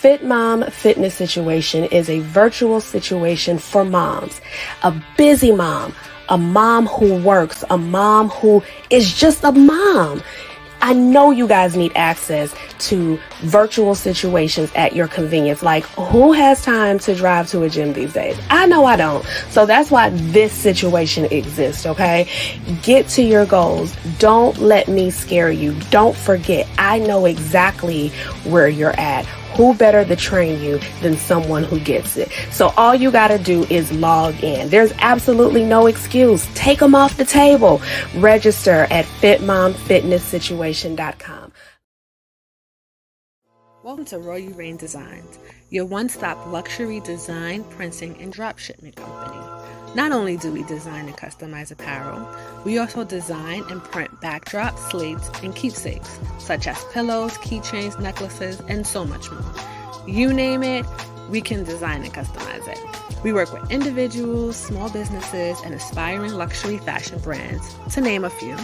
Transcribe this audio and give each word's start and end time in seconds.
Fit 0.00 0.24
Mom 0.24 0.64
Fitness 0.70 1.14
Situation 1.14 1.84
is 1.84 2.08
a 2.08 2.20
virtual 2.20 2.80
situation 2.80 3.58
for 3.58 3.84
moms, 3.84 4.40
a 4.82 4.98
busy 5.18 5.52
mom, 5.52 5.94
a 6.30 6.38
mom 6.38 6.86
who 6.86 7.22
works, 7.22 7.64
a 7.68 7.76
mom 7.76 8.30
who 8.30 8.62
is 8.88 9.12
just 9.12 9.44
a 9.44 9.52
mom. 9.52 10.22
I 10.80 10.94
know 10.94 11.30
you 11.30 11.46
guys 11.46 11.76
need 11.76 11.92
access 11.96 12.54
to 12.88 13.20
virtual 13.42 13.94
situations 13.94 14.72
at 14.74 14.96
your 14.96 15.06
convenience. 15.06 15.62
Like, 15.62 15.84
who 15.84 16.32
has 16.32 16.64
time 16.64 16.98
to 17.00 17.14
drive 17.14 17.48
to 17.50 17.64
a 17.64 17.68
gym 17.68 17.92
these 17.92 18.14
days? 18.14 18.38
I 18.48 18.64
know 18.64 18.86
I 18.86 18.96
don't. 18.96 19.22
So 19.50 19.66
that's 19.66 19.90
why 19.90 20.08
this 20.08 20.54
situation 20.54 21.26
exists, 21.26 21.84
okay? 21.84 22.26
Get 22.80 23.06
to 23.08 23.22
your 23.22 23.44
goals. 23.44 23.94
Don't 24.18 24.56
let 24.56 24.88
me 24.88 25.10
scare 25.10 25.50
you. 25.50 25.78
Don't 25.90 26.16
forget, 26.16 26.66
I 26.78 27.00
know 27.00 27.26
exactly 27.26 28.08
where 28.44 28.68
you're 28.70 28.98
at 28.98 29.26
who 29.60 29.74
better 29.74 30.06
to 30.06 30.16
train 30.16 30.58
you 30.62 30.80
than 31.02 31.18
someone 31.18 31.64
who 31.64 31.78
gets 31.80 32.16
it? 32.16 32.30
So 32.50 32.72
all 32.78 32.94
you 32.94 33.10
got 33.10 33.28
to 33.28 33.36
do 33.36 33.64
is 33.64 33.92
log 33.92 34.42
in. 34.42 34.70
There's 34.70 34.94
absolutely 35.00 35.64
no 35.64 35.86
excuse. 35.86 36.48
Take 36.54 36.78
them 36.78 36.94
off 36.94 37.18
the 37.18 37.26
table. 37.26 37.82
Register 38.16 38.86
at 38.90 39.04
fitmomfitnesssituation.com. 39.04 41.52
Welcome 43.82 44.04
to 44.06 44.18
Royal 44.18 44.54
Reign 44.54 44.78
Designs, 44.78 45.38
your 45.70 45.84
one-stop 45.84 46.46
luxury 46.48 47.00
design, 47.00 47.62
printing, 47.64 48.20
and 48.20 48.34
dropshipment 48.34 48.96
company. 48.96 49.38
Not 49.94 50.10
only 50.12 50.36
do 50.36 50.52
we 50.52 50.64
design 50.64 51.06
and 51.06 51.16
customize 51.16 51.70
apparel, 51.70 52.28
we 52.64 52.78
also 52.78 53.04
design 53.04 53.64
and 53.70 53.82
print 53.82 54.10
backdrops, 54.20 54.90
slates, 54.90 55.30
and 55.42 55.54
keepsakes, 55.54 56.18
such 56.38 56.66
as 56.66 56.84
pillows, 56.92 57.32
keychains, 57.38 58.00
necklaces, 58.00 58.60
and 58.68 58.86
so 58.86 59.04
much 59.04 59.30
more. 59.30 59.54
You 60.06 60.32
name 60.32 60.62
it, 60.64 60.84
we 61.28 61.40
can 61.40 61.62
design 61.62 62.02
and 62.02 62.12
customize 62.12 62.66
it. 62.68 63.22
We 63.22 63.32
work 63.32 63.52
with 63.52 63.70
individuals, 63.70 64.56
small 64.56 64.90
businesses, 64.90 65.60
and 65.64 65.74
aspiring 65.74 66.32
luxury 66.32 66.78
fashion 66.78 67.20
brands, 67.20 67.74
to 67.92 68.00
name 68.00 68.24
a 68.24 68.30
few, 68.30 68.56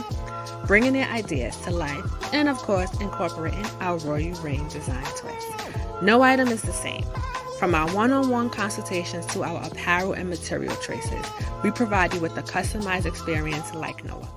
bringing 0.66 0.92
their 0.92 1.08
ideas 1.08 1.56
to 1.58 1.70
life, 1.70 2.04
and 2.32 2.48
of 2.48 2.56
course, 2.58 2.92
incorporating 3.00 3.66
our 3.80 3.98
Royal 3.98 4.34
Reign 4.42 4.66
design 4.68 5.04
twist. 5.16 5.85
No 6.02 6.20
item 6.20 6.48
is 6.48 6.60
the 6.60 6.72
same. 6.72 7.04
From 7.58 7.74
our 7.74 7.90
one 7.94 8.12
on 8.12 8.28
one 8.28 8.50
consultations 8.50 9.24
to 9.26 9.42
our 9.42 9.64
apparel 9.66 10.12
and 10.12 10.28
material 10.28 10.76
choices, 10.76 11.24
we 11.64 11.70
provide 11.70 12.12
you 12.12 12.20
with 12.20 12.36
a 12.36 12.42
customized 12.42 13.06
experience 13.06 13.72
like 13.74 14.04
no 14.04 14.16
other. 14.16 14.28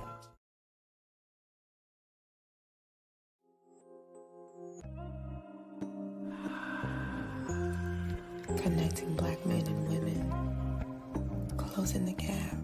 Connecting 8.62 9.14
black 9.16 9.44
men 9.44 9.66
and 9.66 9.88
women, 9.88 11.54
closing 11.58 12.06
the 12.06 12.12
gap, 12.14 12.56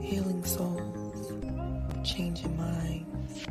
healing 0.00 0.44
souls, 0.44 1.32
changing 2.04 2.56
minds. 2.56 3.46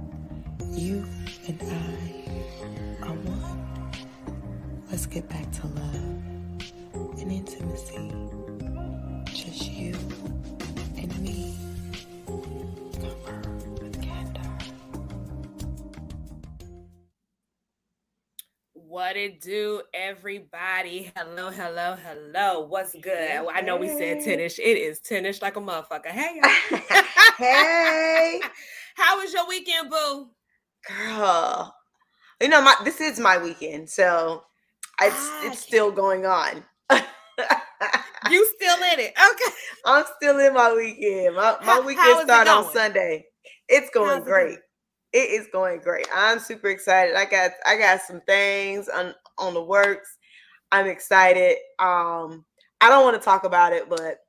You 0.76 1.06
and 1.48 1.62
I 1.64 3.06
are 3.06 3.14
one. 3.14 3.78
Let's 4.92 5.06
get 5.08 5.30
back 5.30 5.52
to 5.54 5.68
love 5.68 6.24
and 7.20 7.32
intimacy. 7.32 8.14
Just 9.26 9.72
you 9.72 9.96
and 10.98 11.20
me. 11.22 11.58
Confer 12.94 13.42
with 13.82 14.02
Candor. 14.02 14.42
What 18.74 19.18
it 19.18 19.42
do, 19.42 19.84
everybody? 19.94 21.12
Hello, 21.18 21.52
hello, 21.52 21.98
hello. 22.04 22.62
What's 22.68 22.96
good? 22.96 23.30
I 23.54 23.62
know 23.62 23.78
we 23.78 23.90
said 23.90 24.20
Hey. 24.20 24.26
tennis. 24.26 24.60
It 24.60 24.78
is 24.78 25.00
tennis 25.00 25.42
like 25.42 25.58
a 25.58 25.62
motherfucker. 25.62 26.08
Hey, 26.08 26.40
y'all. 26.42 26.58
hey, 27.38 28.42
How 28.96 29.20
was 29.20 29.34
your 29.34 29.48
weekend, 29.48 29.90
boo? 29.92 30.30
Girl. 30.88 31.76
You 32.42 32.50
know, 32.50 32.62
my 32.62 32.76
this 32.84 33.00
is 33.02 33.20
my 33.20 33.38
weekend, 33.38 33.90
so 33.90 34.44
it's 35.02 35.16
Ah, 35.16 35.48
it's 35.48 35.60
still 35.60 35.92
going 35.92 36.26
on. 36.26 36.64
You 38.30 38.46
still 38.56 38.78
in 38.94 39.00
it? 39.00 39.14
Okay. 39.18 39.54
I'm 39.86 40.06
still 40.16 40.40
in 40.40 40.54
my 40.54 40.74
weekend. 40.74 41.36
My 41.36 41.58
my 41.66 41.80
weekend 41.80 42.08
is 42.08 42.20
it 42.22 42.28
start 42.28 42.48
on? 42.48 42.72
Sunday. 42.72 43.26
It's 43.68 43.90
going 43.90 44.10
How's 44.10 44.22
it 44.22 44.26
great. 44.26 44.48
going? 44.48 44.58
It 45.14 45.42
is 45.42 45.48
going 45.52 45.80
great. 45.82 46.08
I'm 46.14 46.40
super 46.40 46.70
excited. 46.70 47.16
I 47.16 47.26
got 47.26 47.52
I 47.66 47.78
got 47.78 48.02
some 48.02 48.22
things 48.22 48.88
on 48.90 49.14
on 49.38 49.54
the 49.54 49.62
works. 49.62 50.18
I'm 50.72 50.88
excited. 50.88 51.58
Um, 51.80 52.46
I 52.82 52.90
don't 52.90 53.04
want 53.04 53.20
to 53.22 53.24
talk 53.24 53.44
about 53.44 53.74
it, 53.74 53.90
but 53.90 54.20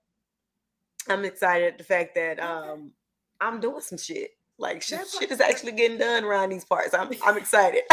I'm 1.09 1.25
excited 1.25 1.69
at 1.73 1.79
the 1.79 1.85
fact 1.85 2.15
that 2.17 2.41
um 2.41 2.93
I'm 3.41 3.61
doing 3.61 3.81
some 3.81 3.99
shit. 3.99 4.31
Like 4.59 4.83
shit, 4.83 5.07
shit 5.09 5.31
is 5.31 5.41
actually 5.41 5.73
getting 5.73 5.99
done 5.99 6.25
around 6.25 6.51
these 6.51 6.65
parts. 6.65 6.95
I'm 6.95 7.11
I'm 7.25 7.37
excited. 7.37 7.83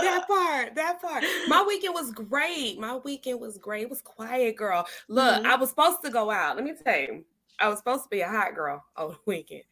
That 0.00 0.26
part, 0.28 0.74
that 0.76 1.00
part. 1.02 1.24
My 1.48 1.64
weekend 1.66 1.94
was 1.94 2.12
great. 2.12 2.78
My 2.78 2.96
weekend 2.96 3.40
was 3.40 3.58
great. 3.58 3.82
It 3.82 3.90
was 3.90 4.00
quiet, 4.02 4.54
girl. 4.56 4.86
Look, 5.08 5.42
Mhm. 5.42 5.46
I 5.46 5.56
was 5.56 5.70
supposed 5.70 6.02
to 6.04 6.10
go 6.10 6.30
out. 6.30 6.54
Let 6.56 6.64
me 6.64 6.74
tell 6.84 6.96
you, 7.00 7.24
I 7.58 7.68
was 7.68 7.78
supposed 7.78 8.04
to 8.04 8.08
be 8.08 8.20
a 8.20 8.28
hot 8.28 8.54
girl 8.54 8.84
on 8.96 9.08
the 9.10 9.16
weekend. 9.26 9.62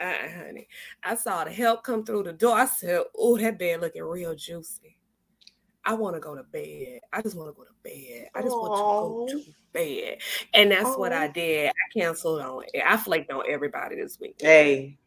Uh, 0.00 0.14
honey, 0.36 0.66
I 1.04 1.14
saw 1.14 1.44
the 1.44 1.52
help 1.52 1.84
come 1.84 2.04
through 2.04 2.24
the 2.24 2.32
door. 2.32 2.56
I 2.58 2.64
said, 2.64 3.02
"Oh, 3.16 3.36
that 3.38 3.58
bed 3.58 3.82
looking 3.82 4.02
real 4.02 4.34
juicy." 4.34 4.96
I 5.84 5.94
want 5.94 6.14
to 6.16 6.20
go 6.20 6.34
to 6.34 6.42
bed. 6.42 7.00
I 7.12 7.22
just 7.22 7.36
want 7.36 7.48
to 7.50 7.54
go 7.54 7.64
to 7.64 7.70
bed. 7.82 8.28
I 8.34 8.42
just 8.42 8.54
want 8.54 9.28
to 9.32 9.34
go 9.34 9.42
to 9.42 9.52
bed, 9.72 10.18
and 10.54 10.70
that's 10.70 10.96
what 10.96 11.12
I 11.12 11.28
did. 11.28 11.70
I 11.70 11.98
canceled 11.98 12.40
on. 12.40 12.64
it. 12.72 12.82
I 12.86 12.96
flaked 12.96 13.30
on 13.30 13.44
everybody 13.48 13.96
this 13.96 14.18
week. 14.20 14.36
Hey, 14.40 14.98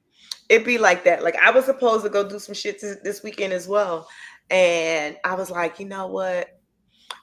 it 0.49 0.65
be 0.65 0.77
like 0.77 1.03
that. 1.03 1.23
Like 1.23 1.35
I 1.35 1.51
was 1.51 1.65
supposed 1.65 2.03
to 2.03 2.09
go 2.09 2.27
do 2.27 2.39
some 2.39 2.55
shit 2.55 2.81
this, 2.81 2.97
this 3.03 3.23
weekend 3.23 3.53
as 3.53 3.67
well, 3.67 4.07
and 4.49 5.17
I 5.23 5.35
was 5.35 5.51
like, 5.51 5.79
you 5.79 5.85
know 5.85 6.07
what? 6.07 6.47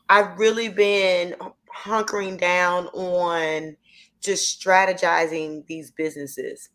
I've 0.09 0.39
really 0.39 0.69
been 0.69 1.35
hunkering 1.77 2.39
down 2.39 2.87
on 2.89 3.77
just 4.21 4.61
strategizing 4.61 5.67
these 5.67 5.91
businesses, 5.93 6.69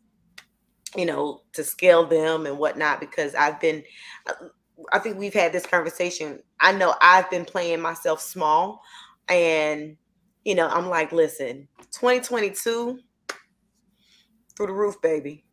you 0.96 1.06
know, 1.06 1.42
to 1.52 1.62
scale 1.62 2.06
them 2.06 2.46
and 2.46 2.58
whatnot. 2.58 3.00
Because 3.00 3.34
I've 3.34 3.60
been, 3.60 3.84
uh, 4.26 4.48
I 4.92 4.98
think 4.98 5.18
we've 5.18 5.34
had 5.34 5.52
this 5.52 5.66
conversation. 5.66 6.40
I 6.60 6.72
know 6.72 6.94
I've 7.02 7.30
been 7.30 7.44
playing 7.44 7.80
myself 7.80 8.20
small, 8.20 8.82
and 9.28 9.96
you 10.44 10.54
know, 10.54 10.68
I'm 10.68 10.88
like, 10.88 11.12
listen, 11.12 11.68
2022 11.92 12.98
through 14.56 14.66
the 14.66 14.72
roof, 14.72 15.00
baby. 15.02 15.44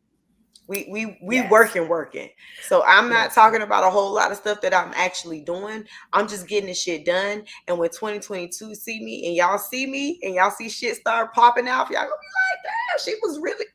We 0.68 0.88
we 0.90 1.20
we 1.22 1.36
Yes. 1.38 1.52
working 1.52 1.90
working. 1.90 2.30
So 2.68 2.84
I'm 2.86 3.10
not 3.10 3.26
Yes. 3.26 3.36
talking 3.36 3.62
about 3.64 3.84
a 3.84 3.90
whole 3.90 4.14
lot 4.14 4.32
of 4.32 4.38
stuff 4.38 4.62
that 4.62 4.74
I'm 4.74 4.94
actually 4.96 5.42
doing. 5.42 5.86
I'm 6.14 6.28
just 6.28 6.48
getting 6.48 6.68
this 6.68 6.82
shit 6.82 7.06
done. 7.06 7.44
And 7.68 7.78
when 7.78 7.90
2022 7.90 8.74
see 8.74 9.04
me 9.04 9.28
and 9.28 9.36
y'all 9.36 9.58
see 9.58 9.86
me 9.86 10.20
and 10.24 10.34
y'all 10.36 10.52
see 10.52 10.70
shit 10.70 10.96
start 10.96 11.34
popping 11.34 11.68
out, 11.68 11.90
y'all 11.92 12.04
gonna 12.04 12.12
be 12.12 12.64
like, 12.64 12.64
damn, 12.64 13.04
she 13.04 13.16
was 13.22 13.40
really 13.42 13.66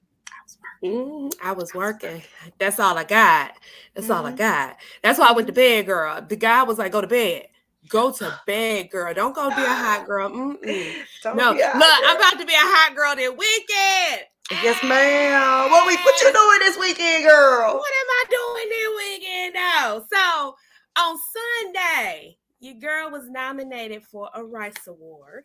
Mm, 0.83 1.33
I 1.43 1.53
was 1.53 1.75
working. 1.75 2.23
That's 2.59 2.79
all 2.79 2.97
I 2.97 3.05
got. 3.05 3.53
That's 3.95 4.11
all 4.11 4.25
I 4.27 4.33
Mhm. 4.33 4.37
got. 4.37 4.77
That's 5.03 5.19
why 5.19 5.29
I 5.29 5.33
went 5.33 5.49
to 5.49 5.53
bed, 5.53 5.87
girl. 5.87 6.21
The 6.23 6.37
guy 6.37 6.63
was 6.63 6.79
like, 6.79 6.93
"Go 6.93 7.01
to 7.01 7.07
bed. 7.07 7.49
Go 7.89 8.13
to 8.13 8.41
bed, 8.47 8.91
girl. 8.91 9.13
Don't 9.15 9.35
go 9.35 9.51
be 9.51 9.63
a 9.63 9.67
hot 9.67 10.07
girl." 10.07 10.29
No, 10.31 10.55
look, 10.55 11.59
there. 11.59 11.73
I'm 11.75 12.17
about 12.17 12.39
to 12.39 12.47
be 12.47 12.55
a 12.55 12.59
hot 12.59 12.95
girl 12.95 13.17
this 13.17 13.31
weekend. 13.31 14.27
Yes, 14.63 14.83
ma'am. 14.83 15.71
What 15.71 15.87
we 15.87 15.97
what 15.97 16.21
you 16.23 16.33
doing 16.33 16.59
this 16.61 16.79
weekend, 16.79 17.25
girl? 17.25 17.75
What 17.75 17.93
am 18.01 18.09
I 18.11 18.25
doing 18.31 18.69
this 18.71 19.21
weekend, 19.21 19.55
though? 19.57 20.05
So 20.13 20.57
on 20.97 21.19
Sunday, 21.65 22.39
your 22.61 22.75
girl 22.75 23.11
was 23.11 23.29
nominated 23.29 24.05
for 24.05 24.31
a 24.35 24.43
Rice 24.45 24.87
Award. 24.87 25.45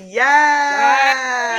Yes. 0.00 1.58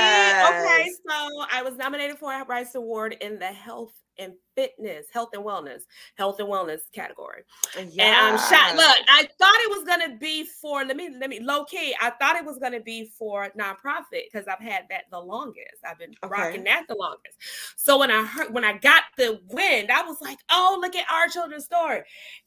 Okay, 0.50 0.90
so 1.06 1.44
I 1.52 1.62
was 1.62 1.76
nominated 1.76 2.18
for 2.18 2.32
a 2.32 2.44
Rice 2.44 2.74
Award 2.74 3.16
in 3.20 3.38
the 3.38 3.46
health 3.46 3.92
and 4.20 4.34
fitness, 4.54 5.06
health 5.12 5.30
and 5.32 5.42
wellness, 5.44 5.82
health 6.16 6.38
and 6.38 6.48
wellness 6.48 6.80
category. 6.94 7.42
And 7.76 7.90
I'm 7.98 8.36
shot. 8.36 8.76
Look, 8.76 8.96
I 9.08 9.28
thought 9.38 9.54
it 9.60 9.70
was 9.70 9.84
gonna 9.84 10.16
be 10.16 10.44
for 10.44 10.84
let 10.84 10.96
me 10.96 11.10
let 11.18 11.30
me 11.30 11.40
low 11.40 11.64
key. 11.64 11.94
I 12.00 12.10
thought 12.10 12.36
it 12.36 12.44
was 12.44 12.58
gonna 12.58 12.80
be 12.80 13.06
for 13.18 13.48
nonprofit 13.58 14.24
because 14.30 14.46
I've 14.46 14.60
had 14.60 14.84
that 14.90 15.04
the 15.10 15.18
longest. 15.18 15.78
I've 15.88 15.98
been 15.98 16.14
Okay. 16.22 16.30
rocking 16.30 16.64
that 16.64 16.84
the 16.88 16.94
longest. 16.94 17.36
So 17.76 17.98
when 17.98 18.10
I 18.10 18.24
heard 18.24 18.52
when 18.52 18.64
I 18.64 18.74
got 18.78 19.04
the 19.16 19.40
wind, 19.48 19.90
I 19.90 20.02
was 20.02 20.20
like, 20.20 20.38
oh, 20.50 20.78
look 20.80 20.94
at 20.94 21.10
our 21.10 21.28
children's 21.28 21.64
story. 21.64 22.02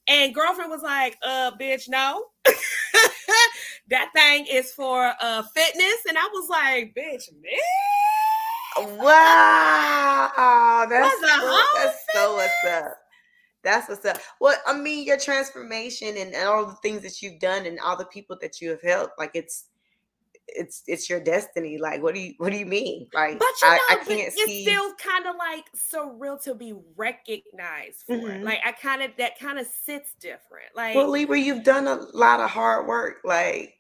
And 0.07 0.33
girlfriend 0.35 0.69
was 0.71 0.83
like, 0.83 1.17
uh, 1.23 1.51
bitch, 1.59 1.89
no. 1.89 2.25
that 3.89 4.09
thing 4.13 4.45
is 4.45 4.71
for 4.71 5.13
uh 5.19 5.43
fitness. 5.43 6.05
And 6.07 6.17
I 6.17 6.29
was 6.33 6.49
like, 6.49 6.93
bitch, 6.95 7.31
man. 7.41 7.59
Wow, 8.77 10.85
that's 10.89 11.19
so, 11.19 11.61
that's 11.75 11.97
so 12.13 12.33
what's 12.35 12.63
up. 12.65 12.97
That's 13.63 13.87
what's 13.89 14.05
up. 14.05 14.17
Well, 14.41 14.57
I 14.67 14.77
mean, 14.77 15.05
your 15.05 15.17
transformation 15.17 16.09
and, 16.17 16.33
and 16.33 16.47
all 16.47 16.65
the 16.65 16.75
things 16.75 17.01
that 17.03 17.21
you've 17.21 17.39
done 17.39 17.65
and 17.65 17.79
all 17.79 17.95
the 17.95 18.05
people 18.05 18.37
that 18.41 18.59
you 18.61 18.69
have 18.71 18.81
helped, 18.81 19.17
like 19.17 19.31
it's 19.33 19.65
it's 20.47 20.83
it's 20.87 21.09
your 21.09 21.21
destiny. 21.21 21.77
Like, 21.77 22.03
what 22.03 22.13
do 22.13 22.19
you 22.21 22.33
what 22.37 22.51
do 22.51 22.57
you 22.57 22.65
mean? 22.65 23.07
Like, 23.13 23.39
but 23.39 23.47
you 23.61 23.67
know, 23.69 23.73
I, 23.75 23.79
I 23.91 23.95
can't 24.03 24.27
it's 24.27 24.35
see. 24.35 24.63
still 24.63 24.93
kind 24.95 25.25
of 25.27 25.35
like 25.37 25.63
surreal 25.75 26.41
to 26.43 26.53
be 26.55 26.73
recognized 26.97 28.03
for 28.05 28.15
it. 28.15 28.41
Mhm. 28.41 28.43
Like, 28.43 28.59
I 28.65 28.73
kind 28.73 29.01
of 29.01 29.11
that 29.17 29.39
kind 29.39 29.57
of 29.59 29.67
sits 29.67 30.13
different. 30.19 30.75
Like, 30.75 30.95
Well, 30.95 31.09
Libra, 31.09 31.39
you've 31.39 31.63
done 31.63 31.87
a 31.87 31.95
lot 32.13 32.41
of 32.41 32.49
hard 32.49 32.85
work. 32.87 33.19
Like, 33.23 33.75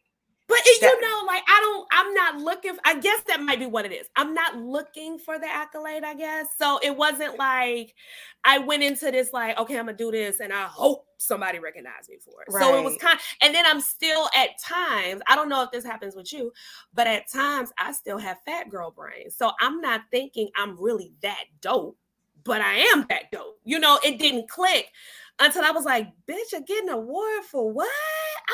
But 0.47 0.57
it- 0.65 0.81
That- 0.81 0.91
you 0.93 1.01
know, 1.01 1.23
like 1.25 1.43
I 1.47 1.59
don't, 1.61 1.87
I'm 1.91 2.13
not 2.13 2.37
looking. 2.37 2.77
I 2.83 2.99
guess 2.99 3.21
that 3.27 3.41
might 3.41 3.59
be 3.59 3.65
what 3.65 3.85
it 3.85 3.91
is. 3.93 4.09
I'm 4.15 4.33
not 4.33 4.57
looking 4.57 5.17
for 5.17 5.39
the 5.39 5.47
accolade. 5.47 6.03
I 6.03 6.13
guess 6.15 6.47
so. 6.57 6.79
It 6.83 6.95
wasn't 6.95 7.37
like 7.39 7.95
I 8.43 8.57
went 8.59 8.83
into 8.83 9.09
this 9.09 9.31
like, 9.31 9.57
okay, 9.57 9.79
I'm 9.79 9.85
gonna 9.85 9.97
do 9.97 10.11
this, 10.11 10.41
and 10.41 10.51
I 10.51 10.63
hope 10.63 11.07
somebody 11.17 11.59
recognized 11.59 12.09
me 12.09 12.17
for 12.17 12.41
it. 12.41 12.51
So 12.51 12.77
it 12.77 12.83
was 12.83 12.93
Right. 12.93 12.99
kind. 13.01 13.19
And 13.41 13.55
then 13.55 13.65
I'm 13.65 13.79
still 13.79 14.29
at 14.35 14.59
times. 14.59 15.21
I 15.27 15.35
don't 15.37 15.47
know 15.47 15.63
if 15.63 15.71
this 15.71 15.85
happens 15.85 16.13
with 16.15 16.33
you, 16.33 16.51
but 16.93 17.07
at 17.07 17.31
times 17.31 17.71
I 17.77 17.93
still 17.93 18.17
have 18.17 18.37
fat 18.45 18.69
girl 18.69 18.91
brain. 18.91 19.31
So 19.31 19.51
I'm 19.61 19.79
not 19.79 20.01
thinking 20.11 20.49
I'm 20.57 20.75
really 20.77 21.13
that 21.21 21.45
dope, 21.61 21.97
but 22.43 22.59
I 22.59 22.73
am 22.93 23.05
that 23.09 23.31
dope. 23.31 23.59
You 23.63 23.79
know, 23.79 23.97
it 24.03 24.19
didn't 24.19 24.49
click 24.49 24.91
until 25.39 25.63
I 25.63 25.71
was 25.71 25.85
like, 25.85 26.07
bitch, 26.29 26.51
you're 26.51 26.61
getting 26.61 26.89
an 26.89 26.95
award 26.95 27.43
for 27.43 27.71
what? 27.71 27.89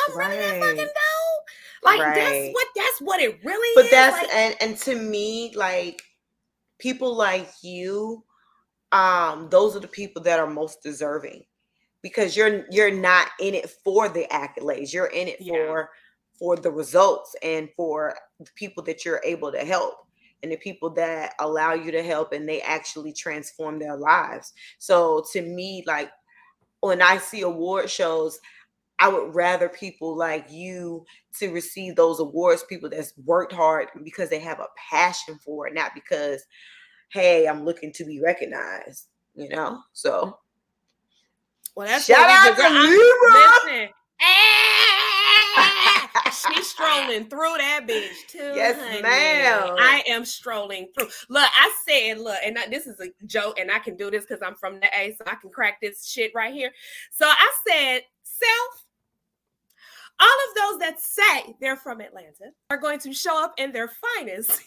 I'm 0.09 0.17
running 0.17 0.39
that 0.39 0.59
fucking 0.59 0.77
Right. 0.77 0.77
dope. 0.77 1.45
Like 1.83 2.15
that's 2.15 2.49
what 2.53 2.67
that's 2.75 3.01
what 3.01 3.21
it 3.21 3.39
really 3.43 3.67
is. 3.69 3.75
but 3.75 3.85
is. 3.85 3.91
that's 3.91 4.17
like, 4.17 4.33
and 4.35 4.55
and 4.61 4.77
to 4.79 4.95
me, 4.95 5.53
like 5.55 6.01
people 6.77 7.15
like 7.15 7.49
you, 7.61 8.23
um, 8.91 9.47
those 9.49 9.75
are 9.75 9.79
the 9.79 9.87
people 9.87 10.21
that 10.23 10.39
are 10.39 10.49
most 10.49 10.81
deserving 10.83 11.43
because 12.01 12.35
you're 12.35 12.65
you're 12.69 12.91
not 12.91 13.27
in 13.39 13.53
it 13.55 13.69
for 13.83 14.09
the 14.09 14.25
accolades. 14.31 14.93
You're 14.93 15.07
in 15.07 15.27
it 15.29 15.37
Yeah. 15.39 15.53
for 15.67 15.89
for 16.37 16.55
the 16.55 16.71
results 16.71 17.35
and 17.43 17.69
for 17.75 18.15
the 18.39 18.49
people 18.55 18.81
that 18.83 19.03
you're 19.03 19.21
able 19.25 19.51
to 19.51 19.59
help 19.59 19.95
and 20.41 20.51
the 20.51 20.57
people 20.57 20.89
that 20.89 21.33
allow 21.39 21.73
you 21.73 21.91
to 21.91 22.01
help 22.01 22.31
and 22.31 22.47
they 22.47 22.61
actually 22.61 23.11
transform 23.11 23.77
their 23.77 23.97
lives. 23.97 24.53
So 24.77 25.25
to 25.33 25.41
me, 25.41 25.83
like 25.85 26.09
when 26.81 27.01
I 27.01 27.17
see 27.17 27.41
award 27.41 27.89
shows, 27.89 28.39
I 28.99 29.07
would 29.07 29.33
rather 29.33 29.69
people 29.69 30.15
like 30.15 30.51
you 30.51 31.05
to 31.39 31.51
receive 31.51 31.95
those 31.95 32.19
awards, 32.19 32.63
people 32.63 32.89
that's 32.89 33.13
worked 33.25 33.53
hard 33.53 33.87
because 34.03 34.29
they 34.29 34.39
have 34.39 34.59
a 34.59 34.67
passion 34.91 35.39
for 35.43 35.67
it, 35.67 35.73
not 35.73 35.93
because, 35.93 36.43
hey, 37.11 37.47
I'm 37.47 37.63
looking 37.63 37.93
to 37.93 38.05
be 38.05 38.19
recognized, 38.19 39.07
you 39.35 39.49
know? 39.49 39.79
So 39.93 40.37
well, 41.75 41.87
that's 41.87 42.05
shout 42.05 42.29
out 42.29 42.55
to 42.57 42.69
Libra. 42.69 43.73
Listen. 43.73 43.89
She's 46.31 46.69
strolling 46.69 47.27
through 47.29 47.55
that 47.57 47.81
bitch 47.87 48.27
too. 48.27 48.51
Yes, 48.55 48.77
honey. 48.79 49.01
ma'am. 49.01 49.75
I 49.77 50.03
am 50.07 50.25
strolling 50.25 50.89
through. 50.97 51.07
Look, 51.29 51.49
I 51.55 51.73
said, 51.87 52.19
look, 52.19 52.37
and 52.45 52.57
I- 52.57 52.67
this 52.67 52.87
is 52.87 52.99
a 52.99 53.07
joke, 53.25 53.59
and 53.59 53.71
I 53.71 53.79
can 53.79 53.95
do 53.95 54.09
this 54.09 54.25
because 54.25 54.41
I'm 54.41 54.55
from 54.55 54.79
the 54.79 54.87
A, 54.97 55.15
so 55.17 55.23
I 55.27 55.35
can 55.35 55.49
crack 55.49 55.81
this 55.81 56.05
shit 56.05 56.31
right 56.33 56.53
here. 56.53 56.71
So 57.11 57.25
I 57.27 57.51
said, 57.67 58.01
self, 58.23 58.85
all 60.19 60.27
of 60.27 60.55
those 60.55 60.79
that 60.79 60.99
say 60.99 61.55
they're 61.61 61.75
from 61.77 62.01
Atlanta 62.01 62.51
are 62.69 62.77
going 62.77 62.99
to 62.99 63.13
show 63.13 63.41
up 63.43 63.53
in 63.57 63.71
their 63.71 63.89
finest 64.17 64.61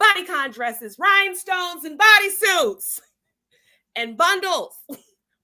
bodycon 0.00 0.52
dresses, 0.52 0.98
rhinestones, 0.98 1.84
and 1.84 1.98
bodysuits 1.98 3.00
and 3.96 4.16
bundles. 4.16 4.76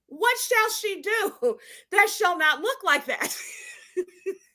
What 0.06 0.38
shall 0.38 0.70
she 0.70 1.02
do 1.02 1.58
that 1.92 2.08
shall 2.08 2.38
not 2.38 2.60
look 2.62 2.82
like 2.82 3.04
that? 3.06 3.36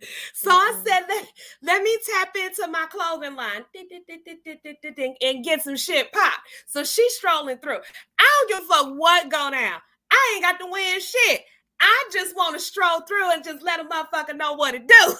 so 0.34 0.50
mm-hmm. 0.50 0.56
I 0.56 0.82
said, 0.84 1.00
let, 1.08 1.28
let 1.62 1.82
me 1.82 1.96
tap 2.06 2.36
into 2.36 2.68
my 2.68 2.86
clothing 2.90 3.36
line 3.36 3.64
and 5.22 5.44
get 5.44 5.62
some 5.62 5.76
shit 5.76 6.12
pop. 6.12 6.40
So 6.66 6.84
she's 6.84 7.14
strolling 7.14 7.58
through. 7.58 7.78
I 8.18 8.46
don't 8.48 8.48
give 8.48 8.70
a 8.70 8.72
fuck 8.72 8.94
what 8.96 9.30
go 9.30 9.50
down. 9.50 9.80
I 10.10 10.32
ain't 10.34 10.42
got 10.42 10.58
to 10.60 10.70
win 10.70 11.00
shit. 11.00 11.42
I 11.80 12.08
just 12.12 12.34
want 12.36 12.54
to 12.54 12.60
stroll 12.60 13.00
through 13.02 13.32
and 13.32 13.44
just 13.44 13.62
let 13.62 13.80
a 13.80 13.84
motherfucker 13.84 14.36
know 14.36 14.54
what 14.54 14.72
to 14.72 14.78
do. 14.78 15.14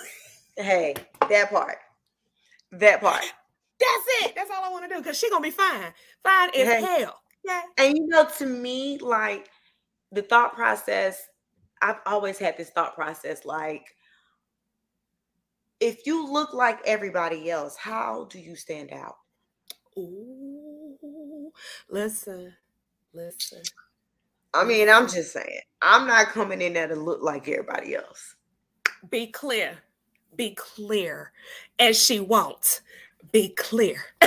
hey, 0.56 0.94
that 1.28 1.50
part. 1.50 1.78
That 2.72 3.00
part. 3.00 3.24
That's 3.78 4.24
it. 4.24 4.34
That's 4.34 4.50
all 4.50 4.64
I 4.64 4.70
want 4.70 4.88
to 4.88 4.94
do 4.94 5.02
because 5.02 5.18
she 5.18 5.28
gonna 5.28 5.42
be 5.42 5.50
fine. 5.50 5.92
Fine 6.22 6.50
as 6.56 6.66
hey. 6.66 6.80
hell. 6.80 7.20
Yeah. 7.44 7.62
And 7.76 7.96
you 7.96 8.06
know, 8.06 8.26
to 8.38 8.46
me, 8.46 8.98
like 8.98 9.50
the 10.12 10.22
thought 10.22 10.54
process, 10.54 11.28
I've 11.82 12.00
always 12.06 12.38
had 12.38 12.56
this 12.56 12.70
thought 12.70 12.94
process 12.94 13.44
like, 13.44 13.94
if 15.80 16.06
you 16.06 16.30
look 16.30 16.54
like 16.54 16.80
everybody 16.86 17.50
else, 17.50 17.76
how 17.76 18.26
do 18.30 18.38
you 18.38 18.56
stand 18.56 18.92
out? 18.92 19.16
Ooh, 19.98 21.52
listen, 21.90 22.54
listen. 23.14 23.62
I 24.54 24.64
mean, 24.64 24.88
I'm 24.88 25.08
just 25.08 25.32
saying, 25.32 25.60
I'm 25.82 26.06
not 26.06 26.28
coming 26.28 26.62
in 26.62 26.74
there 26.74 26.88
to 26.88 26.96
look 26.96 27.22
like 27.22 27.48
everybody 27.48 27.94
else. 27.94 28.36
Be 29.10 29.28
clear. 29.28 29.78
Be 30.36 30.54
clear. 30.54 31.32
And 31.78 31.94
she 31.94 32.20
won't. 32.20 32.80
Be 33.32 33.50
clear. 33.50 33.98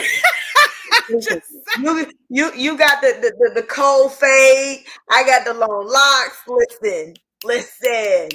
You, 1.75 2.05
you 2.29 2.51
you 2.55 2.77
got 2.77 3.01
the, 3.01 3.17
the 3.21 3.31
the 3.39 3.61
the 3.61 3.67
cold 3.67 4.13
fade. 4.13 4.85
I 5.09 5.23
got 5.25 5.45
the 5.45 5.53
long 5.53 5.87
locks. 5.87 6.43
Listen, 6.47 7.15
listen. 7.43 8.29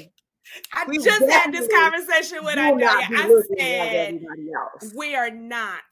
I 0.73 0.85
We 0.87 0.99
just 0.99 1.29
had 1.29 1.53
this 1.53 1.69
conversation 1.69 2.45
with 2.45 2.55
Do 2.55 2.61
Amelia. 2.61 3.09
I 3.17 3.43
said 3.59 4.21
else. 4.55 4.95
we 4.97 5.15
are 5.15 5.31
not. 5.31 5.83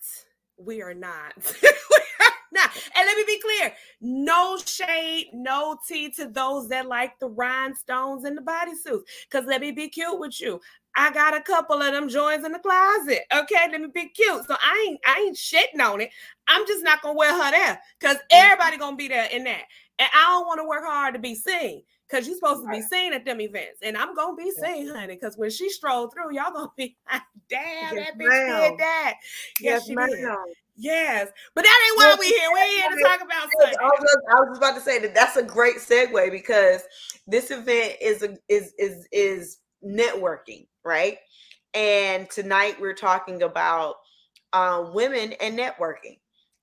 We 0.56 0.82
are 0.82 0.94
not. 0.94 1.32
we 1.62 1.68
are 1.68 2.32
not. 2.52 2.70
And 2.96 3.06
let 3.06 3.16
me 3.16 3.24
be 3.26 3.40
clear: 3.40 3.72
no 4.00 4.58
shade, 4.58 5.30
no 5.32 5.78
tea 5.86 6.10
to 6.12 6.26
those 6.26 6.68
that 6.68 6.86
like 6.86 7.18
the 7.18 7.28
rhinestones 7.28 8.24
and 8.24 8.36
the 8.36 8.42
bodysuits. 8.42 9.02
Because 9.30 9.46
let 9.46 9.60
me 9.60 9.72
be 9.72 9.88
cute 9.88 10.18
with 10.18 10.40
you. 10.40 10.60
I 10.94 11.10
got 11.10 11.34
a 11.34 11.40
couple 11.40 11.80
of 11.80 11.92
them 11.92 12.08
joints 12.08 12.44
in 12.44 12.52
the 12.52 12.58
closet. 12.58 13.20
Okay, 13.34 13.68
let 13.70 13.80
me 13.80 13.88
be 13.92 14.08
cute. 14.08 14.44
So 14.44 14.54
I 14.60 14.86
ain't 14.88 15.00
I 15.06 15.24
ain't 15.26 15.36
shitting 15.36 15.80
on 15.80 16.00
it. 16.00 16.10
I'm 16.48 16.66
just 16.66 16.84
not 16.84 17.02
gonna 17.02 17.18
wear 17.18 17.32
her 17.32 17.50
there 17.50 17.80
because 17.98 18.18
everybody 18.30 18.76
gonna 18.76 18.96
be 18.96 19.08
there 19.08 19.28
in 19.32 19.44
that. 19.44 19.62
And 19.98 20.08
I 20.14 20.30
don't 20.30 20.46
want 20.46 20.60
to 20.60 20.68
work 20.68 20.84
hard 20.84 21.14
to 21.14 21.20
be 21.20 21.34
seen 21.34 21.82
because 22.12 22.26
you're 22.26 22.36
supposed 22.36 22.62
to 22.64 22.70
be 22.70 22.82
seen 22.82 23.12
at 23.14 23.24
them 23.24 23.40
events. 23.40 23.80
And 23.82 23.96
I'm 23.96 24.14
gonna 24.14 24.36
be 24.36 24.50
seen, 24.50 24.88
honey. 24.88 25.14
Because 25.14 25.36
when 25.38 25.50
she 25.50 25.70
strolled 25.70 26.12
through, 26.12 26.34
y'all 26.34 26.52
gonna 26.52 26.70
be 26.76 26.96
like, 27.12 27.22
damn, 27.48 27.96
Yes, 27.96 28.06
that 28.06 28.18
bitch 28.18 28.28
ma'am. 28.28 28.70
did 28.70 28.78
that. 28.80 29.14
Yes, 29.60 29.86
she 29.86 29.94
did. 29.94 29.96
ma'am. 29.96 30.36
Yes. 30.76 31.28
But 31.54 31.64
that 31.64 31.88
ain't 31.88 31.98
why 31.98 32.16
we 32.18 32.26
here. 32.26 32.48
We're 32.52 32.66
here 32.66 32.90
to 32.90 33.02
talk 33.02 33.20
about 33.22 33.48
I 33.80 33.84
was, 33.84 34.00
just, 34.00 34.18
I 34.30 34.40
was 34.40 34.58
about 34.58 34.74
to 34.74 34.80
say 34.80 34.98
that 35.00 35.14
that's 35.14 35.36
a 35.36 35.42
great 35.42 35.76
segue 35.76 36.30
because 36.30 36.82
this 37.26 37.50
event 37.50 37.94
is 38.00 38.22
a, 38.22 38.36
is 38.48 38.74
is 38.78 39.06
is 39.12 39.58
networking, 39.84 40.66
right? 40.84 41.18
And 41.74 42.28
tonight 42.30 42.80
we're 42.80 42.94
talking 42.94 43.42
about 43.42 43.96
um, 44.52 44.92
women 44.92 45.32
and 45.40 45.58
networking, 45.58 46.18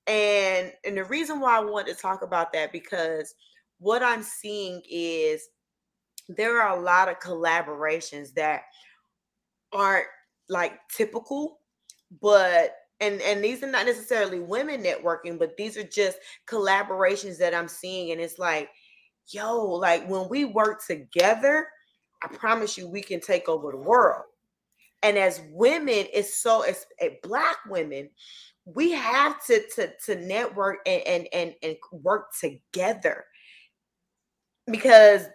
and 0.05 0.71
and 0.85 0.97
the 0.97 1.03
reason 1.05 1.39
why 1.39 1.57
I 1.57 1.63
want 1.63 1.87
to 1.87 1.95
talk 1.95 2.21
about 2.21 2.53
that 2.53 2.71
because 2.71 3.33
what 3.79 4.03
I'm 4.03 4.23
seeing 4.23 4.81
is 4.89 5.47
there 6.27 6.61
are 6.61 6.77
a 6.77 6.81
lot 6.81 7.09
of 7.09 7.19
collaborations 7.19 8.33
that 8.35 8.63
aren't 9.73 10.05
like 10.49 10.73
typical, 10.95 11.59
but 12.21 12.75
and 12.99 13.21
and 13.21 13.43
these 13.43 13.63
are 13.63 13.71
not 13.71 13.85
necessarily 13.85 14.39
women 14.39 14.83
networking, 14.83 15.39
but 15.39 15.55
these 15.57 15.77
are 15.77 15.83
just 15.83 16.19
collaborations 16.47 17.37
that 17.39 17.55
I'm 17.55 17.67
seeing, 17.67 18.11
and 18.11 18.21
it's 18.21 18.37
like, 18.37 18.69
yo, 19.27 19.63
like 19.63 20.07
when 20.07 20.27
we 20.29 20.45
work 20.45 20.85
together, 20.85 21.67
I 22.23 22.27
promise 22.27 22.77
you, 22.77 22.87
we 22.87 23.01
can 23.01 23.21
take 23.21 23.47
over 23.47 23.71
the 23.71 23.77
world. 23.77 24.25
And 25.01 25.17
as 25.17 25.41
women, 25.51 26.07
it's 26.13 26.41
so 26.41 26.61
as 26.61 26.85
eh, 26.99 27.11
black 27.23 27.57
women, 27.69 28.09
we 28.65 28.91
have 28.91 29.43
to 29.45 29.63
to 29.75 29.91
to 30.05 30.15
network 30.15 30.79
and 30.85 31.01
and 31.07 31.27
and, 31.31 31.53
and 31.63 31.77
work 31.91 32.27
together 32.39 33.23
because 34.71 35.27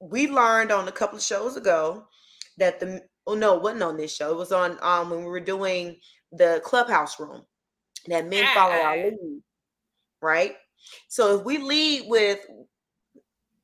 we 0.00 0.28
learned 0.28 0.72
on 0.72 0.88
a 0.88 0.92
couple 0.92 1.16
of 1.16 1.24
shows 1.24 1.56
ago 1.56 2.06
that 2.58 2.80
the 2.80 3.02
oh 3.26 3.34
no, 3.34 3.56
it 3.56 3.62
wasn't 3.62 3.82
on 3.82 3.96
this 3.96 4.14
show. 4.14 4.32
It 4.32 4.36
was 4.36 4.52
on 4.52 4.78
um 4.82 5.10
when 5.10 5.20
we 5.20 5.26
were 5.26 5.40
doing 5.40 5.96
the 6.32 6.60
clubhouse 6.64 7.18
room 7.18 7.42
that 8.06 8.26
men 8.26 8.46
follow 8.54 8.74
our 8.74 8.96
lead, 8.96 9.42
right? 10.20 10.56
So 11.08 11.38
if 11.38 11.44
we 11.44 11.58
lead 11.58 12.04
with 12.06 12.40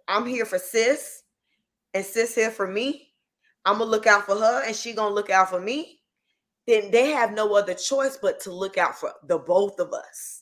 I'm 0.09 0.26
here 0.26 0.45
for 0.45 0.59
sis 0.59 1.23
and 1.95 2.04
sis 2.04 2.35
here 2.35 2.50
for 2.50 2.66
me, 2.66 3.12
I'm 3.64 3.78
gonna 3.78 3.90
look 3.90 4.07
out 4.07 4.26
for 4.26 4.37
her 4.37 4.64
and 4.64 4.75
she 4.75 4.92
gonna 4.92 5.14
look 5.14 5.30
out 5.30 5.50
for 5.50 5.61
me, 5.61 6.00
then 6.66 6.90
they 6.90 7.11
have 7.11 7.33
no 7.33 7.54
other 7.54 7.75
choice 7.75 8.19
but 8.21 8.40
to 8.40 8.52
look 8.52 8.78
out 8.78 8.99
for 8.99 9.12
the 9.26 9.38
both 9.38 9.78
of 9.78 9.92
us. 9.92 10.39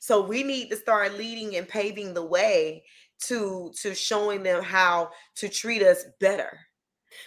So 0.00 0.26
we 0.26 0.42
need 0.42 0.70
to 0.70 0.76
start 0.76 1.16
leading 1.18 1.56
and 1.56 1.68
paving 1.68 2.14
the 2.14 2.24
way 2.24 2.84
to 3.26 3.72
to 3.82 3.94
showing 3.94 4.42
them 4.42 4.62
how 4.62 5.10
to 5.36 5.48
treat 5.48 5.82
us 5.82 6.04
better. 6.20 6.58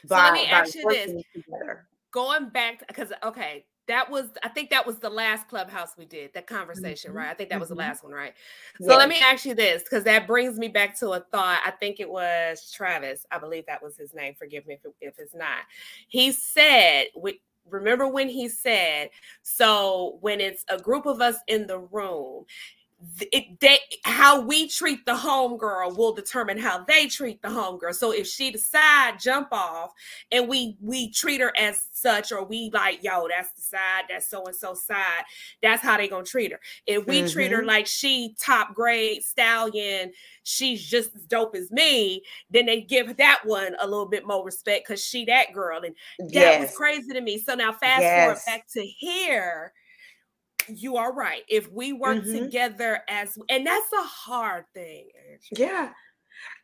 So 0.07 0.15
let 0.15 0.33
me 0.33 0.45
ask 0.47 0.75
you 0.75 0.87
this. 0.89 1.23
Together. 1.33 1.87
Going 2.11 2.49
back 2.49 2.85
because 2.87 3.11
okay, 3.23 3.65
that 3.87 4.09
was 4.09 4.27
I 4.43 4.49
think 4.49 4.69
that 4.69 4.85
was 4.85 4.99
the 4.99 5.09
last 5.09 5.47
clubhouse 5.47 5.97
we 5.97 6.05
did 6.05 6.33
that 6.33 6.47
conversation, 6.47 7.09
mm-hmm. 7.09 7.17
right? 7.17 7.29
I 7.29 7.33
think 7.33 7.49
that 7.49 7.59
was 7.59 7.69
mm-hmm. 7.69 7.77
the 7.77 7.83
last 7.83 8.03
one, 8.03 8.13
right? 8.13 8.33
So 8.79 8.89
yes. 8.89 8.97
let 8.97 9.09
me 9.09 9.19
ask 9.19 9.45
you 9.45 9.53
this 9.53 9.83
because 9.83 10.03
that 10.05 10.27
brings 10.27 10.57
me 10.57 10.67
back 10.67 10.97
to 10.99 11.11
a 11.11 11.19
thought. 11.19 11.61
I 11.65 11.71
think 11.71 11.99
it 11.99 12.09
was 12.09 12.71
Travis. 12.71 13.25
I 13.31 13.37
believe 13.37 13.65
that 13.67 13.81
was 13.83 13.97
his 13.97 14.13
name. 14.13 14.33
Forgive 14.37 14.65
me 14.65 14.75
if, 14.75 14.85
it, 14.85 14.93
if 15.01 15.19
it's 15.19 15.35
not. 15.35 15.63
He 16.07 16.31
said, 16.31 17.05
we, 17.17 17.41
remember 17.69 18.07
when 18.07 18.29
he 18.29 18.49
said, 18.49 19.09
so 19.41 20.17
when 20.21 20.41
it's 20.41 20.65
a 20.69 20.77
group 20.77 21.05
of 21.05 21.21
us 21.21 21.37
in 21.47 21.67
the 21.67 21.79
room, 21.79 22.45
it, 23.31 23.59
they, 23.59 23.79
how 24.03 24.41
we 24.41 24.67
treat 24.67 25.05
the 25.05 25.13
homegirl 25.13 25.97
will 25.97 26.13
determine 26.13 26.57
how 26.57 26.83
they 26.83 27.07
treat 27.07 27.41
the 27.41 27.47
homegirl. 27.47 27.95
So 27.95 28.11
if 28.11 28.27
she 28.27 28.51
decide 28.51 29.19
jump 29.19 29.49
off 29.51 29.91
and 30.31 30.47
we 30.47 30.77
we 30.81 31.09
treat 31.11 31.41
her 31.41 31.51
as 31.57 31.87
such, 31.93 32.31
or 32.31 32.43
we 32.43 32.69
like, 32.73 33.03
yo, 33.03 33.27
that's 33.27 33.51
the 33.53 33.61
side, 33.61 34.03
that's 34.09 34.27
so 34.27 34.45
and 34.45 34.55
so 34.55 34.73
side, 34.73 35.23
that's 35.61 35.81
how 35.81 35.97
they 35.97 36.07
gonna 36.07 36.23
treat 36.23 36.51
her. 36.51 36.59
If 36.85 37.07
we 37.07 37.19
mm-hmm. 37.19 37.27
treat 37.27 37.51
her 37.51 37.59
mm-hmm. 37.59 37.67
like 37.67 37.87
she 37.87 38.35
top 38.39 38.75
grade 38.75 39.23
stallion, 39.23 40.11
she's 40.43 40.85
just 40.85 41.15
as 41.15 41.23
dope 41.23 41.55
as 41.55 41.71
me, 41.71 42.23
then 42.49 42.65
they 42.65 42.81
give 42.81 43.17
that 43.17 43.41
one 43.45 43.75
a 43.79 43.87
little 43.87 44.07
bit 44.07 44.27
more 44.27 44.45
respect 44.45 44.87
because 44.87 45.03
she 45.03 45.25
that 45.25 45.53
girl. 45.53 45.81
And 45.83 45.95
that 46.19 46.33
yes. 46.33 46.61
was 46.61 46.77
crazy 46.77 47.13
to 47.13 47.21
me. 47.21 47.39
So 47.39 47.55
now 47.55 47.71
fast 47.71 48.01
yes. 48.01 48.23
forward 48.23 48.39
back 48.45 48.67
to 48.73 48.81
here 48.81 49.73
you 50.67 50.97
are 50.97 51.13
right. 51.13 51.43
If 51.47 51.71
we 51.71 51.93
work 51.93 52.23
mm-hmm. 52.23 52.45
together 52.45 53.01
as, 53.09 53.37
and 53.49 53.65
that's 53.65 53.91
a 53.93 54.03
hard 54.03 54.65
thing. 54.73 55.09
Actually. 55.33 55.65
Yeah. 55.65 55.89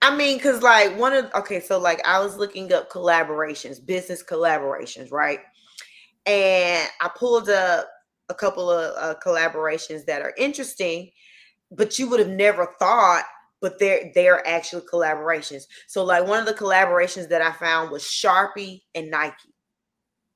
I 0.02 0.16
mean, 0.16 0.38
because 0.38 0.62
like 0.62 0.98
one 0.98 1.14
of, 1.14 1.32
okay, 1.36 1.60
so 1.60 1.80
like 1.80 2.06
I 2.06 2.20
was 2.20 2.38
looking 2.38 2.72
up 2.74 2.90
collaborations, 2.92 3.86
business 3.86 4.24
collaborations, 4.24 5.12
right? 5.12 5.40
And 6.26 6.90
I 7.02 7.10
pulled 7.16 7.50
up 7.50 7.88
a 8.30 8.34
couple 8.34 8.70
of 8.70 8.94
uh, 8.98 9.20
collaborations 9.26 10.06
that 10.06 10.22
are 10.22 10.34
interesting, 10.38 11.12
but 11.72 11.98
you 12.00 12.10
would 12.10 12.20
have 12.20 12.30
never 12.30 12.74
thought 12.80 13.24
but 13.62 13.80
they're 13.80 14.12
they're 14.14 14.48
actually 14.48 14.84
collaborations. 14.84 15.64
So 15.88 16.04
like 16.04 16.28
one 16.28 16.40
of 16.40 16.46
the 16.46 16.54
collaborations 16.54 17.30
that 17.30 17.42
I 17.42 17.52
found 17.54 17.92
was 17.92 18.04
Sharpie 18.04 18.84
and 18.94 19.10
Nike. 19.10 19.54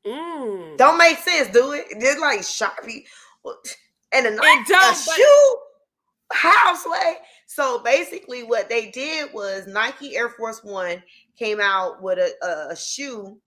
Mm. 0.05 0.77
Don't 0.77 0.97
make 0.97 1.19
sense, 1.19 1.49
do 1.49 1.73
it? 1.73 1.85
They're 1.99 2.19
like 2.19 2.39
Sharpie 2.39 3.03
and 4.13 4.27
a, 4.27 4.35
nice, 4.35 4.69
a 4.69 5.11
shoe 5.11 5.57
houseway. 6.33 7.15
So 7.47 7.81
basically, 7.83 8.43
what 8.43 8.69
they 8.69 8.91
did 8.91 9.33
was 9.33 9.67
Nike 9.67 10.15
Air 10.15 10.29
Force 10.29 10.63
One 10.63 11.03
came 11.37 11.59
out 11.59 12.01
with 12.01 12.17
a, 12.17 12.31
a, 12.45 12.71
a 12.71 12.75
shoe 12.75 13.37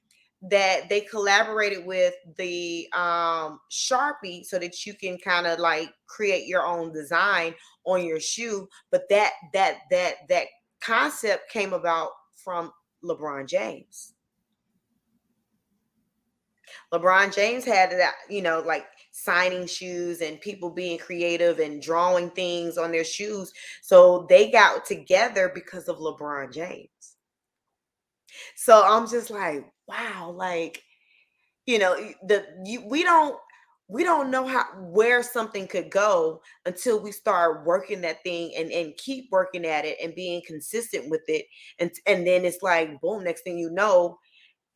that 0.50 0.90
they 0.90 1.00
collaborated 1.00 1.86
with 1.86 2.14
the 2.36 2.86
um, 2.92 3.60
Sharpie 3.70 4.44
so 4.44 4.58
that 4.58 4.84
you 4.84 4.94
can 4.94 5.16
kind 5.18 5.46
of 5.46 5.58
like 5.58 5.88
create 6.06 6.46
your 6.46 6.66
own 6.66 6.92
design 6.92 7.54
on 7.86 8.04
your 8.04 8.20
shoe. 8.20 8.68
But 8.90 9.08
that 9.08 9.32
that 9.54 9.78
that 9.90 10.14
that 10.28 10.46
concept 10.80 11.50
came 11.50 11.72
about 11.72 12.10
from 12.36 12.70
LeBron 13.02 13.48
James. 13.48 14.12
LeBron 16.92 17.34
James 17.34 17.64
had 17.64 17.90
that, 17.92 18.14
you 18.28 18.42
know, 18.42 18.60
like 18.60 18.84
signing 19.16 19.64
shoes 19.64 20.20
and 20.22 20.40
people 20.40 20.68
being 20.68 20.98
creative 20.98 21.60
and 21.60 21.80
drawing 21.80 22.28
things 22.30 22.76
on 22.76 22.90
their 22.90 23.04
shoes. 23.04 23.52
So 23.80 24.26
they 24.28 24.50
got 24.50 24.84
together 24.84 25.52
because 25.54 25.86
of 25.88 25.98
LeBron 25.98 26.52
James. 26.52 26.88
So 28.56 28.82
I'm 28.84 29.08
just 29.08 29.30
like, 29.30 29.64
wow, 29.86 30.34
like, 30.36 30.82
you 31.64 31.78
know, 31.78 31.94
the 32.26 32.44
you, 32.64 32.84
we 32.88 33.04
don't 33.04 33.36
we 33.86 34.02
don't 34.02 34.32
know 34.32 34.46
how 34.48 34.64
where 34.80 35.22
something 35.22 35.68
could 35.68 35.90
go 35.90 36.40
until 36.66 37.00
we 37.00 37.12
start 37.12 37.64
working 37.64 38.00
that 38.00 38.20
thing 38.24 38.52
and 38.56 38.72
and 38.72 38.96
keep 38.96 39.26
working 39.30 39.64
at 39.64 39.84
it 39.84 39.96
and 40.02 40.14
being 40.14 40.42
consistent 40.44 41.08
with 41.08 41.20
it 41.28 41.44
and 41.78 41.92
and 42.06 42.26
then 42.26 42.46
it's 42.46 42.62
like 42.62 42.98
boom 43.02 43.22
next 43.22 43.42
thing 43.42 43.58
you 43.58 43.70
know 43.70 44.18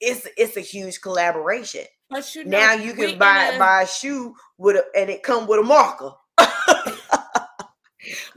it's 0.00 0.26
it's 0.36 0.56
a 0.56 0.60
huge 0.60 1.00
collaboration 1.00 1.84
but 2.10 2.34
you 2.34 2.44
know, 2.44 2.58
now 2.58 2.72
you 2.72 2.94
can 2.94 3.18
buy 3.18 3.44
a, 3.46 3.58
buy 3.58 3.82
a 3.82 3.86
shoe 3.86 4.34
with 4.56 4.76
a 4.76 4.84
and 4.98 5.10
it 5.10 5.22
come 5.22 5.46
with 5.46 5.60
a 5.60 5.62
marker. 5.62 6.12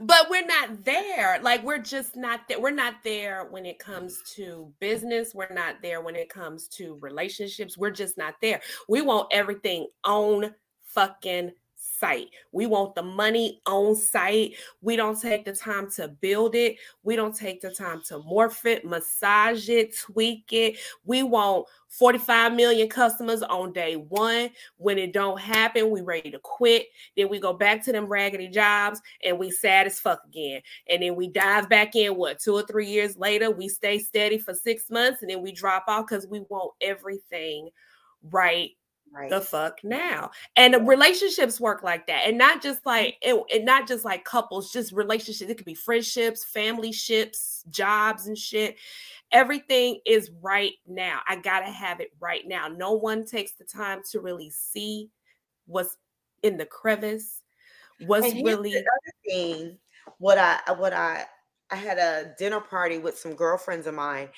but 0.00 0.28
we're 0.28 0.46
not 0.46 0.84
there. 0.84 1.38
Like 1.42 1.62
we're 1.64 1.78
just 1.78 2.14
not 2.14 2.46
there. 2.48 2.60
We're 2.60 2.70
not 2.70 2.96
there 3.02 3.46
when 3.50 3.64
it 3.64 3.78
comes 3.78 4.20
to 4.34 4.70
business. 4.78 5.34
We're 5.34 5.52
not 5.54 5.76
there 5.80 6.02
when 6.02 6.16
it 6.16 6.28
comes 6.28 6.68
to 6.68 6.98
relationships. 7.00 7.78
We're 7.78 7.90
just 7.90 8.18
not 8.18 8.34
there. 8.42 8.60
We 8.88 9.00
want 9.00 9.28
everything 9.30 9.86
on 10.04 10.54
fucking 10.84 11.52
site. 12.02 12.30
We 12.50 12.66
want 12.66 12.96
the 12.96 13.02
money 13.02 13.60
on 13.64 13.94
site. 13.94 14.56
We 14.80 14.96
don't 14.96 15.20
take 15.20 15.44
the 15.44 15.54
time 15.54 15.88
to 15.92 16.08
build 16.08 16.56
it. 16.56 16.76
We 17.04 17.14
don't 17.14 17.34
take 17.34 17.60
the 17.60 17.70
time 17.70 18.02
to 18.08 18.18
morph 18.18 18.66
it, 18.66 18.84
massage 18.84 19.68
it, 19.68 19.96
tweak 19.96 20.52
it. 20.52 20.78
We 21.04 21.22
want 21.22 21.68
45 21.90 22.54
million 22.54 22.88
customers 22.88 23.42
on 23.42 23.72
day 23.72 23.94
one. 23.94 24.50
When 24.78 24.98
it 24.98 25.12
don't 25.12 25.38
happen, 25.38 25.90
we 25.90 26.00
ready 26.00 26.32
to 26.32 26.40
quit. 26.40 26.88
Then 27.16 27.28
we 27.28 27.38
go 27.38 27.52
back 27.52 27.84
to 27.84 27.92
them 27.92 28.06
raggedy 28.06 28.48
jobs 28.48 29.00
and 29.24 29.38
we 29.38 29.52
sad 29.52 29.86
as 29.86 30.00
fuck 30.00 30.22
again. 30.26 30.60
And 30.88 31.04
then 31.04 31.14
we 31.14 31.28
dive 31.28 31.68
back 31.68 31.94
in, 31.94 32.16
what, 32.16 32.40
two 32.40 32.54
or 32.54 32.66
three 32.66 32.88
years 32.88 33.16
later, 33.16 33.52
we 33.52 33.68
stay 33.68 34.00
steady 34.00 34.38
for 34.38 34.54
six 34.54 34.90
months 34.90 35.22
and 35.22 35.30
then 35.30 35.40
we 35.40 35.52
drop 35.52 35.84
off 35.86 36.06
because 36.08 36.26
we 36.26 36.40
want 36.48 36.72
everything 36.80 37.70
right 38.30 38.70
right. 39.12 39.30
the 39.30 39.40
fuck 39.40 39.78
now 39.84 40.30
and 40.56 40.86
relationships 40.86 41.60
work 41.60 41.82
like 41.82 42.06
that 42.06 42.26
and 42.26 42.38
not 42.38 42.62
just 42.62 42.80
mm-hmm. 42.80 42.88
like 42.88 43.16
it, 43.22 43.40
and 43.54 43.64
not 43.64 43.86
just 43.86 44.04
like 44.04 44.24
couples 44.24 44.72
just 44.72 44.92
relationships 44.92 45.50
it 45.50 45.56
could 45.56 45.66
be 45.66 45.74
friendships 45.74 46.44
family 46.44 46.92
ships 46.92 47.64
jobs 47.70 48.26
and 48.26 48.38
shit 48.38 48.76
everything 49.30 50.00
is 50.06 50.30
right 50.40 50.72
now 50.86 51.20
i 51.28 51.36
gotta 51.36 51.70
have 51.70 52.00
it 52.00 52.10
right 52.20 52.46
now 52.46 52.68
no 52.68 52.92
one 52.92 53.24
takes 53.24 53.52
the 53.52 53.64
time 53.64 54.00
to 54.10 54.20
really 54.20 54.50
see 54.50 55.10
what's 55.66 55.96
in 56.42 56.56
the 56.56 56.66
crevice 56.66 57.42
what's 58.06 58.34
really 58.42 58.74
thing 59.26 59.78
what 60.18 60.38
i 60.38 60.58
what 60.76 60.92
i 60.92 61.24
I 61.72 61.76
had 61.76 61.96
a 61.96 62.34
dinner 62.38 62.60
party 62.60 62.98
with 62.98 63.18
some 63.18 63.34
girlfriends 63.34 63.86
of 63.86 63.94
mine, 63.94 64.28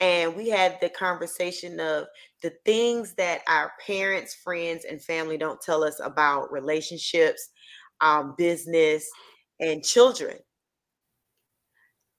and 0.00 0.36
we 0.36 0.48
had 0.50 0.78
the 0.80 0.88
conversation 0.88 1.80
of 1.80 2.06
the 2.42 2.52
things 2.64 3.14
that 3.14 3.42
our 3.48 3.72
parents, 3.86 4.34
friends, 4.34 4.84
and 4.84 5.02
family 5.02 5.38
don't 5.38 5.60
tell 5.60 5.84
us 5.84 6.00
about 6.02 6.52
relationships, 6.52 7.48
um, 8.00 8.34
business, 8.36 9.08
and 9.60 9.84
children. 9.84 10.36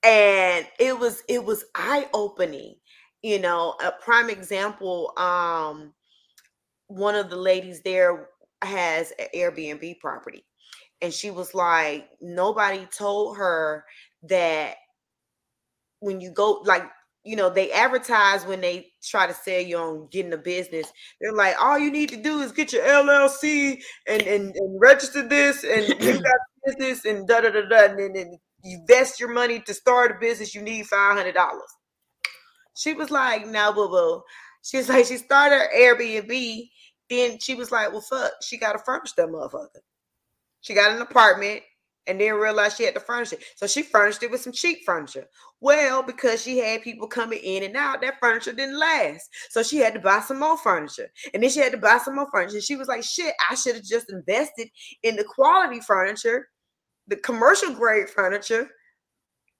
And 0.02 0.66
it 0.78 0.98
was 0.98 1.22
it 1.28 1.44
was 1.44 1.64
eye 1.74 2.08
opening. 2.14 2.76
You 3.22 3.40
know, 3.40 3.74
a 3.84 3.92
prime 3.92 4.30
example. 4.30 5.12
Um, 5.18 5.92
one 6.88 7.14
of 7.14 7.30
the 7.30 7.36
ladies 7.36 7.82
there 7.82 8.28
has 8.62 9.12
an 9.18 9.26
Airbnb 9.34 10.00
property, 10.00 10.44
and 11.02 11.12
she 11.14 11.30
was 11.30 11.54
like, 11.54 12.08
nobody 12.20 12.86
told 12.86 13.38
her 13.38 13.84
that 14.24 14.76
when 16.00 16.20
you 16.20 16.30
go 16.30 16.62
like 16.64 16.84
you 17.26 17.36
know, 17.36 17.50
they 17.50 17.72
advertise 17.72 18.46
when 18.46 18.60
they 18.60 18.92
try 19.02 19.26
to 19.26 19.34
sell 19.34 19.60
you 19.60 19.76
on 19.76 20.08
getting 20.10 20.32
a 20.32 20.38
business. 20.38 20.90
They're 21.20 21.32
like, 21.32 21.56
all 21.60 21.78
you 21.78 21.90
need 21.90 22.08
to 22.10 22.16
do 22.16 22.38
is 22.38 22.52
get 22.52 22.72
your 22.72 22.82
LLC 22.84 23.82
and 24.06 24.22
and, 24.22 24.54
and 24.54 24.80
register 24.80 25.26
this, 25.26 25.64
and 25.64 25.88
you 26.02 26.12
got 26.20 26.38
business, 26.64 27.04
and 27.04 27.26
da 27.26 27.40
da 27.40 27.50
da 27.50 27.62
da, 27.68 27.84
and 27.86 27.98
then 27.98 28.16
and 28.16 28.38
you 28.62 28.78
invest 28.80 29.18
your 29.20 29.32
money 29.32 29.60
to 29.60 29.74
start 29.74 30.12
a 30.12 30.14
business. 30.20 30.54
You 30.54 30.62
need 30.62 30.86
five 30.86 31.16
hundred 31.16 31.34
dollars. 31.34 31.70
She 32.76 32.92
was 32.92 33.10
like, 33.10 33.46
"No, 33.46 33.72
boo 33.72 33.88
boo." 33.88 34.22
She's 34.62 34.88
like, 34.88 35.06
she 35.06 35.16
started 35.16 35.56
her 35.56 35.70
Airbnb. 35.76 36.68
Then 37.10 37.38
she 37.40 37.54
was 37.54 37.72
like, 37.72 37.90
"Well, 37.90 38.02
fuck." 38.02 38.32
She 38.42 38.56
got 38.58 38.72
to 38.72 38.78
furnish 38.78 39.12
that 39.14 39.28
motherfucker. 39.28 39.80
She 40.60 40.74
got 40.74 40.92
an 40.92 41.02
apartment 41.02 41.62
and 42.06 42.20
then 42.20 42.34
realized 42.34 42.76
she 42.76 42.84
had 42.84 42.94
to 42.94 43.00
furnish 43.00 43.32
it. 43.32 43.42
So 43.56 43.66
she 43.66 43.82
furnished 43.82 44.22
it 44.22 44.30
with 44.30 44.40
some 44.40 44.52
cheap 44.52 44.84
furniture. 44.84 45.26
Well, 45.60 46.02
because 46.02 46.42
she 46.42 46.58
had 46.58 46.82
people 46.82 47.08
coming 47.08 47.40
in 47.42 47.62
and 47.62 47.76
out, 47.76 48.00
that 48.02 48.20
furniture 48.20 48.52
didn't 48.52 48.78
last. 48.78 49.28
So 49.50 49.62
she 49.62 49.78
had 49.78 49.94
to 49.94 50.00
buy 50.00 50.20
some 50.20 50.38
more 50.38 50.56
furniture. 50.56 51.08
And 51.34 51.42
then 51.42 51.50
she 51.50 51.60
had 51.60 51.72
to 51.72 51.78
buy 51.78 51.98
some 51.98 52.16
more 52.16 52.28
furniture. 52.30 52.60
She 52.60 52.76
was 52.76 52.88
like, 52.88 53.02
shit, 53.02 53.34
I 53.50 53.54
should 53.54 53.76
have 53.76 53.84
just 53.84 54.10
invested 54.12 54.68
in 55.02 55.16
the 55.16 55.24
quality 55.24 55.80
furniture, 55.80 56.48
the 57.08 57.16
commercial 57.16 57.72
grade 57.74 58.08
furniture 58.08 58.68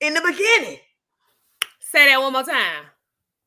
in 0.00 0.14
the 0.14 0.20
beginning. 0.20 0.78
Say 1.80 2.08
that 2.08 2.20
one 2.20 2.32
more 2.32 2.42
time. 2.42 2.84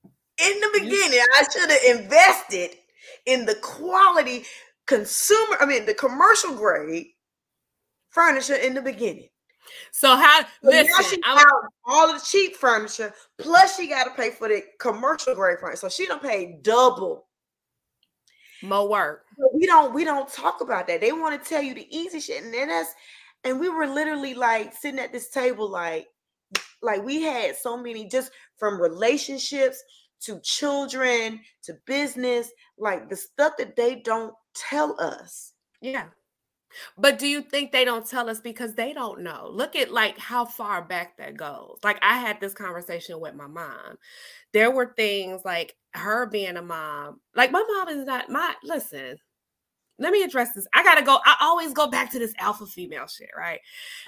In 0.03 0.60
the 0.62 0.70
beginning, 0.74 1.20
I 1.20 1.44
should 1.51 1.70
have 1.70 2.00
invested 2.00 2.77
in 3.25 3.46
the 3.46 3.56
quality 3.56 4.46
consumer, 4.88 5.58
I 5.60 5.65
mean, 5.65 5.86
the 5.86 5.94
commercial 5.94 6.56
grade 6.56 7.08
furniture 8.10 8.56
in 8.56 8.74
the 8.74 8.82
beginning. 8.82 9.30
So 9.92 10.16
how 10.16 10.42
So 10.42 10.48
listen, 10.63 10.92
now 10.98 11.04
she 11.10 11.22
out 11.25 11.48
all 11.86 12.10
of 12.10 12.20
the 12.20 12.25
cheap 12.25 12.56
furniture, 12.56 13.13
plus 13.38 13.78
she 13.78 13.88
got 13.88 14.06
to 14.06 14.12
pay 14.12 14.32
for 14.32 14.48
the 14.48 14.63
commercial 14.80 15.36
grade 15.36 15.60
furniture. 15.60 15.78
So 15.78 15.89
she 15.89 16.08
don't 16.08 16.22
pay 16.22 16.60
double. 16.62 17.28
more 18.62 18.89
work. 18.89 19.25
We 19.54 19.66
don't 19.66 19.94
we 19.94 20.04
don't 20.04 20.32
talk 20.32 20.62
about 20.62 20.88
that. 20.88 21.01
They 21.01 21.12
want 21.12 21.42
to 21.42 21.50
tell 21.50 21.62
you 21.62 21.74
the 21.74 21.88
easy 21.96 22.20
shit, 22.20 22.44
and 22.44 22.54
then 22.54 22.68
that's 22.70 22.94
and 23.44 23.60
we 23.60 23.70
were 23.70 23.88
literally 23.88 24.34
like 24.34 24.74
sitting 24.74 25.00
at 25.00 25.12
this 25.13 25.30
table, 25.30 25.70
like 25.70 26.08
like 26.82 27.04
we 27.04 27.22
had 27.22 27.56
so 27.56 27.78
many 27.78 28.08
just 28.08 28.32
from 28.58 28.82
relationships 28.82 29.82
to 30.22 30.39
children 30.44 31.39
to 31.63 31.74
business, 31.86 32.51
like 32.78 33.10
the 33.10 33.16
stuff 33.16 33.54
that 33.58 33.75
they 33.75 33.98
don't 33.98 34.34
tell 34.56 35.00
us. 35.00 35.54
Yeah. 35.82 36.08
But 36.98 37.20
do 37.20 37.28
you 37.28 37.42
think 37.42 37.72
they 37.72 37.86
don't 37.86 38.08
tell 38.08 38.30
us 38.30 38.40
because 38.40 38.74
they 38.74 38.94
don't 38.94 39.22
know? 39.22 39.50
Look 39.52 39.76
at 39.76 39.92
like 39.92 40.18
how 40.18 40.46
far 40.46 40.84
back 40.84 41.18
that 41.18 41.38
goes. 41.38 41.80
Like 41.84 42.00
I 42.02 42.18
had 42.18 42.40
this 42.40 42.54
conversation 42.54 43.20
with 43.20 43.36
my 43.36 43.48
mom. 43.48 43.98
There 44.54 44.72
were 44.72 44.94
things 44.96 45.44
like 45.46 45.76
her 45.94 46.28
being 46.28 46.58
a 46.58 46.62
mom. 46.62 47.20
Like 47.36 47.52
my 47.52 47.64
mom 47.68 47.90
is 47.90 48.06
not 48.06 48.30
my 48.30 48.54
listen. 48.64 49.18
Let 50.00 50.14
me 50.14 50.24
address 50.24 50.54
this. 50.54 50.66
I 50.74 50.84
gotta 50.84 51.04
go. 51.04 51.20
I 51.26 51.36
always 51.42 51.74
go 51.74 51.88
back 51.88 52.12
to 52.14 52.20
this 52.20 52.34
alpha 52.40 52.66
female 52.66 53.08
shit, 53.08 53.30
right? 53.38 53.60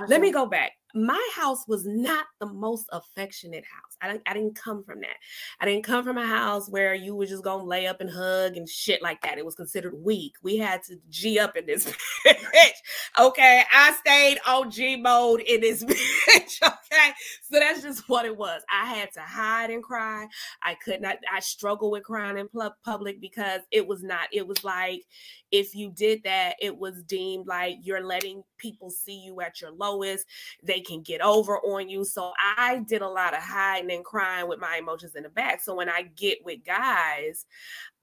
Let 0.07 0.21
me 0.21 0.29
uh-huh. 0.29 0.45
go 0.45 0.49
back. 0.49 0.71
My 0.93 1.29
house 1.35 1.67
was 1.67 1.85
not 1.85 2.25
the 2.39 2.47
most 2.47 2.87
affectionate 2.91 3.63
house. 3.65 3.97
I 4.01 4.11
didn't, 4.11 4.23
I 4.27 4.33
didn't 4.33 4.55
come 4.55 4.83
from 4.83 5.01
that. 5.01 5.15
I 5.59 5.65
didn't 5.65 5.83
come 5.83 6.03
from 6.03 6.17
a 6.17 6.25
house 6.25 6.69
where 6.69 6.93
you 6.95 7.15
were 7.15 7.25
just 7.25 7.43
gonna 7.43 7.63
lay 7.63 7.87
up 7.87 8.01
and 8.01 8.09
hug 8.09 8.57
and 8.57 8.67
shit 8.67 9.01
like 9.01 9.21
that. 9.21 9.37
It 9.37 9.45
was 9.45 9.55
considered 9.55 9.93
weak. 9.95 10.33
We 10.41 10.57
had 10.57 10.83
to 10.83 10.97
G 11.09 11.39
up 11.39 11.55
in 11.55 11.65
this 11.65 11.85
bitch. 12.25 12.71
Okay. 13.19 13.63
I 13.71 13.95
stayed 13.99 14.39
on 14.47 14.71
G 14.71 14.95
mode 14.95 15.41
in 15.41 15.61
this 15.61 15.83
bitch. 15.85 16.61
Okay. 16.61 17.11
So 17.43 17.59
that's 17.59 17.81
just 17.81 18.09
what 18.09 18.25
it 18.25 18.35
was. 18.35 18.61
I 18.71 18.85
had 18.85 19.11
to 19.13 19.21
hide 19.21 19.69
and 19.69 19.83
cry. 19.83 20.27
I 20.63 20.75
could 20.75 21.01
not, 21.01 21.17
I 21.31 21.39
struggled 21.39 21.91
with 21.91 22.03
crying 22.03 22.37
in 22.37 22.49
public 22.83 23.21
because 23.21 23.61
it 23.71 23.87
was 23.87 24.03
not, 24.03 24.27
it 24.31 24.47
was 24.47 24.63
like, 24.63 25.03
if 25.51 25.75
you 25.75 25.91
did 25.91 26.21
that, 26.23 26.55
it 26.61 26.77
was 26.77 27.03
deemed 27.03 27.47
like 27.47 27.77
you're 27.81 28.03
letting 28.03 28.43
people 28.61 28.89
see 28.89 29.19
you 29.19 29.41
at 29.41 29.59
your 29.59 29.71
lowest. 29.71 30.27
They 30.63 30.79
can 30.79 31.01
get 31.01 31.21
over 31.21 31.57
on 31.57 31.89
you. 31.89 32.05
So 32.05 32.31
I 32.57 32.83
did 32.87 33.01
a 33.01 33.09
lot 33.09 33.33
of 33.33 33.41
hiding 33.41 33.91
and 33.91 34.05
crying 34.05 34.47
with 34.47 34.59
my 34.59 34.77
emotions 34.77 35.15
in 35.15 35.23
the 35.23 35.29
back. 35.29 35.61
So 35.61 35.75
when 35.75 35.89
I 35.89 36.03
get 36.15 36.39
with 36.45 36.63
guys, 36.65 37.45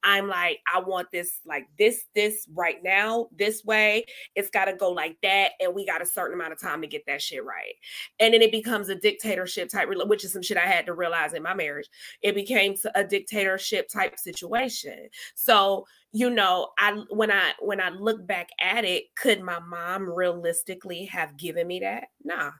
I'm 0.04 0.28
like, 0.28 0.60
I 0.72 0.80
want 0.80 1.08
this 1.12 1.40
like 1.46 1.66
this, 1.78 2.04
this 2.14 2.46
right 2.54 2.82
now, 2.82 3.28
this 3.36 3.64
way. 3.64 4.04
It's 4.34 4.50
got 4.50 4.66
to 4.66 4.74
go 4.74 4.90
like 4.90 5.16
that. 5.22 5.52
And 5.60 5.74
we 5.74 5.86
got 5.86 6.02
a 6.02 6.06
certain 6.06 6.34
amount 6.34 6.52
of 6.52 6.60
time 6.60 6.80
to 6.82 6.86
get 6.86 7.04
that 7.06 7.22
shit 7.22 7.44
right. 7.44 7.74
And 8.20 8.34
then 8.34 8.42
it 8.42 8.52
becomes 8.52 8.88
a 8.88 8.94
dictatorship 8.94 9.68
type, 9.68 9.88
which 9.90 10.24
is 10.24 10.32
some 10.32 10.42
shit 10.42 10.56
I 10.56 10.66
had 10.66 10.86
to 10.86 10.94
realize 10.94 11.34
in 11.34 11.42
my 11.42 11.54
marriage. 11.54 11.88
It 12.22 12.34
became 12.34 12.76
a 12.94 13.04
dictatorship 13.04 13.88
type 13.88 14.18
situation. 14.18 15.08
So 15.34 15.84
you 16.12 16.30
know 16.30 16.68
i 16.78 16.92
when 17.10 17.30
i 17.30 17.52
when 17.60 17.80
i 17.80 17.90
look 17.90 18.26
back 18.26 18.48
at 18.60 18.84
it 18.84 19.04
could 19.14 19.42
my 19.42 19.58
mom 19.58 20.08
realistically 20.08 21.04
have 21.04 21.36
given 21.36 21.66
me 21.66 21.80
that 21.80 22.04
nah 22.24 22.50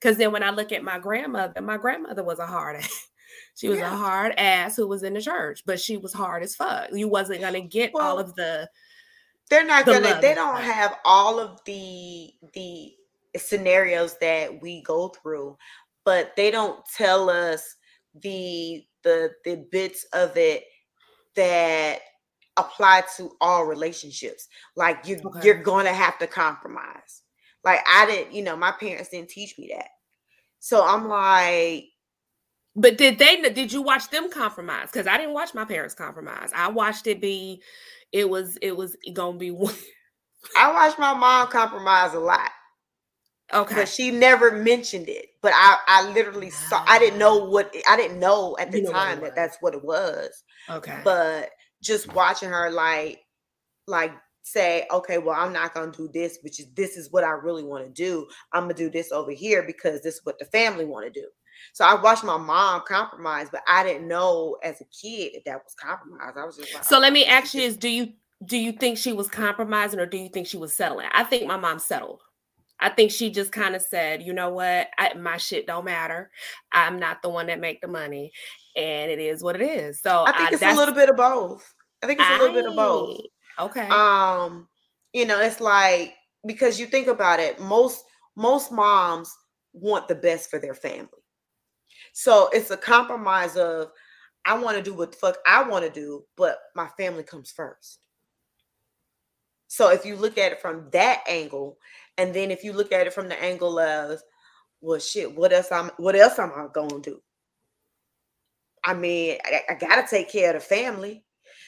because 0.00 0.16
then 0.16 0.32
when 0.32 0.42
i 0.42 0.50
look 0.50 0.72
at 0.72 0.82
my 0.82 0.98
grandmother 0.98 1.60
my 1.60 1.76
grandmother 1.76 2.24
was 2.24 2.38
a 2.38 2.46
hard 2.46 2.76
ass 2.76 3.08
she 3.54 3.68
was 3.68 3.78
Yeah. 3.78 3.92
a 3.92 3.96
hard 3.96 4.34
ass 4.38 4.76
who 4.76 4.86
was 4.86 5.02
in 5.02 5.14
the 5.14 5.20
church 5.22 5.62
but 5.66 5.80
she 5.80 5.96
was 5.96 6.12
hard 6.12 6.42
as 6.42 6.54
fuck. 6.56 6.88
You 6.92 7.08
wasn't 7.08 7.40
gonna 7.40 7.60
get 7.60 7.92
all 7.94 8.18
of 8.18 8.34
the 8.34 8.68
they're 9.50 9.64
not 9.64 9.84
the 9.84 9.92
gonna 9.92 10.10
love. 10.10 10.20
they 10.22 10.34
don't 10.34 10.60
have 10.60 10.96
all 11.04 11.38
of 11.38 11.60
the 11.64 12.32
the 12.54 12.94
scenarios 13.36 14.16
that 14.18 14.60
we 14.62 14.82
go 14.82 15.08
through 15.08 15.56
but 16.04 16.34
they 16.36 16.50
don't 16.50 16.84
tell 16.96 17.28
us 17.30 17.76
the 18.22 18.84
the 19.02 19.30
the 19.44 19.66
bits 19.70 20.04
of 20.12 20.36
it 20.36 20.64
that 21.36 22.00
apply 22.56 23.02
to 23.16 23.36
all 23.40 23.64
relationships. 23.64 24.48
Like 24.76 25.06
you 25.08 25.20
Okay. 25.24 25.40
you're 25.44 25.62
gonna 25.62 25.92
have 25.92 26.18
to 26.20 26.26
compromise. 26.26 27.22
Like 27.64 27.80
i 27.88 28.06
didn't 28.06 28.32
you 28.32 28.42
know 28.42 28.56
my 28.56 28.70
parents 28.72 29.10
didn't 29.10 29.30
teach 29.30 29.58
me 29.58 29.70
that. 29.74 29.88
So 30.60 30.84
i'm 30.84 31.08
like 31.08 31.86
but 32.76 32.98
did 32.98 33.18
they 33.18 33.40
did 33.40 33.72
you 33.72 33.82
watch 33.82 34.08
them 34.10 34.30
compromise 34.30 34.88
because 34.90 35.06
i 35.06 35.16
didn't 35.16 35.34
watch 35.34 35.54
my 35.54 35.64
parents 35.64 35.94
compromise 35.94 36.50
i 36.54 36.68
watched 36.68 37.06
it 37.06 37.20
be 37.20 37.62
it 38.12 38.28
was 38.28 38.56
it 38.62 38.76
was 38.76 38.96
gonna 39.12 39.38
be 39.38 39.50
one 39.52 39.74
i 40.56 40.72
watched 40.72 40.98
my 40.98 41.14
mom 41.14 41.48
compromise 41.48 42.14
a 42.14 42.18
lot 42.18 42.50
okay 43.52 43.74
but 43.74 43.88
she 43.88 44.10
never 44.10 44.52
mentioned 44.52 45.08
it. 45.08 45.26
But 45.42 45.52
I, 45.54 45.78
I 45.86 46.10
literally 46.10 46.50
saw. 46.50 46.82
I 46.86 46.98
didn't 46.98 47.18
know 47.18 47.42
ah. 47.42 47.50
what 47.50 47.74
I 47.88 47.96
didn't 47.96 48.18
know 48.18 48.56
at 48.58 48.70
the 48.72 48.78
You 48.78 48.84
know 48.84 48.92
time 48.92 49.20
that 49.20 49.34
that's 49.36 49.58
what 49.60 49.74
it 49.74 49.84
was. 49.84 50.42
okay 50.70 51.00
But 51.04 51.50
just 51.82 52.12
watching 52.14 52.48
her, 52.48 52.70
like, 52.70 53.20
like 53.86 54.12
say, 54.42 54.86
okay, 54.90 55.18
well, 55.18 55.38
I'm 55.38 55.52
not 55.52 55.74
gonna 55.74 55.92
do 55.92 56.08
this, 56.12 56.38
which 56.42 56.60
is 56.60 56.66
this 56.74 56.96
is 56.96 57.10
what 57.12 57.24
I 57.24 57.30
really 57.30 57.64
want 57.64 57.84
to 57.84 57.90
do. 57.90 58.26
I'm 58.52 58.64
gonna 58.64 58.74
do 58.74 58.90
this 58.90 59.12
over 59.12 59.30
here 59.30 59.62
because 59.62 60.02
this 60.02 60.14
is 60.14 60.20
what 60.24 60.38
the 60.38 60.46
family 60.46 60.84
want 60.84 61.12
to 61.12 61.20
do. 61.20 61.28
So 61.72 61.84
I 61.84 62.00
watched 62.00 62.24
my 62.24 62.36
mom 62.36 62.82
compromise, 62.86 63.48
but 63.50 63.62
I 63.68 63.82
didn't 63.82 64.06
know 64.08 64.56
as 64.62 64.80
a 64.80 64.84
kid 64.84 65.32
that 65.34 65.42
that 65.46 65.62
was 65.64 65.74
compromise. 65.74 66.34
I 66.36 66.44
was 66.44 66.56
just 66.56 66.74
like, 66.74 66.84
So 66.84 66.98
let 66.98 67.12
me 67.12 67.24
ask 67.24 67.54
you: 67.54 67.62
is- 67.62 67.74
Is 67.74 67.78
do 67.78 67.88
you 67.88 68.12
do 68.44 68.56
you 68.58 68.72
think 68.72 68.98
she 68.98 69.12
was 69.12 69.28
compromising, 69.28 69.98
or 70.00 70.06
do 70.06 70.18
you 70.18 70.28
think 70.28 70.46
she 70.46 70.56
was 70.58 70.76
settling? 70.76 71.08
I 71.12 71.24
think 71.24 71.46
my 71.46 71.56
mom 71.56 71.78
settled. 71.78 72.20
I 72.80 72.90
think 72.90 73.10
she 73.12 73.30
just 73.30 73.52
kind 73.52 73.74
of 73.76 73.82
said, 73.82 74.22
you 74.22 74.32
know 74.32 74.50
what, 74.50 74.88
I, 74.98 75.14
my 75.14 75.36
shit 75.38 75.66
don't 75.66 75.84
matter. 75.84 76.30
I'm 76.72 76.98
not 76.98 77.22
the 77.22 77.30
one 77.30 77.46
that 77.46 77.60
make 77.60 77.80
the 77.80 77.86
money, 77.88 78.32
and 78.76 79.10
it 79.10 79.18
is 79.20 79.42
what 79.42 79.54
it 79.54 79.62
is. 79.62 80.00
So 80.02 80.24
I 80.26 80.32
think 80.32 80.52
it's 80.54 80.62
a 80.62 80.66
little 80.76 80.94
bit 80.94 81.08
of 81.08 81.16
both. 81.16 81.72
I 82.02 82.06
think 82.06 82.20
it's 82.20 82.28
a 82.28 82.32
little 82.38 82.54
bit 82.54 82.66
of 82.66 82.76
both. 82.76 83.20
Okay. 83.60 83.88
um 83.88 84.68
you 85.12 85.24
know 85.24 85.40
it's 85.40 85.60
like 85.60 86.14
because 86.44 86.78
you 86.80 86.86
think 86.86 87.06
about 87.06 87.38
it 87.38 87.60
most 87.60 88.04
most 88.36 88.72
moms 88.72 89.32
want 89.72 90.08
the 90.08 90.14
best 90.16 90.50
for 90.50 90.58
their 90.58 90.74
family 90.74 91.08
so 92.16 92.48
it's 92.52 92.70
a 92.70 92.76
compromise 92.76 93.56
of 93.56 93.90
i 94.46 94.56
want 94.56 94.76
to 94.76 94.82
do 94.82 94.94
what 94.94 95.10
the 95.10 95.18
fuck 95.18 95.36
i 95.46 95.62
want 95.62 95.84
to 95.84 95.90
do 95.90 96.24
but 96.36 96.58
my 96.74 96.86
family 96.96 97.22
comes 97.22 97.50
first. 97.50 98.00
So 99.66 99.90
if 99.90 100.06
you 100.06 100.14
look 100.14 100.38
at 100.38 100.52
it 100.52 100.60
from 100.60 100.88
that 100.92 101.24
angle 101.28 101.76
and 102.16 102.32
then 102.32 102.52
if 102.52 102.62
you 102.62 102.72
look 102.72 102.92
at 102.92 103.08
it 103.08 103.12
from 103.12 103.28
the 103.28 103.42
angle 103.42 103.78
of 103.80 104.22
well 104.80 105.00
shit 105.00 105.34
what 105.34 105.52
else 105.52 105.72
i'm 105.72 105.90
what 105.96 106.14
else 106.14 106.38
am 106.38 106.52
i 106.54 106.66
gonna 106.72 107.00
do? 107.00 107.20
I 108.84 108.94
mean 108.94 109.38
i, 109.44 109.62
I 109.70 109.74
gotta 109.74 110.06
take 110.08 110.30
care 110.30 110.54
of 110.54 110.62
the 110.62 110.66
family. 110.66 111.24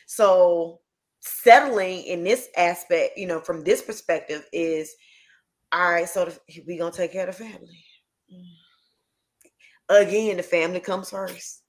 So 0.06 0.80
settling 1.18 2.04
in 2.04 2.22
this 2.22 2.48
aspect, 2.56 3.18
you 3.18 3.26
know, 3.26 3.40
from 3.40 3.64
this 3.64 3.82
perspective 3.82 4.46
is 4.52 4.94
all 5.72 5.90
right, 5.90 6.08
so 6.08 6.30
we 6.68 6.78
gonna 6.78 6.92
take 6.92 7.12
care 7.12 7.28
of 7.28 7.36
the 7.36 7.44
family. 7.44 7.84
Mm. 8.32 8.55
Again, 9.88 10.38
the 10.38 10.42
family 10.42 10.80
comes 10.80 11.10
first. 11.10 11.62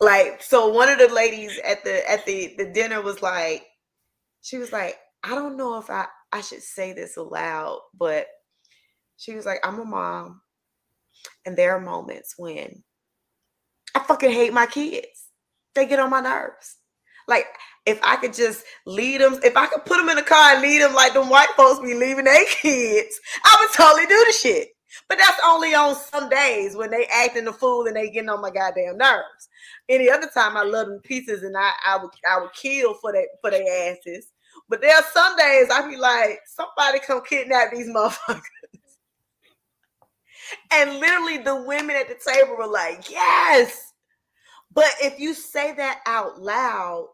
Like, 0.00 0.42
so 0.42 0.68
one 0.68 0.88
of 0.88 0.98
the 0.98 1.08
ladies 1.12 1.58
at 1.64 1.84
the 1.84 2.08
at 2.10 2.26
the 2.26 2.54
the 2.58 2.66
dinner 2.72 3.00
was 3.00 3.22
like, 3.22 3.64
she 4.42 4.58
was 4.58 4.72
like, 4.72 4.96
I 5.22 5.30
don't 5.30 5.56
know 5.56 5.78
if 5.78 5.90
I 5.90 6.06
I 6.32 6.40
should 6.40 6.62
say 6.62 6.92
this 6.92 7.16
aloud, 7.16 7.80
but 7.94 8.26
she 9.16 9.34
was 9.34 9.46
like, 9.46 9.60
I'm 9.64 9.78
a 9.78 9.84
mom, 9.84 10.40
and 11.46 11.56
there 11.56 11.76
are 11.76 11.80
moments 11.80 12.34
when 12.36 12.82
I 13.94 14.00
fucking 14.00 14.32
hate 14.32 14.52
my 14.52 14.66
kids 14.66 15.28
they 15.74 15.86
get 15.86 16.00
on 16.00 16.10
my 16.10 16.20
nerves. 16.20 16.76
Like 17.28 17.46
if 17.86 18.00
I 18.02 18.16
could 18.16 18.34
just 18.34 18.64
lead 18.86 19.20
them, 19.20 19.38
if 19.44 19.56
I 19.56 19.66
could 19.66 19.84
put 19.84 19.98
them 19.98 20.08
in 20.08 20.18
a 20.18 20.22
car 20.22 20.54
and 20.54 20.62
lead 20.62 20.82
them 20.82 20.94
like 20.94 21.14
them 21.14 21.28
white 21.28 21.48
folks 21.56 21.80
be 21.80 21.94
leaving 21.94 22.24
their 22.24 22.44
kids, 22.62 23.20
I 23.44 23.56
would 23.60 23.72
totally 23.72 24.06
do 24.06 24.24
the 24.26 24.32
shit. 24.32 24.68
But 25.08 25.18
that's 25.18 25.40
only 25.44 25.74
on 25.74 25.94
some 25.94 26.28
days 26.28 26.76
when 26.76 26.90
they 26.90 27.06
acting 27.06 27.44
the 27.44 27.52
fool 27.52 27.86
and 27.86 27.96
they 27.96 28.10
getting 28.10 28.28
on 28.28 28.40
my 28.40 28.50
goddamn 28.50 28.98
nerves. 28.98 29.48
Any 29.88 30.10
other 30.10 30.28
time 30.32 30.56
I 30.56 30.62
love 30.62 30.88
them 30.88 31.00
pieces 31.00 31.42
and 31.42 31.56
I 31.56 31.70
I 31.86 31.96
would 31.96 32.10
I 32.30 32.40
would 32.40 32.52
kill 32.52 32.94
for 32.94 33.12
that 33.12 33.28
for 33.40 33.50
their 33.50 33.92
asses. 33.92 34.28
But 34.68 34.80
there 34.80 34.96
are 34.96 35.04
some 35.12 35.36
days 35.36 35.68
I 35.70 35.88
be 35.88 35.96
like, 35.96 36.40
somebody 36.46 36.98
come 37.00 37.22
kidnap 37.24 37.72
these 37.72 37.88
motherfuckers. 37.88 38.42
And 40.72 40.98
literally 40.98 41.38
the 41.38 41.62
women 41.62 41.96
at 41.96 42.08
the 42.08 42.16
table 42.30 42.56
were 42.56 42.66
like, 42.66 43.10
yes. 43.10 43.92
But 44.74 44.90
if 45.00 45.18
you 45.18 45.34
say 45.34 45.72
that 45.74 46.00
out 46.06 46.40
loud 46.40 47.08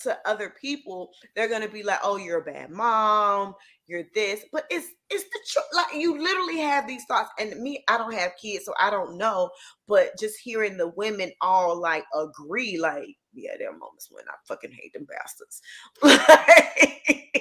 to 0.00 0.18
other 0.26 0.54
people, 0.60 1.10
they're 1.34 1.48
gonna 1.48 1.68
be 1.68 1.82
like, 1.82 2.00
"Oh, 2.02 2.16
you're 2.16 2.40
a 2.40 2.44
bad 2.44 2.70
mom. 2.70 3.54
You're 3.86 4.04
this." 4.14 4.44
But 4.52 4.64
it's 4.70 4.88
it's 5.10 5.24
the 5.24 5.40
truth. 5.48 5.64
Like 5.74 5.94
you 5.94 6.20
literally 6.20 6.58
have 6.58 6.86
these 6.86 7.04
thoughts. 7.06 7.30
And 7.38 7.60
me, 7.60 7.84
I 7.88 7.98
don't 7.98 8.14
have 8.14 8.32
kids, 8.40 8.64
so 8.64 8.74
I 8.80 8.90
don't 8.90 9.18
know. 9.18 9.50
But 9.88 10.18
just 10.18 10.38
hearing 10.42 10.76
the 10.76 10.88
women 10.88 11.32
all 11.40 11.80
like 11.80 12.04
agree, 12.14 12.78
like, 12.78 13.08
yeah, 13.32 13.52
there 13.58 13.70
are 13.70 13.78
moments 13.78 14.08
when 14.10 14.24
I 14.28 14.34
fucking 14.46 14.72
hate 14.72 14.92
them 14.92 15.06
bastards. 15.06 15.60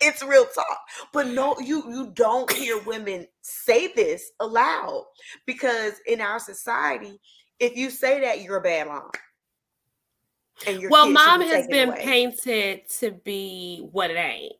It's 0.00 0.22
real 0.22 0.46
talk. 0.46 0.80
But 1.12 1.28
no, 1.28 1.56
you 1.60 1.84
you 1.90 2.12
don't 2.14 2.50
hear 2.52 2.80
women 2.84 3.26
say 3.42 3.92
this 3.92 4.32
aloud 4.40 5.04
because 5.46 5.94
in 6.06 6.20
our 6.20 6.38
society, 6.38 7.20
if 7.58 7.76
you 7.76 7.90
say 7.90 8.20
that, 8.20 8.42
you're 8.42 8.56
a 8.56 8.62
bad 8.62 8.88
mom. 8.88 9.10
And 10.66 10.80
your 10.80 10.90
well, 10.90 11.10
mom 11.10 11.40
has 11.42 11.66
been 11.68 11.90
away. 11.90 12.04
painted 12.04 12.88
to 12.98 13.12
be 13.12 13.86
what 13.92 14.10
it 14.10 14.16
ain't. 14.16 14.54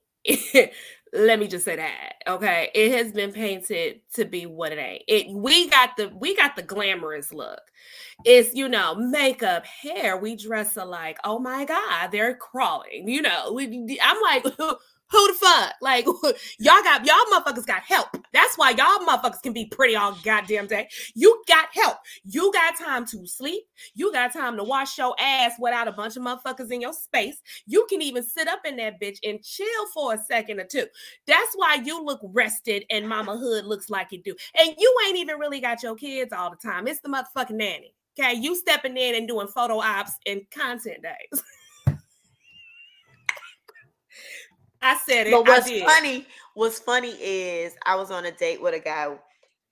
Let 1.13 1.41
me 1.41 1.49
just 1.49 1.65
say 1.65 1.77
that. 1.77 2.15
Okay. 2.27 2.71
It 2.75 2.93
has 2.93 3.13
been 3.13 3.33
painted 3.33 4.01
to 4.15 4.25
be 4.25 4.47
what 4.47 4.73
it 4.73 4.79
ain't. 4.79 5.03
It 5.09 5.27
we 5.31 5.69
got 5.69 5.97
the 5.97 6.09
we 6.09 6.37
got 6.37 6.55
the 6.55 6.63
glamorous 6.63 7.33
look. 7.33 7.61
It's 8.25 8.55
you 8.55 8.69
know, 8.69 8.95
makeup, 8.95 9.65
hair, 9.67 10.17
we 10.17 10.37
dress 10.37 10.77
alike. 10.77 11.19
Oh 11.25 11.39
my 11.39 11.65
God, 11.65 12.13
they're 12.13 12.37
crawling. 12.37 13.09
You 13.09 13.23
know, 13.23 13.53
we, 13.53 13.99
I'm 14.03 14.21
like, 14.23 14.45
Who 15.11 15.27
the 15.27 15.35
fuck? 15.35 15.75
Like 15.81 16.07
y'all 16.59 16.83
got 16.83 17.05
y'all 17.05 17.17
motherfuckers 17.33 17.67
got 17.67 17.83
help. 17.83 18.09
That's 18.33 18.57
why 18.57 18.71
y'all 18.71 19.07
motherfuckers 19.07 19.43
can 19.43 19.53
be 19.53 19.67
pretty 19.67 19.97
all 19.97 20.17
goddamn 20.23 20.69
day. 20.69 20.89
You 21.15 21.43
got 21.49 21.69
help. 21.73 21.97
You 22.25 22.53
got 22.53 22.79
time 22.79 23.05
to 23.07 23.27
sleep. 23.27 23.65
You 23.95 24.13
got 24.13 24.33
time 24.33 24.57
to 24.57 24.65
wash 24.65 24.99
your 24.99 25.15
ass 25.19 25.53
without 25.59 25.89
a 25.89 25.93
bunch 25.93 26.17
of 26.17 26.23
motherfuckers 26.23 26.71
in 26.71 26.81
your 26.81 26.93
space. 26.93 27.41
You 27.67 27.87
can 27.89 28.03
even 28.03 28.23
sit 28.23 28.47
up 28.49 28.61
in 28.65 28.77
that 28.77 29.01
bitch 29.01 29.19
and 29.25 29.43
chill 29.43 29.87
for 29.93 30.15
a 30.15 30.19
second 30.19 30.61
or 30.61 30.65
two. 30.65 30.87
That's 31.27 31.53
why 31.57 31.81
you 31.85 32.05
look 32.05 32.21
rested 32.23 32.85
and 32.91 33.09
mama 33.09 33.37
hood 33.37 33.65
looks 33.65 33.91
like 33.91 34.09
you 34.13 34.23
do. 34.23 34.35
And 34.59 34.75
you 34.79 34.97
ain't 35.07 35.19
even 35.19 35.39
really 35.39 35.61
got 35.61 35.83
your 35.83 35.97
kids 35.97 36.33
all 36.33 36.51
the 36.51 36.57
time. 36.57 36.87
It's 36.87 37.01
the 37.01 37.09
motherfucking 37.09 37.57
nanny. 37.57 37.95
Okay, 38.19 38.35
you 38.35 38.55
stepping 38.57 38.97
in 38.97 39.15
and 39.15 39.27
doing 39.27 39.47
photo 39.49 39.81
ops 39.81 40.13
and 40.27 40.43
content 40.51 41.03
days. 41.03 41.43
I 44.83 44.99
said 45.07 45.27
it. 45.27 45.33
But 45.33 45.47
what's 45.47 45.71
funny, 45.81 46.27
what's 46.55 46.79
funny 46.79 47.13
is 47.21 47.75
I 47.85 47.97
was 47.97 48.11
on 48.11 48.25
a 48.27 48.33
date 48.33 48.63
with 48.63 48.75
a 48.75 48.81
guy 48.81 49.15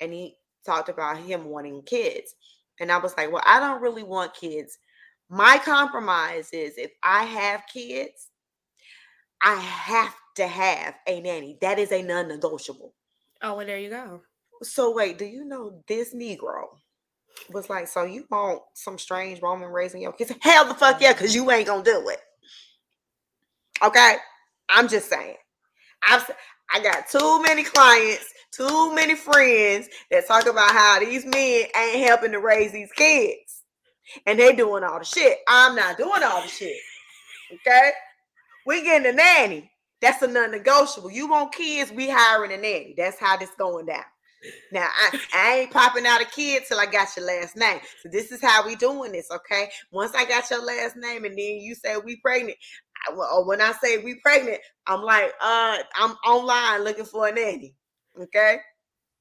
and 0.01 0.13
he 0.13 0.37
talked 0.65 0.89
about 0.89 1.19
him 1.19 1.47
wanting 1.47 1.83
kids. 1.83 2.35
And 2.81 2.93
I 2.93 2.99
was 2.99 3.17
like, 3.17 3.33
well, 3.33 3.43
I 3.47 3.59
don't 3.59 3.83
really 3.83 4.03
want 4.03 4.35
kids. 4.35 4.79
My 5.31 5.59
compromise 5.59 6.51
is 6.53 6.75
if 6.77 6.93
I 7.03 7.25
have 7.25 7.63
kids, 7.73 8.29
I 9.43 9.55
have 9.57 10.15
to 10.37 10.47
have 10.47 10.95
a 11.07 11.21
nanny. 11.21 11.59
That 11.61 11.79
is 11.79 11.93
a 11.93 12.03
non 12.03 12.29
negotiable. 12.29 12.95
Oh, 13.43 13.57
well, 13.57 13.67
there 13.67 13.79
you 13.79 13.91
go. 13.91 14.23
So, 14.63 14.93
wait, 14.93 15.19
do 15.19 15.25
you 15.25 15.45
know 15.45 15.83
this 15.87 16.15
Negro 16.15 16.65
was 17.51 17.71
like, 17.71 17.87
so 17.87 18.05
you 18.05 18.25
want 18.31 18.63
some 18.75 18.99
strange 18.99 19.41
woman 19.41 19.69
raising 19.69 20.03
your 20.03 20.13
kids? 20.13 20.33
Hell 20.41 20.67
the 20.67 20.75
fuck 20.75 21.01
yeah, 21.01 21.13
because 21.13 21.35
you 21.35 21.51
ain't 21.51 21.67
gonna 21.67 21.85
do 21.85 22.09
it. 22.09 22.21
Okay. 23.83 24.17
I'm 24.71 24.89
just 24.89 25.09
saying. 25.09 25.37
I've 26.09 26.31
I 26.71 26.83
got 26.83 27.09
too 27.09 27.43
many 27.43 27.65
clients, 27.65 28.27
too 28.53 28.95
many 28.95 29.15
friends 29.15 29.89
that 30.11 30.27
talk 30.27 30.47
about 30.47 30.71
how 30.71 31.01
these 31.01 31.25
men 31.25 31.65
ain't 31.77 32.07
helping 32.07 32.33
to 32.33 32.41
raise 32.41 32.73
these 32.73 32.93
kids. 32.93 33.63
And 34.27 34.39
they 34.39 34.55
doing 34.55 34.85
all 34.85 34.99
the 34.99 35.05
shit. 35.05 35.39
I'm 35.49 35.75
not 35.75 35.97
doing 35.97 36.23
all 36.23 36.43
the 36.43 36.49
shit. 36.49 36.77
Okay? 37.55 37.91
We 38.67 38.83
getting 38.83 39.11
a 39.11 39.13
nanny. 39.13 39.71
That's 40.01 40.23
a 40.23 40.27
non-negotiable. 40.27 41.11
You 41.11 41.29
want 41.29 41.53
kids, 41.53 41.91
we 41.91 42.09
hiring 42.09 42.53
a 42.53 42.57
nanny. 42.57 42.95
That's 42.97 43.19
how 43.19 43.37
this 43.37 43.51
going 43.59 43.87
down. 43.87 44.05
Now 44.73 44.87
I, 44.87 45.21
I 45.35 45.57
ain't 45.57 45.71
popping 45.71 46.07
out 46.07 46.21
a 46.21 46.25
kid 46.25 46.63
till 46.69 46.79
I 46.79 46.87
got 46.87 47.09
your 47.17 47.27
last 47.27 47.57
name. 47.57 47.81
So 48.03 48.09
this 48.11 48.33
is 48.33 48.43
how 48.43 48.67
we 48.67 48.77
doing 48.77 49.13
this, 49.13 49.31
okay? 49.31 49.71
Once 49.91 50.15
I 50.15 50.25
got 50.25 50.51
your 50.51 50.65
last 50.65 50.97
name 50.97 51.25
and 51.25 51.37
then 51.37 51.57
you 51.61 51.75
say 51.75 51.97
we 51.97 52.17
pregnant, 52.17 52.57
or 53.11 53.47
when 53.47 53.61
I 53.61 53.73
say 53.83 53.99
we 53.99 54.17
pregnant, 54.17 54.61
I'm 54.87 55.03
like, 55.03 55.33
uh, 55.43 55.79
I'm 55.95 56.13
online 56.27 56.85
looking 56.85 57.05
for 57.05 57.29
a 57.29 57.33
nanny. 57.33 57.75
Okay, 58.21 58.59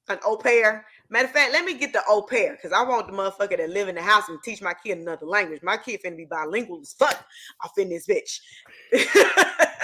an 0.08 0.18
au 0.24 0.36
pair. 0.36 0.84
Matter 1.10 1.26
of 1.26 1.32
fact, 1.32 1.52
let 1.52 1.64
me 1.64 1.74
get 1.74 1.92
the 1.92 2.02
au 2.08 2.22
pair 2.22 2.52
because 2.52 2.72
I 2.72 2.82
want 2.82 3.06
the 3.06 3.12
motherfucker 3.12 3.56
that 3.56 3.70
live 3.70 3.88
in 3.88 3.94
the 3.94 4.02
house 4.02 4.28
and 4.28 4.38
teach 4.42 4.60
my 4.60 4.74
kid 4.74 4.98
another 4.98 5.26
language. 5.26 5.62
My 5.62 5.76
kid 5.76 6.00
finna 6.04 6.16
be 6.16 6.26
bilingual 6.26 6.80
as 6.80 6.92
fuck 6.92 7.24
off 7.64 7.78
in 7.78 7.88
this 7.88 8.06
bitch. 8.06 8.40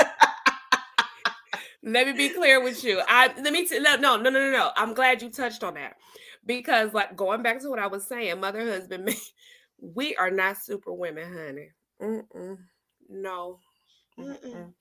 let 1.85 2.07
me 2.07 2.13
be 2.13 2.31
clear 2.31 2.63
with 2.63 2.83
you. 2.83 3.01
I 3.07 3.33
let 3.41 3.53
me 3.53 3.67
t- 3.67 3.79
no 3.79 3.97
no 3.97 4.17
no 4.17 4.31
no 4.31 4.51
no. 4.51 4.71
I'm 4.77 4.95
glad 4.95 5.23
you 5.23 5.31
touched 5.31 5.63
on 5.63 5.75
that 5.75 5.95
because 6.47 6.93
like 6.95 7.17
going 7.17 7.43
back 7.43 7.61
to 7.61 7.71
what 7.71 7.79
I 7.79 7.87
was 7.87 8.07
saying, 8.07 8.41
mother, 8.41 8.65
husband. 8.65 9.11
We 9.81 10.17
are 10.17 10.31
not 10.31 10.57
super 10.57 10.95
women, 10.95 11.31
honey. 11.31 11.69
Mm-mm. 12.01 12.57
No, 13.11 13.59
Mm-mm. 14.19 14.73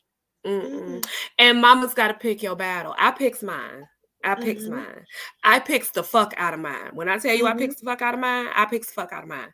Mm-mm. 0.46 1.06
And 1.38 1.62
mama's 1.62 1.94
got 1.94 2.08
to 2.10 2.14
pick 2.14 2.44
your 2.44 2.56
battle. 2.56 2.96
I 2.98 3.12
picks 3.12 3.44
mine. 3.44 3.88
I 4.24 4.36
picks 4.36 4.64
mm-hmm. 4.64 4.76
mine. 4.76 5.06
I 5.44 5.60
picks 5.60 5.90
the 5.90 6.04
fuck 6.04 6.34
out 6.38 6.54
of 6.54 6.60
mine. 6.60 6.92
When 6.94 7.10
I 7.10 7.18
tell 7.18 7.36
you 7.36 7.46
mm-hmm. 7.46 7.58
I 7.58 7.60
picks 7.60 7.76
the 7.80 7.86
fuck 7.86 8.02
out 8.02 8.14
of 8.14 8.20
mine, 8.20 8.48
I 8.56 8.66
picks 8.66 8.88
the 8.88 8.94
fuck 8.94 9.12
out 9.12 9.24
of 9.24 9.30
mine. 9.30 9.50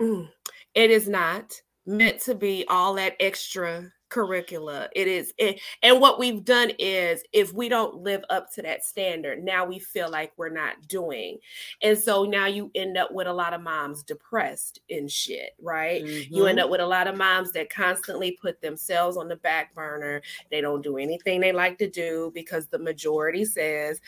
Mm. 0.00 0.28
It 0.74 0.90
is 0.90 1.08
not 1.08 1.52
meant 1.84 2.20
to 2.22 2.34
be 2.34 2.64
all 2.68 2.94
that 2.94 3.16
extra 3.20 3.90
curricula. 4.12 4.90
It 4.94 5.08
is, 5.08 5.32
it, 5.38 5.58
and 5.82 5.98
what 5.98 6.18
we've 6.18 6.44
done 6.44 6.70
is 6.78 7.22
if 7.32 7.50
we 7.54 7.70
don't 7.70 7.96
live 7.96 8.22
up 8.28 8.52
to 8.52 8.62
that 8.62 8.84
standard, 8.84 9.42
now 9.42 9.64
we 9.64 9.78
feel 9.78 10.10
like 10.10 10.32
we're 10.36 10.50
not 10.50 10.86
doing. 10.86 11.38
And 11.82 11.98
so 11.98 12.24
now 12.24 12.44
you 12.44 12.70
end 12.74 12.98
up 12.98 13.10
with 13.12 13.26
a 13.26 13.32
lot 13.32 13.54
of 13.54 13.62
moms 13.62 14.02
depressed 14.02 14.80
and 14.90 15.10
shit, 15.10 15.52
right? 15.58 16.04
Mm-hmm. 16.04 16.34
You 16.34 16.46
end 16.46 16.58
up 16.58 16.64
mm-hmm. 16.64 16.72
with 16.72 16.80
a 16.82 16.86
lot 16.86 17.06
of 17.06 17.16
moms 17.16 17.52
that 17.52 17.70
constantly 17.70 18.32
put 18.32 18.60
themselves 18.60 19.16
on 19.16 19.28
the 19.28 19.36
back 19.36 19.74
burner. 19.74 20.20
They 20.50 20.60
don't 20.60 20.82
do 20.82 20.98
anything 20.98 21.40
they 21.40 21.52
like 21.52 21.78
to 21.78 21.88
do 21.88 22.32
because 22.34 22.66
the 22.66 22.78
majority 22.78 23.46
says, 23.46 23.98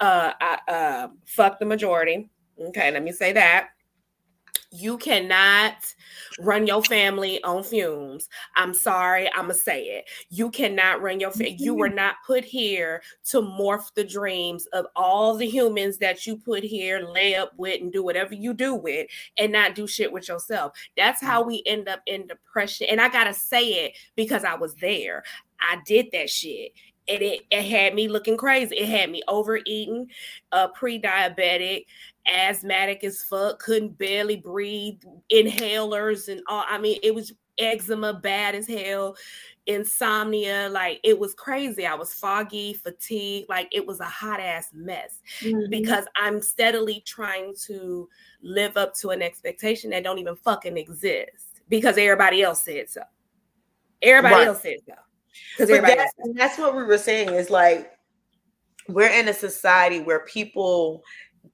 uh, 0.00 0.32
I, 0.38 0.58
uh, 0.68 1.08
fuck 1.24 1.58
the 1.58 1.64
majority. 1.64 2.28
Okay, 2.60 2.90
let 2.90 3.02
me 3.02 3.12
say 3.12 3.32
that 3.32 3.70
you 4.70 4.98
cannot 4.98 5.74
run 6.40 6.66
your 6.66 6.82
family 6.82 7.42
on 7.42 7.62
fumes. 7.62 8.28
I'm 8.56 8.74
sorry, 8.74 9.28
I'm 9.32 9.42
gonna 9.42 9.54
say 9.54 9.84
it. 9.84 10.04
You 10.30 10.50
cannot 10.50 11.02
run 11.02 11.20
your 11.20 11.30
family. 11.30 11.56
You 11.58 11.74
were 11.74 11.88
not 11.88 12.16
put 12.26 12.44
here 12.44 13.02
to 13.30 13.40
morph 13.40 13.92
the 13.94 14.04
dreams 14.04 14.66
of 14.72 14.86
all 14.96 15.36
the 15.36 15.48
humans 15.48 15.98
that 15.98 16.26
you 16.26 16.36
put 16.36 16.62
here, 16.62 17.00
lay 17.00 17.34
up 17.34 17.52
with, 17.56 17.80
and 17.80 17.92
do 17.92 18.02
whatever 18.02 18.34
you 18.34 18.54
do 18.54 18.74
with, 18.74 19.06
and 19.38 19.52
not 19.52 19.74
do 19.74 19.86
shit 19.86 20.12
with 20.12 20.28
yourself. 20.28 20.72
That's 20.96 21.22
how 21.22 21.42
we 21.42 21.62
end 21.66 21.88
up 21.88 22.00
in 22.06 22.26
depression. 22.26 22.86
And 22.90 23.00
I 23.00 23.08
gotta 23.08 23.34
say 23.34 23.86
it 23.86 23.92
because 24.14 24.44
I 24.44 24.54
was 24.54 24.74
there. 24.76 25.22
I 25.60 25.78
did 25.86 26.10
that 26.12 26.28
shit 26.28 26.72
and 27.08 27.22
it, 27.22 27.42
it 27.50 27.62
had 27.62 27.94
me 27.94 28.08
looking 28.08 28.36
crazy. 28.36 28.76
It 28.76 28.88
had 28.88 29.10
me 29.10 29.22
overeating, 29.28 30.10
uh, 30.52 30.68
pre-diabetic, 30.68 31.86
asthmatic 32.26 33.04
as 33.04 33.22
fuck, 33.22 33.58
couldn't 33.58 33.98
barely 33.98 34.36
breathe, 34.36 35.00
inhalers 35.32 36.28
and 36.28 36.42
all. 36.48 36.64
I 36.68 36.78
mean, 36.78 36.98
it 37.02 37.14
was 37.14 37.32
eczema 37.58 38.14
bad 38.14 38.54
as 38.54 38.66
hell, 38.66 39.16
insomnia, 39.66 40.68
like 40.70 41.00
it 41.02 41.18
was 41.18 41.34
crazy. 41.34 41.86
I 41.86 41.94
was 41.94 42.12
foggy, 42.12 42.74
fatigued, 42.74 43.48
like 43.48 43.68
it 43.72 43.86
was 43.86 44.00
a 44.00 44.04
hot 44.04 44.40
ass 44.40 44.70
mess 44.74 45.20
mm-hmm. 45.40 45.70
because 45.70 46.04
I'm 46.16 46.40
steadily 46.42 47.02
trying 47.06 47.54
to 47.66 48.08
live 48.42 48.76
up 48.76 48.94
to 48.96 49.10
an 49.10 49.22
expectation 49.22 49.90
that 49.90 50.04
don't 50.04 50.18
even 50.18 50.36
fucking 50.36 50.76
exist 50.76 51.62
because 51.68 51.98
everybody 51.98 52.42
else 52.42 52.62
said 52.62 52.88
so. 52.90 53.02
Everybody 54.02 54.34
right. 54.34 54.46
else 54.48 54.62
said 54.62 54.78
so. 54.86 54.94
Because 55.56 55.80
that's, 55.80 56.12
that's 56.34 56.58
what 56.58 56.76
we 56.76 56.84
were 56.84 56.98
saying 56.98 57.30
is 57.30 57.50
like 57.50 57.90
we're 58.88 59.08
in 59.08 59.28
a 59.28 59.32
society 59.32 60.00
where 60.00 60.20
people 60.20 61.02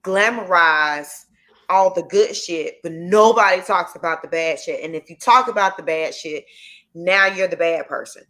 glamorize 0.03 1.25
all 1.69 1.93
the 1.93 2.03
good 2.03 2.37
shit, 2.37 2.77
but 2.83 2.93
nobody 2.93 3.63
talks 3.63 3.97
about 3.97 4.23
the 4.23 4.29
bad 4.29 4.61
shit. 4.61 4.85
And 4.85 4.95
if 4.95 5.09
you 5.09 5.17
talk 5.17 5.49
about 5.49 5.77
the 5.77 5.83
bad 5.83 6.15
shit, 6.15 6.45
now 6.95 7.27
you're 7.27 7.49
the 7.49 7.57
bad 7.57 7.89
person. 7.89 8.25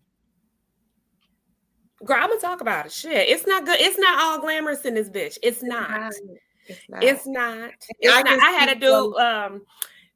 Girl, 2.04 2.18
I'm 2.20 2.28
gonna 2.28 2.40
talk 2.40 2.60
about 2.60 2.86
it. 2.86 2.92
Shit, 2.92 3.28
it's 3.28 3.46
not 3.46 3.64
good. 3.64 3.80
It's 3.80 3.98
not 3.98 4.20
all 4.20 4.40
glamorous 4.40 4.84
in 4.84 4.94
this 4.94 5.08
bitch. 5.08 5.38
It's 5.42 5.62
not. 5.62 6.12
It's 6.66 6.80
not. 6.88 7.02
It's 7.02 7.26
not. 7.26 7.70
It's 8.00 8.14
I, 8.14 8.22
not. 8.22 8.40
I 8.40 8.50
had 8.50 8.76
a 8.76 8.80
dude 8.80 9.16
um 9.16 9.62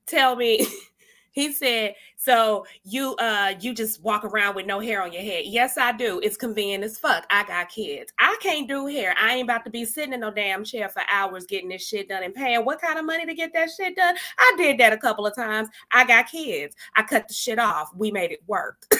tell 0.06 0.34
me 0.36 0.66
he 1.36 1.52
said, 1.52 1.94
"So 2.16 2.66
you 2.82 3.14
uh 3.16 3.54
you 3.60 3.74
just 3.74 4.02
walk 4.02 4.24
around 4.24 4.56
with 4.56 4.64
no 4.64 4.80
hair 4.80 5.02
on 5.02 5.12
your 5.12 5.22
head?" 5.22 5.44
Yes, 5.44 5.76
I 5.76 5.92
do. 5.92 6.18
It's 6.24 6.36
convenient 6.36 6.82
as 6.82 6.98
fuck. 6.98 7.26
I 7.28 7.44
got 7.44 7.68
kids. 7.68 8.10
I 8.18 8.36
can't 8.40 8.66
do 8.66 8.86
hair. 8.86 9.14
I 9.20 9.34
ain't 9.34 9.44
about 9.44 9.62
to 9.66 9.70
be 9.70 9.84
sitting 9.84 10.14
in 10.14 10.20
no 10.20 10.30
damn 10.30 10.64
chair 10.64 10.88
for 10.88 11.02
hours 11.10 11.44
getting 11.44 11.68
this 11.68 11.86
shit 11.86 12.08
done 12.08 12.22
and 12.22 12.34
paying 12.34 12.64
what 12.64 12.80
kind 12.80 12.98
of 12.98 13.04
money 13.04 13.26
to 13.26 13.34
get 13.34 13.52
that 13.52 13.68
shit 13.70 13.94
done. 13.96 14.16
I 14.38 14.54
did 14.56 14.78
that 14.78 14.94
a 14.94 14.96
couple 14.96 15.26
of 15.26 15.36
times. 15.36 15.68
I 15.92 16.06
got 16.06 16.30
kids. 16.30 16.74
I 16.96 17.02
cut 17.02 17.28
the 17.28 17.34
shit 17.34 17.58
off. 17.58 17.90
We 17.94 18.10
made 18.10 18.32
it 18.32 18.40
work. 18.46 18.90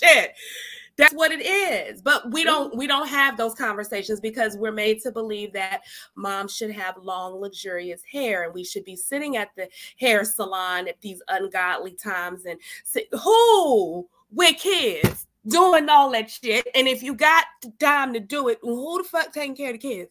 shit 0.00 0.34
that's 0.96 1.14
what 1.14 1.32
it 1.32 1.44
is 1.44 2.00
but 2.02 2.30
we 2.32 2.44
don't 2.44 2.76
we 2.76 2.86
don't 2.86 3.08
have 3.08 3.36
those 3.36 3.54
conversations 3.54 4.20
because 4.20 4.56
we're 4.56 4.72
made 4.72 5.00
to 5.00 5.10
believe 5.10 5.52
that 5.52 5.82
moms 6.14 6.54
should 6.54 6.70
have 6.70 6.96
long 6.98 7.40
luxurious 7.40 8.02
hair 8.10 8.44
and 8.44 8.54
we 8.54 8.64
should 8.64 8.84
be 8.84 8.96
sitting 8.96 9.36
at 9.36 9.50
the 9.56 9.68
hair 9.98 10.24
salon 10.24 10.88
at 10.88 11.00
these 11.00 11.22
ungodly 11.28 11.92
times 11.92 12.44
and 12.46 12.58
say, 12.84 13.06
who 13.12 14.08
with 14.30 14.56
kids 14.56 15.26
doing 15.46 15.88
all 15.88 16.10
that 16.12 16.30
shit. 16.30 16.66
And 16.74 16.88
if 16.88 17.02
you 17.02 17.14
got 17.14 17.44
time 17.78 18.12
to 18.14 18.20
do 18.20 18.48
it, 18.48 18.58
who 18.62 18.98
the 18.98 19.08
fuck 19.08 19.32
taking 19.32 19.56
care 19.56 19.68
of 19.68 19.74
the 19.74 19.78
kids? 19.78 20.10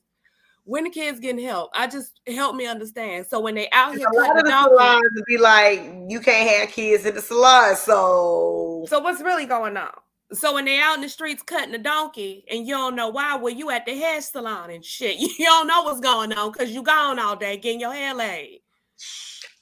When 0.66 0.86
the 0.86 0.90
kids 0.90 1.20
getting 1.20 1.44
help? 1.44 1.72
I 1.76 1.88
just 1.88 2.22
help 2.26 2.56
me 2.56 2.66
understand. 2.68 3.26
So 3.26 3.42
when 3.42 3.54
they 3.54 3.70
out 3.74 3.96
here, 3.96 4.08
a 4.08 4.16
lot 4.16 4.38
of 4.38 4.46
the 4.46 4.50
salons 4.50 5.22
be 5.28 5.38
like, 5.38 5.82
you 6.08 6.22
can't 6.22 6.50
have 6.50 6.70
kids 6.70 7.06
in 7.06 7.16
the 7.16 7.22
salon. 7.22 7.76
So, 7.76 8.86
so 8.88 9.00
what's 9.00 9.22
really 9.22 9.46
going 9.46 9.76
on? 9.76 9.92
So 10.34 10.54
when 10.54 10.66
they 10.66 10.80
out 10.80 10.96
in 10.96 11.02
the 11.02 11.10
streets 11.10 11.44
cutting 11.44 11.74
a 11.76 11.78
donkey 11.78 12.46
and 12.50 12.68
you 12.68 12.74
don't 12.74 12.96
know 12.96 13.10
why, 13.10 13.36
well, 13.36 13.54
you 13.54 13.70
at 13.70 13.86
the 13.86 13.96
hair 13.96 14.22
salon 14.22 14.70
and 14.70 14.84
shit. 14.84 15.18
You 15.40 15.46
don't 15.46 15.68
know 15.68 15.84
what's 15.84 16.00
going 16.00 16.34
on 16.34 16.52
because 16.52 16.72
you 16.72 16.84
gone 16.84 17.20
all 17.20 17.36
day 17.36 17.58
getting 17.58 17.80
your 17.80 17.94
hair 17.94 18.14
laid. 18.14 18.62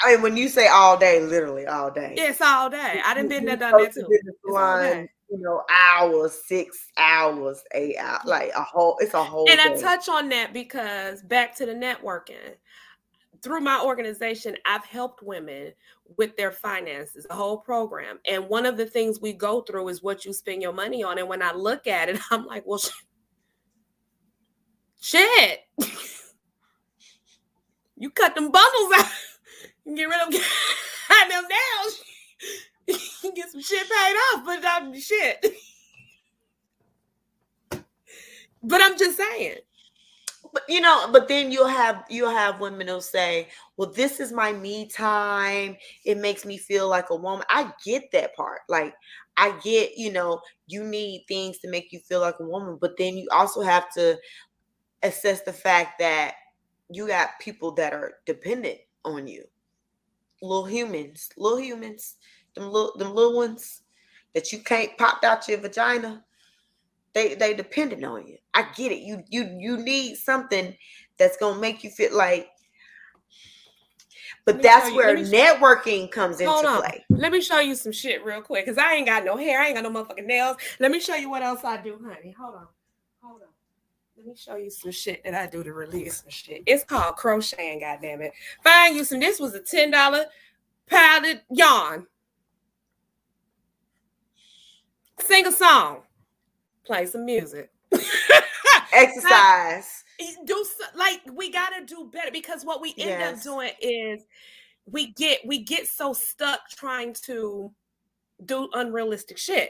I 0.01 0.13
mean, 0.13 0.21
when 0.21 0.37
you 0.37 0.49
say 0.49 0.67
all 0.67 0.97
day, 0.97 1.21
literally 1.21 1.65
all 1.65 1.91
day. 1.91 2.15
It's 2.17 2.41
all 2.41 2.69
day. 2.69 3.01
I 3.05 3.13
didn't 3.13 3.29
been 3.29 3.45
there, 3.45 3.57
done 3.57 3.71
that 3.71 3.93
too. 3.93 4.07
Salon, 4.45 5.07
you 5.29 5.39
know, 5.39 5.63
hours, 5.69 6.39
six 6.45 6.87
hours, 6.97 7.63
eight 7.73 7.97
hours, 7.97 8.21
like 8.25 8.51
a 8.55 8.61
whole. 8.61 8.97
It's 8.99 9.13
a 9.13 9.23
whole. 9.23 9.49
And 9.49 9.57
day. 9.57 9.63
I 9.63 9.81
touch 9.81 10.09
on 10.09 10.29
that 10.29 10.53
because 10.53 11.21
back 11.21 11.55
to 11.57 11.65
the 11.65 11.73
networking. 11.73 12.55
Through 13.41 13.61
my 13.61 13.81
organization, 13.83 14.55
I've 14.65 14.85
helped 14.85 15.23
women 15.23 15.73
with 16.17 16.37
their 16.37 16.51
finances, 16.51 17.25
the 17.27 17.33
whole 17.33 17.57
program. 17.57 18.19
And 18.29 18.47
one 18.47 18.67
of 18.67 18.77
the 18.77 18.85
things 18.85 19.19
we 19.19 19.33
go 19.33 19.61
through 19.61 19.87
is 19.87 20.03
what 20.03 20.25
you 20.25 20.33
spend 20.33 20.61
your 20.61 20.73
money 20.73 21.03
on. 21.03 21.17
And 21.17 21.27
when 21.27 21.41
I 21.41 21.51
look 21.53 21.87
at 21.87 22.09
it, 22.09 22.19
I'm 22.31 22.45
like, 22.45 22.63
well, 22.67 22.79
shit. 24.99 25.61
you 27.97 28.11
cut 28.11 28.35
them 28.35 28.51
bundles 28.51 28.93
out 28.97 29.11
and 29.85 29.97
get 29.97 30.05
rid 30.05 30.21
of 30.21 30.31
them 30.31 30.41
nails. 31.49 32.03
get 33.35 33.51
some 33.51 33.61
shit 33.61 33.87
paid 33.89 34.15
off, 34.33 34.45
but 34.45 34.59
I'm 34.65 34.99
shit. 34.99 35.45
but 38.63 38.81
I'm 38.83 38.97
just 38.97 39.17
saying. 39.17 39.57
But 40.53 40.63
you 40.67 40.81
know, 40.81 41.07
but 41.11 41.27
then 41.27 41.51
you'll 41.51 41.67
have 41.67 42.03
you'll 42.09 42.29
have 42.29 42.59
women 42.59 42.87
who'll 42.87 43.01
say, 43.01 43.47
Well, 43.77 43.91
this 43.91 44.19
is 44.19 44.31
my 44.31 44.51
me 44.51 44.87
time. 44.87 45.77
It 46.05 46.17
makes 46.17 46.45
me 46.45 46.57
feel 46.57 46.89
like 46.89 47.09
a 47.09 47.15
woman. 47.15 47.45
I 47.49 47.71
get 47.85 48.11
that 48.11 48.35
part. 48.35 48.61
Like 48.67 48.93
I 49.37 49.57
get, 49.63 49.97
you 49.97 50.11
know, 50.11 50.41
you 50.67 50.83
need 50.83 51.25
things 51.27 51.59
to 51.59 51.69
make 51.69 51.91
you 51.91 51.99
feel 51.99 52.19
like 52.19 52.39
a 52.39 52.45
woman, 52.45 52.77
but 52.79 52.97
then 52.97 53.15
you 53.17 53.27
also 53.31 53.61
have 53.61 53.89
to 53.93 54.17
assess 55.03 55.41
the 55.41 55.53
fact 55.53 55.99
that 55.99 56.35
you 56.89 57.07
got 57.07 57.39
people 57.39 57.71
that 57.73 57.93
are 57.93 58.13
dependent 58.25 58.79
on 59.05 59.27
you. 59.27 59.43
Little 60.41 60.65
humans, 60.65 61.29
little 61.37 61.59
humans 61.59 62.15
them 62.55 62.71
little 62.71 62.97
them 62.97 63.13
little 63.13 63.35
ones 63.35 63.81
that 64.33 64.51
you 64.51 64.59
can't 64.59 64.97
pop 64.97 65.23
out 65.23 65.47
your 65.47 65.59
vagina, 65.59 66.23
they 67.13 67.35
they 67.35 67.53
dependent 67.53 68.03
on 68.03 68.27
you. 68.27 68.37
I 68.53 68.67
get 68.75 68.91
it. 68.91 68.99
You 68.99 69.23
you 69.29 69.43
you 69.59 69.77
need 69.77 70.15
something 70.15 70.75
that's 71.17 71.37
gonna 71.37 71.59
make 71.59 71.83
you 71.83 71.89
feel 71.89 72.15
like. 72.15 72.49
But 74.45 74.61
that's 74.61 74.89
you, 74.89 74.95
where 74.95 75.15
networking 75.15 76.09
comes 76.09 76.39
into 76.39 76.51
on. 76.51 76.81
play. 76.81 77.05
Let 77.09 77.31
me 77.31 77.41
show 77.41 77.59
you 77.59 77.75
some 77.75 77.91
shit 77.91 78.25
real 78.25 78.41
quick, 78.41 78.65
cause 78.65 78.77
I 78.77 78.93
ain't 78.93 79.05
got 79.05 79.23
no 79.23 79.37
hair, 79.37 79.61
I 79.61 79.67
ain't 79.67 79.75
got 79.75 79.83
no 79.83 79.91
motherfucking 79.91 80.25
nails. 80.25 80.57
Let 80.79 80.91
me 80.91 80.99
show 80.99 81.15
you 81.15 81.29
what 81.29 81.43
else 81.43 81.63
I 81.63 81.77
do, 81.77 81.99
honey. 82.03 82.35
Hold 82.39 82.55
on, 82.55 82.67
hold 83.21 83.41
on. 83.41 83.47
Let 84.17 84.25
me 84.25 84.35
show 84.35 84.55
you 84.55 84.69
some 84.69 84.91
shit 84.91 85.23
that 85.23 85.33
I 85.33 85.47
do 85.47 85.63
to 85.63 85.73
release 85.73 86.21
some 86.21 86.29
shit. 86.29 86.63
It's 86.65 86.83
called 86.83 87.15
crocheting, 87.17 87.79
goddamn 87.81 88.21
it. 88.21 88.33
Find 88.63 88.95
you 88.95 89.03
some. 89.03 89.19
This 89.19 89.39
was 89.39 89.53
a 89.53 89.59
ten 89.59 89.91
dollar 89.91 90.25
padded 90.87 91.41
yarn. 91.49 92.07
Sing 95.19 95.45
a 95.45 95.51
song. 95.51 96.01
Play 96.91 97.05
some 97.05 97.23
music. 97.23 97.71
Exercise. 98.93 100.03
Like, 100.19 100.45
do 100.45 100.65
like 100.93 101.21
we 101.33 101.49
gotta 101.49 101.85
do 101.85 102.09
better 102.11 102.31
because 102.33 102.65
what 102.65 102.81
we 102.81 102.89
end 102.97 103.11
yes. 103.11 103.37
up 103.37 103.43
doing 103.43 103.71
is 103.81 104.25
we 104.85 105.13
get 105.13 105.39
we 105.45 105.59
get 105.59 105.87
so 105.87 106.11
stuck 106.11 106.69
trying 106.69 107.13
to 107.27 107.71
do 108.43 108.67
unrealistic 108.73 109.37
shit. 109.37 109.69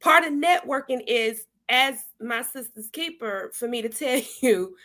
Part 0.00 0.24
of 0.24 0.32
networking 0.32 1.02
is 1.06 1.46
as 1.68 2.02
my 2.18 2.40
sister's 2.40 2.88
keeper 2.88 3.50
for 3.52 3.68
me 3.68 3.82
to 3.82 3.90
tell 3.90 4.22
you 4.40 4.76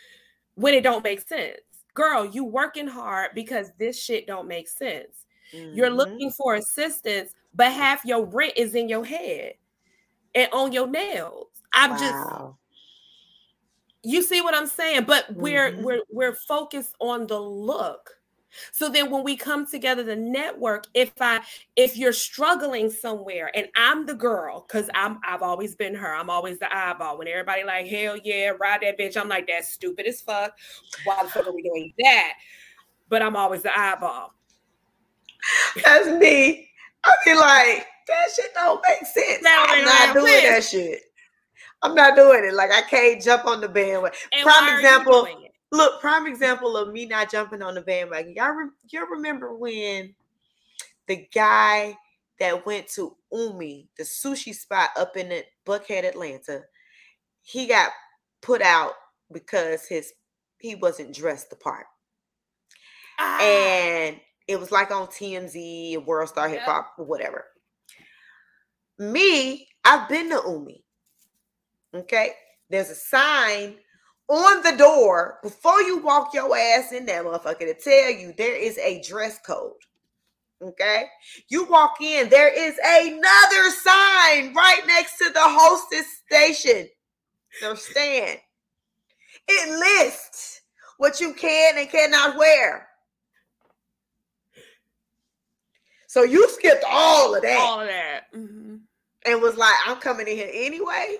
when 0.56 0.74
it 0.74 0.82
don't 0.82 1.02
make 1.02 1.26
sense. 1.26 1.60
Girl, 1.94 2.26
you 2.26 2.44
working 2.44 2.88
hard 2.88 3.30
because 3.34 3.72
this 3.78 3.98
shit 3.98 4.26
don't 4.26 4.48
make 4.48 4.68
sense. 4.68 5.24
Mm-hmm. 5.54 5.76
You're 5.76 5.88
looking 5.88 6.30
for 6.30 6.56
assistance, 6.56 7.32
but 7.54 7.72
half 7.72 8.04
your 8.04 8.26
rent 8.26 8.52
is 8.58 8.74
in 8.74 8.90
your 8.90 9.02
head 9.02 9.54
and 10.36 10.52
on 10.52 10.72
your 10.72 10.86
nails. 10.86 11.48
I'm 11.72 11.90
wow. 11.90 11.96
just 11.98 12.56
you 14.06 14.22
see 14.22 14.40
what 14.40 14.54
I'm 14.54 14.68
saying? 14.68 15.04
But 15.04 15.34
we're 15.34 15.72
mm-hmm. 15.72 15.82
we're 15.82 16.02
we're 16.10 16.34
focused 16.34 16.94
on 17.00 17.26
the 17.26 17.40
look. 17.40 18.12
So 18.72 18.88
then 18.88 19.10
when 19.10 19.24
we 19.24 19.36
come 19.36 19.66
together 19.66 20.04
to 20.04 20.16
network, 20.16 20.86
if 20.94 21.12
I 21.20 21.40
if 21.74 21.96
you're 21.96 22.12
struggling 22.12 22.88
somewhere 22.88 23.50
and 23.54 23.66
I'm 23.76 24.06
the 24.06 24.14
girl, 24.14 24.64
because 24.66 24.88
I'm 24.94 25.18
I've 25.26 25.42
always 25.42 25.74
been 25.74 25.94
her, 25.96 26.14
I'm 26.14 26.30
always 26.30 26.60
the 26.60 26.74
eyeball. 26.74 27.18
When 27.18 27.26
everybody 27.26 27.64
like, 27.64 27.88
hell 27.88 28.16
yeah, 28.22 28.52
ride 28.60 28.82
that 28.82 28.96
bitch, 28.96 29.20
I'm 29.20 29.28
like, 29.28 29.48
that's 29.48 29.70
stupid 29.70 30.06
as 30.06 30.20
fuck. 30.20 30.56
Why 31.04 31.24
the 31.24 31.28
fuck 31.28 31.46
are 31.48 31.52
we 31.52 31.62
doing 31.62 31.92
that? 31.98 32.34
But 33.08 33.22
I'm 33.22 33.36
always 33.36 33.62
the 33.62 33.76
eyeball. 33.76 34.32
That's 35.84 36.08
me. 36.08 36.70
I 37.04 37.12
be 37.24 37.34
like, 37.34 37.86
that 38.06 38.28
shit 38.34 38.54
don't 38.54 38.82
make 38.86 39.06
sense. 39.06 39.42
That 39.42 39.66
I'm 39.68 39.84
not 39.84 40.14
doing 40.14 40.40
sense. 40.40 40.70
that 40.70 40.78
shit. 40.78 41.02
I'm 41.82 41.94
not 41.94 42.16
doing 42.16 42.44
it. 42.44 42.54
Like 42.54 42.70
I 42.72 42.82
can't 42.82 43.22
jump 43.22 43.46
on 43.46 43.60
the 43.60 43.68
bandwagon. 43.68 44.18
And 44.32 44.42
prime 44.42 44.74
example. 44.74 45.28
Look, 45.72 46.00
prime 46.00 46.26
example 46.26 46.76
of 46.76 46.92
me 46.92 47.06
not 47.06 47.30
jumping 47.30 47.60
on 47.60 47.74
the 47.74 47.80
bandwagon. 47.80 48.34
Y'all, 48.36 48.52
re- 48.52 48.70
y'all 48.88 49.06
remember 49.06 49.54
when 49.54 50.14
the 51.08 51.26
guy 51.34 51.96
that 52.38 52.64
went 52.64 52.86
to 52.88 53.16
Umi, 53.32 53.88
the 53.98 54.04
sushi 54.04 54.54
spot 54.54 54.90
up 54.96 55.16
in 55.16 55.42
Buckhead, 55.66 56.04
Atlanta, 56.04 56.62
he 57.42 57.66
got 57.66 57.90
put 58.42 58.62
out 58.62 58.92
because 59.32 59.86
his 59.86 60.12
he 60.58 60.74
wasn't 60.76 61.14
dressed 61.14 61.50
the 61.50 61.56
part. 61.56 61.86
Ah. 63.18 63.40
And 63.40 64.20
it 64.46 64.58
was 64.58 64.70
like 64.70 64.90
on 64.90 65.08
TMZ, 65.08 66.04
World 66.04 66.28
Star 66.28 66.48
Hip 66.48 66.62
Hop, 66.62 66.92
whatever. 66.96 67.44
Me, 68.98 69.68
I've 69.84 70.08
been 70.08 70.30
to 70.30 70.42
Umi. 70.46 70.82
Okay. 71.94 72.32
There's 72.70 72.90
a 72.90 72.94
sign 72.94 73.76
on 74.28 74.62
the 74.62 74.76
door 74.76 75.38
before 75.42 75.80
you 75.82 75.98
walk 75.98 76.34
your 76.34 76.56
ass 76.56 76.92
in 76.92 77.06
there, 77.06 77.24
motherfucker, 77.24 77.60
to 77.60 77.74
tell 77.74 78.10
you 78.10 78.34
there 78.36 78.56
is 78.56 78.76
a 78.78 79.02
dress 79.02 79.38
code. 79.46 79.72
Okay. 80.60 81.04
You 81.48 81.66
walk 81.66 82.00
in, 82.00 82.28
there 82.28 82.52
is 82.52 82.76
another 82.84 83.70
sign 83.70 84.54
right 84.54 84.80
next 84.86 85.18
to 85.18 85.30
the 85.30 85.40
hostess 85.40 86.06
station. 86.26 86.88
Their 87.60 87.76
stand. 87.76 88.40
It 89.48 89.78
lists 89.78 90.62
what 90.98 91.20
you 91.20 91.34
can 91.34 91.78
and 91.78 91.88
cannot 91.88 92.36
wear. 92.36 92.88
So 96.08 96.22
you 96.22 96.48
skipped 96.48 96.84
all 96.88 97.34
of 97.34 97.42
that. 97.42 97.58
All 97.58 97.80
of 97.80 97.88
that. 97.88 98.32
Mm-hmm. 98.34 98.76
And 99.26 99.42
was 99.42 99.56
like, 99.56 99.74
I'm 99.86 99.96
coming 99.98 100.28
in 100.28 100.36
here 100.36 100.50
anyway. 100.52 101.16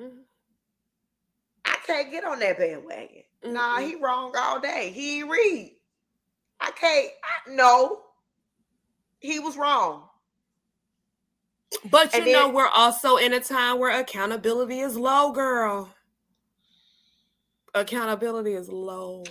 Mm-hmm. 0.00 0.18
I 1.64 1.76
can't 1.86 2.10
get 2.10 2.24
on 2.24 2.40
that 2.40 2.58
bandwagon. 2.58 3.22
Mm-hmm. 3.44 3.52
Nah, 3.52 3.78
he 3.78 3.94
wrong 3.96 4.34
all 4.36 4.60
day. 4.60 4.90
He 4.94 5.20
ain't 5.20 5.30
read. 5.30 5.76
I 6.60 6.70
can't. 6.70 7.08
I, 7.22 7.54
no, 7.54 8.00
he 9.20 9.38
was 9.38 9.56
wrong. 9.56 10.08
But 11.90 12.12
you 12.14 12.20
and 12.20 12.32
know, 12.32 12.46
then, 12.46 12.54
we're 12.54 12.68
also 12.68 13.16
in 13.16 13.32
a 13.32 13.40
time 13.40 13.78
where 13.78 14.00
accountability 14.00 14.80
is 14.80 14.96
low, 14.96 15.32
girl. 15.32 15.92
Accountability 17.74 18.54
is 18.54 18.68
low. 18.68 19.24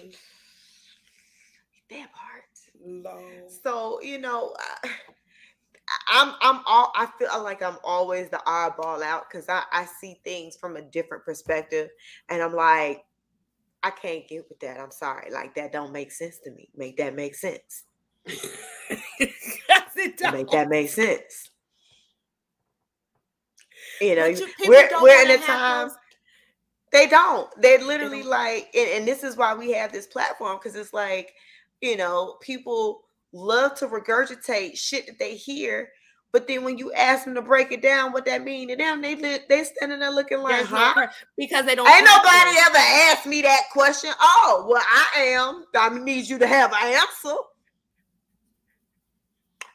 That 1.90 2.10
part. 2.12 2.44
Low. 2.86 3.22
So 3.64 4.02
you 4.02 4.20
know, 4.20 4.54
I, 4.60 4.90
I'm 6.10 6.34
I'm 6.42 6.62
all 6.66 6.92
I 6.96 7.08
feel 7.20 7.44
like 7.44 7.62
I'm 7.62 7.78
always 7.84 8.30
the 8.30 8.42
oddball 8.48 9.02
out 9.02 9.30
because 9.30 9.50
I 9.50 9.64
I 9.72 9.86
see 9.86 10.20
things 10.24 10.56
from 10.56 10.78
a 10.78 10.82
different 10.82 11.26
perspective, 11.26 11.90
and 12.30 12.42
I'm 12.42 12.54
like, 12.54 13.04
I 13.84 13.90
can't 13.92 14.28
get 14.28 14.46
with 14.50 14.60
that. 14.62 14.80
I'm 14.80 14.92
sorry, 14.92 15.32
like 15.32 15.56
that 15.56 15.72
don't 15.74 15.92
make 15.92 16.12
sense 16.12 16.40
to 16.46 16.52
me. 16.52 16.70
Make 16.76 16.98
that 16.98 17.16
make 17.16 17.36
sense. 17.36 17.84
make 20.32 20.50
that 20.52 20.70
make 20.70 20.90
sense. 20.90 21.50
You 24.02 24.16
know, 24.16 24.34
we're 24.68 24.90
we're 25.02 25.26
in 25.26 25.32
a 25.32 25.38
time. 25.44 25.88
Those- 25.90 25.98
they 26.92 27.08
don't. 27.08 27.50
They're 27.60 27.84
literally 27.84 28.22
like, 28.22 28.70
and, 28.76 28.88
and 28.88 29.08
this 29.08 29.24
is 29.24 29.36
why 29.36 29.56
we 29.56 29.72
have 29.72 29.92
this 29.92 30.06
platform 30.06 30.58
because 30.58 30.76
it's 30.76 30.94
like 30.94 31.34
you 31.82 31.98
know, 31.98 32.38
people 32.42 33.02
love 33.34 33.76
to 33.76 33.88
regurgitate 33.88 34.78
shit 34.78 35.08
that 35.08 35.20
they 35.20 35.36
hear 35.36 35.90
But 36.32 36.48
then 36.48 36.64
when 36.64 36.78
you 36.78 36.92
ask 36.94 37.26
them 37.26 37.36
to 37.36 37.42
break 37.42 37.72
it 37.72 37.82
down, 37.82 38.12
what 38.12 38.26
that 38.26 38.44
mean 38.44 38.70
to 38.70 38.76
them, 38.76 39.02
they 39.02 39.16
they 39.16 39.64
standing 39.64 40.00
there 40.00 40.12
looking 40.12 40.40
like, 40.40 40.66
huh? 40.66 41.08
because 41.38 41.66
they 41.66 41.76
don't. 41.76 41.88
Ain't 41.90 42.06
nobody 42.06 42.58
ever 42.68 42.78
asked 42.78 43.26
me 43.28 43.42
that 43.44 43.64
question. 43.72 44.12
Oh, 44.20 44.66
well, 44.70 44.84
I 44.84 45.20
am. 45.20 45.66
I 45.76 45.90
need 46.00 46.28
you 46.28 46.40
to 46.40 46.48
have 46.48 46.72
an 46.74 46.96
answer. 46.96 47.36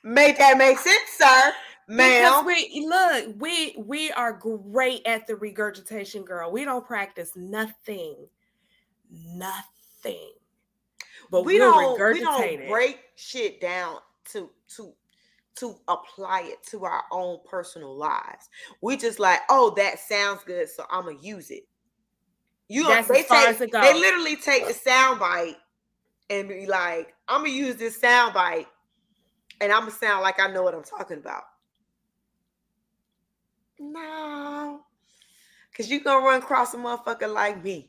Make 0.04 0.38
that 0.38 0.56
make 0.58 0.78
sense, 0.78 1.10
sir, 1.16 1.52
Because 1.86 1.96
ma'am. 1.96 2.44
we 2.44 2.86
look, 2.88 3.34
we 3.40 3.74
we 3.78 4.10
are 4.12 4.32
great 4.32 5.02
at 5.06 5.26
the 5.26 5.36
regurgitation, 5.36 6.24
girl. 6.24 6.50
We 6.50 6.64
don't 6.64 6.86
practice 6.86 7.32
nothing, 7.36 8.26
nothing. 9.10 10.32
But 11.30 11.44
we 11.44 11.58
don't 11.58 12.10
we 12.12 12.20
don't 12.20 12.66
break 12.68 13.00
shit 13.16 13.60
down 13.60 13.98
to 14.32 14.50
to 14.76 14.94
to 15.56 15.76
apply 15.88 16.42
it 16.44 16.62
to 16.70 16.84
our 16.84 17.02
own 17.10 17.38
personal 17.48 17.96
lives. 17.96 18.48
We 18.80 18.96
just 18.96 19.18
like, 19.18 19.40
oh, 19.50 19.74
that 19.76 19.98
sounds 19.98 20.44
good, 20.44 20.68
so 20.68 20.84
I'm 20.90 21.04
gonna 21.04 21.18
use 21.20 21.50
it. 21.50 21.64
You 22.68 22.82
know, 22.84 23.02
they 23.08 23.22
take 23.22 23.58
they 23.82 23.94
literally 23.94 24.36
take 24.36 24.66
the 24.68 24.74
sound 24.74 25.18
bite 25.20 25.56
and 26.30 26.48
be 26.48 26.66
like, 26.66 27.14
I'm 27.28 27.40
gonna 27.42 27.52
use 27.52 27.76
this 27.76 28.00
sound 28.00 28.34
bite 28.34 28.66
and 29.60 29.72
I'm 29.72 29.80
gonna 29.80 29.92
sound 29.92 30.22
like 30.22 30.40
I 30.40 30.48
know 30.48 30.62
what 30.62 30.74
I'm 30.74 30.84
talking 30.84 31.18
about. 31.18 31.42
No, 33.80 34.80
because 35.70 35.90
you're 35.90 36.00
gonna 36.00 36.24
run 36.24 36.40
across 36.42 36.74
a 36.74 36.76
motherfucker 36.76 37.32
like 37.32 37.62
me, 37.62 37.88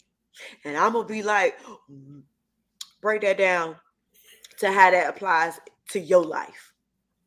and 0.63 0.77
I'm 0.77 0.93
gonna 0.93 1.07
be 1.07 1.23
like, 1.23 1.59
"Mm, 1.91 2.23
break 3.01 3.21
that 3.21 3.37
down 3.37 3.75
to 4.59 4.71
how 4.71 4.91
that 4.91 5.09
applies 5.09 5.59
to 5.89 5.99
your 5.99 6.23
life. 6.23 6.73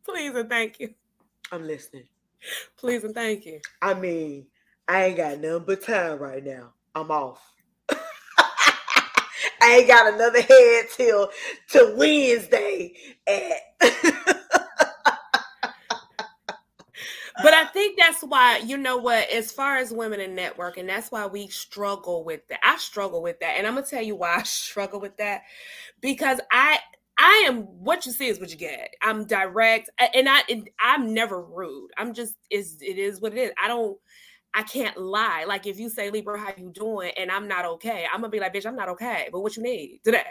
Please 0.04 0.34
and 0.34 0.48
thank 0.48 0.80
you. 0.80 0.94
I'm 1.50 1.66
listening. 1.66 2.04
Please 2.76 3.04
and 3.04 3.14
thank 3.14 3.46
you. 3.46 3.60
I 3.80 3.94
mean, 3.94 4.46
I 4.88 5.04
ain't 5.04 5.16
got 5.16 5.38
nothing 5.40 5.64
but 5.66 5.82
time 5.82 6.18
right 6.18 6.44
now. 6.44 6.72
I'm 6.94 7.10
off. 7.10 7.40
I 7.88 9.76
ain't 9.78 9.88
got 9.88 10.12
another 10.12 10.42
head 10.42 10.86
till 10.96 11.30
till 11.68 11.96
Wednesday 11.96 12.92
at 13.26 13.56
But 17.42 17.54
I 17.54 17.64
think 17.66 17.98
that's 17.98 18.22
why, 18.22 18.58
you 18.58 18.76
know 18.76 18.96
what, 18.98 19.30
as 19.30 19.52
far 19.52 19.76
as 19.76 19.92
women 19.92 20.20
in 20.20 20.36
networking, 20.36 20.86
that's 20.86 21.10
why 21.10 21.26
we 21.26 21.48
struggle 21.48 22.24
with 22.24 22.46
that. 22.48 22.60
I 22.62 22.76
struggle 22.76 23.22
with 23.22 23.40
that. 23.40 23.54
And 23.56 23.66
I'm 23.66 23.74
gonna 23.74 23.86
tell 23.86 24.02
you 24.02 24.16
why 24.16 24.34
I 24.38 24.42
struggle 24.42 25.00
with 25.00 25.16
that. 25.18 25.42
Because 26.00 26.40
I 26.50 26.78
I 27.18 27.44
am 27.46 27.62
what 27.62 28.06
you 28.06 28.12
see 28.12 28.28
is 28.28 28.40
what 28.40 28.50
you 28.50 28.56
get. 28.56 28.94
I'm 29.00 29.26
direct 29.26 29.90
and 30.14 30.28
I 30.28 30.42
and 30.48 30.68
I'm 30.80 31.14
never 31.14 31.40
rude. 31.42 31.90
I'm 31.96 32.14
just 32.14 32.34
is 32.50 32.78
it 32.80 32.98
is 32.98 33.20
what 33.20 33.32
it 33.32 33.38
is. 33.38 33.52
I 33.62 33.68
don't 33.68 33.98
I 34.54 34.62
can't 34.62 34.96
lie. 34.98 35.44
Like 35.46 35.66
if 35.66 35.78
you 35.78 35.88
say 35.88 36.10
Libra, 36.10 36.38
how 36.38 36.52
you 36.56 36.70
doing? 36.70 37.12
And 37.16 37.30
I'm 37.30 37.48
not 37.48 37.64
okay. 37.64 38.06
I'm 38.12 38.20
gonna 38.20 38.30
be 38.30 38.40
like, 38.40 38.52
bitch, 38.54 38.66
I'm 38.66 38.76
not 38.76 38.88
okay. 38.90 39.28
But 39.32 39.40
what 39.40 39.56
you 39.56 39.62
need 39.62 40.00
today? 40.04 40.24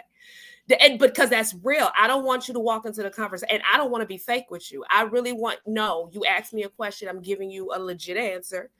And 0.80 0.98
because 0.98 1.28
that's 1.30 1.54
real. 1.62 1.90
I 1.98 2.06
don't 2.06 2.24
want 2.24 2.48
you 2.48 2.54
to 2.54 2.60
walk 2.60 2.86
into 2.86 3.02
the 3.02 3.10
conversation, 3.10 3.56
and 3.56 3.62
I 3.70 3.76
don't 3.76 3.90
want 3.90 4.02
to 4.02 4.06
be 4.06 4.16
fake 4.16 4.50
with 4.50 4.70
you. 4.72 4.84
I 4.90 5.02
really 5.02 5.32
want 5.32 5.58
no. 5.66 6.08
You 6.12 6.24
ask 6.24 6.52
me 6.52 6.62
a 6.62 6.68
question, 6.68 7.08
I'm 7.08 7.20
giving 7.20 7.50
you 7.50 7.72
a 7.74 7.78
legit 7.78 8.16
answer. 8.16 8.70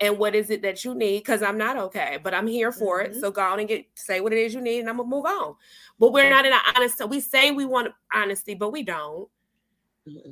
And 0.00 0.18
what 0.18 0.34
is 0.34 0.50
it 0.50 0.62
that 0.62 0.84
you 0.84 0.94
need? 0.94 1.18
Because 1.18 1.42
I'm 1.42 1.56
not 1.56 1.76
okay, 1.76 2.18
but 2.22 2.34
I'm 2.34 2.48
here 2.48 2.72
for 2.72 3.00
it. 3.00 3.12
Mhm. 3.12 3.20
So 3.20 3.30
go 3.30 3.42
on 3.42 3.60
and 3.60 3.68
get 3.68 3.86
say 3.94 4.20
what 4.20 4.32
it 4.32 4.38
is 4.38 4.52
you 4.52 4.60
need, 4.60 4.80
and 4.80 4.90
I'm 4.90 4.96
gonna 4.96 5.08
move 5.08 5.26
on. 5.26 5.54
But 6.00 6.12
we're 6.12 6.28
not 6.28 6.44
in 6.44 6.52
an 6.52 6.58
honest. 6.74 7.08
We 7.08 7.20
say 7.20 7.52
we 7.52 7.66
want 7.66 7.94
honesty, 8.12 8.54
but 8.54 8.70
we 8.72 8.82
don't. 8.82 9.28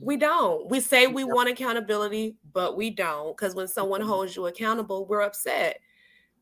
We 0.02 0.16
don't. 0.16 0.68
We 0.68 0.80
say 0.80 1.06
we 1.06 1.22
want 1.22 1.48
accountability, 1.48 2.34
but 2.52 2.76
we 2.76 2.90
don't. 2.90 3.36
Because 3.36 3.54
when 3.54 3.68
someone 3.68 4.00
holds 4.00 4.34
you 4.34 4.46
accountable, 4.46 5.06
we're 5.06 5.22
upset. 5.22 5.80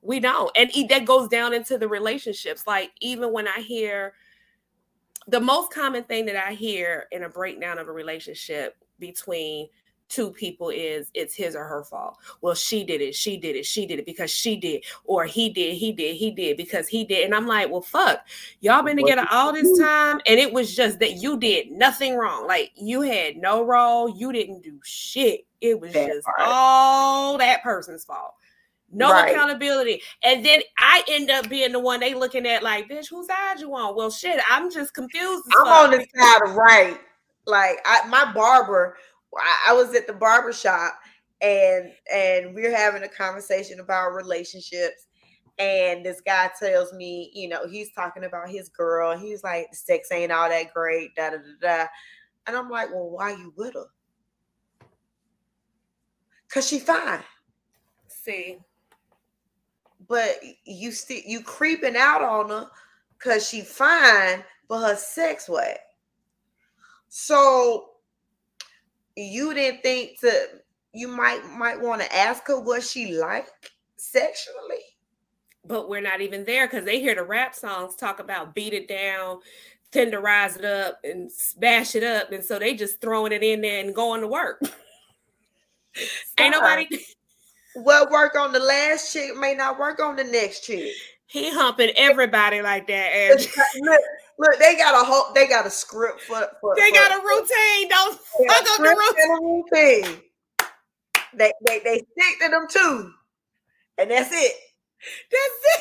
We 0.00 0.20
don't. 0.20 0.50
And 0.56 0.70
that 0.88 1.04
goes 1.04 1.28
down 1.28 1.52
into 1.52 1.76
the 1.76 1.88
relationships. 1.88 2.66
Like, 2.66 2.92
even 3.02 3.30
when 3.30 3.46
I 3.46 3.60
hear 3.60 4.14
the 5.28 5.40
most 5.40 5.72
common 5.72 6.04
thing 6.04 6.26
that 6.26 6.36
I 6.36 6.54
hear 6.54 7.06
in 7.12 7.22
a 7.24 7.28
breakdown 7.28 7.78
of 7.78 7.88
a 7.88 7.92
relationship 7.92 8.76
between 8.98 9.68
two 10.08 10.30
people 10.30 10.70
is 10.70 11.10
it's 11.12 11.34
his 11.34 11.54
or 11.54 11.64
her 11.64 11.84
fault. 11.84 12.16
Well, 12.40 12.54
she 12.54 12.82
did 12.82 13.02
it, 13.02 13.14
she 13.14 13.36
did 13.36 13.56
it, 13.56 13.66
she 13.66 13.84
did 13.84 13.98
it 13.98 14.06
because 14.06 14.30
she 14.30 14.56
did, 14.56 14.84
or 15.04 15.26
he 15.26 15.50
did, 15.50 15.76
he 15.76 15.92
did, 15.92 16.16
he 16.16 16.30
did 16.30 16.56
because 16.56 16.88
he 16.88 17.04
did. 17.04 17.26
And 17.26 17.34
I'm 17.34 17.46
like, 17.46 17.70
well, 17.70 17.82
fuck, 17.82 18.26
y'all 18.60 18.82
been 18.82 18.96
together 18.96 19.26
all 19.30 19.52
this 19.52 19.78
time, 19.78 20.18
and 20.26 20.40
it 20.40 20.50
was 20.50 20.74
just 20.74 20.98
that 21.00 21.16
you 21.16 21.38
did 21.38 21.70
nothing 21.70 22.16
wrong. 22.16 22.46
Like 22.46 22.72
you 22.74 23.02
had 23.02 23.36
no 23.36 23.62
role, 23.62 24.08
you 24.08 24.32
didn't 24.32 24.62
do 24.62 24.80
shit. 24.82 25.44
It 25.60 25.78
was 25.78 25.92
That 25.92 26.08
just 26.08 26.24
part. 26.24 26.38
all 26.40 27.36
that 27.36 27.62
person's 27.62 28.04
fault. 28.04 28.34
No 28.90 29.10
Right. 29.10 29.32
accountability. 29.32 30.02
And 30.22 30.44
then 30.44 30.62
I 30.78 31.02
end 31.08 31.30
up 31.30 31.48
being 31.48 31.72
the 31.72 31.78
one 31.78 32.00
they 32.00 32.14
looking 32.14 32.46
at 32.46 32.62
like, 32.62 32.88
bitch, 32.88 33.08
whose 33.10 33.26
side 33.26 33.60
you 33.60 33.74
on? 33.74 33.94
Well, 33.94 34.10
shit, 34.10 34.40
I'm 34.50 34.70
just 34.70 34.94
confused. 34.94 35.44
I'm 35.60 35.66
on 35.66 35.90
the 35.90 36.06
side 36.16 36.42
of 36.42 36.54
right. 36.56 36.98
Like 37.46 37.78
I, 37.84 38.06
my 38.08 38.32
barber, 38.32 38.96
I, 39.36 39.66
I 39.68 39.72
was 39.74 39.94
at 39.94 40.06
the 40.06 40.12
barber 40.12 40.52
shop 40.52 40.94
and 41.40 41.92
and 42.12 42.54
we're 42.54 42.74
having 42.74 43.02
a 43.02 43.08
conversation 43.08 43.80
about 43.80 44.14
relationships. 44.14 45.06
And 45.58 46.04
this 46.06 46.20
guy 46.20 46.50
tells 46.58 46.92
me, 46.92 47.32
you 47.34 47.48
know, 47.48 47.66
he's 47.66 47.92
talking 47.92 48.24
about 48.24 48.48
his 48.48 48.68
girl. 48.68 49.10
And 49.10 49.20
he's 49.20 49.42
like, 49.42 49.66
sex 49.74 50.12
ain't 50.12 50.30
all 50.30 50.48
that 50.48 50.72
great, 50.72 51.14
da 51.16 51.30
da 51.30 51.36
da 51.36 51.82
da. 51.82 51.86
And 52.46 52.56
I'm 52.56 52.70
like, 52.70 52.90
well, 52.90 53.10
why 53.10 53.32
you 53.32 53.52
with 53.56 53.74
her? 53.74 53.86
Cause 56.48 56.66
she 56.66 56.78
fine. 56.78 57.20
See, 58.06 58.58
But 60.08 60.36
you 60.64 60.92
still 60.92 61.20
you 61.26 61.42
creeping 61.42 61.96
out 61.96 62.22
on 62.22 62.48
her 62.50 62.68
because 63.18 63.48
she 63.48 63.60
fine, 63.62 64.44
but 64.68 64.80
her 64.86 64.96
sex 64.96 65.48
whack. 65.48 65.80
So 67.08 67.90
you 69.16 69.54
didn't 69.54 69.82
think 69.82 70.20
to 70.20 70.60
you 70.94 71.08
might 71.08 71.44
might 71.50 71.80
want 71.80 72.00
to 72.02 72.14
ask 72.16 72.46
her 72.48 72.60
what 72.60 72.82
she 72.82 73.16
like 73.16 73.48
sexually. 73.96 74.82
but 75.66 75.88
we're 75.88 76.00
not 76.00 76.20
even 76.20 76.44
there 76.44 76.66
because 76.66 76.84
they 76.84 77.00
hear 77.00 77.14
the 77.14 77.22
rap 77.22 77.54
songs 77.54 77.94
talk 77.96 78.20
about 78.20 78.54
beat 78.54 78.72
it 78.72 78.88
down, 78.88 79.40
tenderize 79.92 80.58
it 80.58 80.64
up, 80.64 80.98
and 81.04 81.30
smash 81.30 81.94
it 81.94 82.02
up, 82.02 82.32
and 82.32 82.44
so 82.44 82.58
they 82.58 82.74
just 82.74 83.00
throwing 83.00 83.32
it 83.32 83.42
in 83.42 83.60
there 83.60 83.80
and 83.84 83.94
going 83.94 84.20
to 84.20 84.26
work. 84.28 84.62
Ain't 86.38 86.52
nobody. 86.52 86.86
What 87.74 88.10
work 88.10 88.34
on 88.34 88.52
the 88.52 88.58
last 88.58 89.12
chick 89.12 89.36
may 89.36 89.54
not 89.54 89.78
work 89.78 90.00
on 90.00 90.16
the 90.16 90.24
next 90.24 90.64
chick. 90.64 90.92
He 91.26 91.50
humping 91.52 91.90
everybody 91.96 92.62
like 92.62 92.86
that. 92.86 93.46
Look, 93.80 94.00
look, 94.38 94.58
they 94.58 94.76
got 94.76 95.00
a 95.00 95.04
whole 95.04 95.32
they 95.34 95.46
got 95.46 95.66
a 95.66 95.70
script 95.70 96.22
for, 96.22 96.48
for 96.60 96.74
they 96.76 96.88
for- 96.88 96.94
got 96.94 97.12
a 97.12 97.22
routine. 97.22 97.88
Don't 97.88 98.18
fuck 98.18 98.70
up 98.70 98.78
the 98.78 98.96
routine. 98.96 99.64
routine. 100.10 100.22
They, 101.34 101.52
they 101.66 101.78
they 101.80 101.96
stick 101.98 102.40
to 102.42 102.48
them 102.48 102.66
too, 102.68 103.12
and 103.98 104.10
that's 104.10 104.32
it. 104.32 104.52
That's 105.30 105.80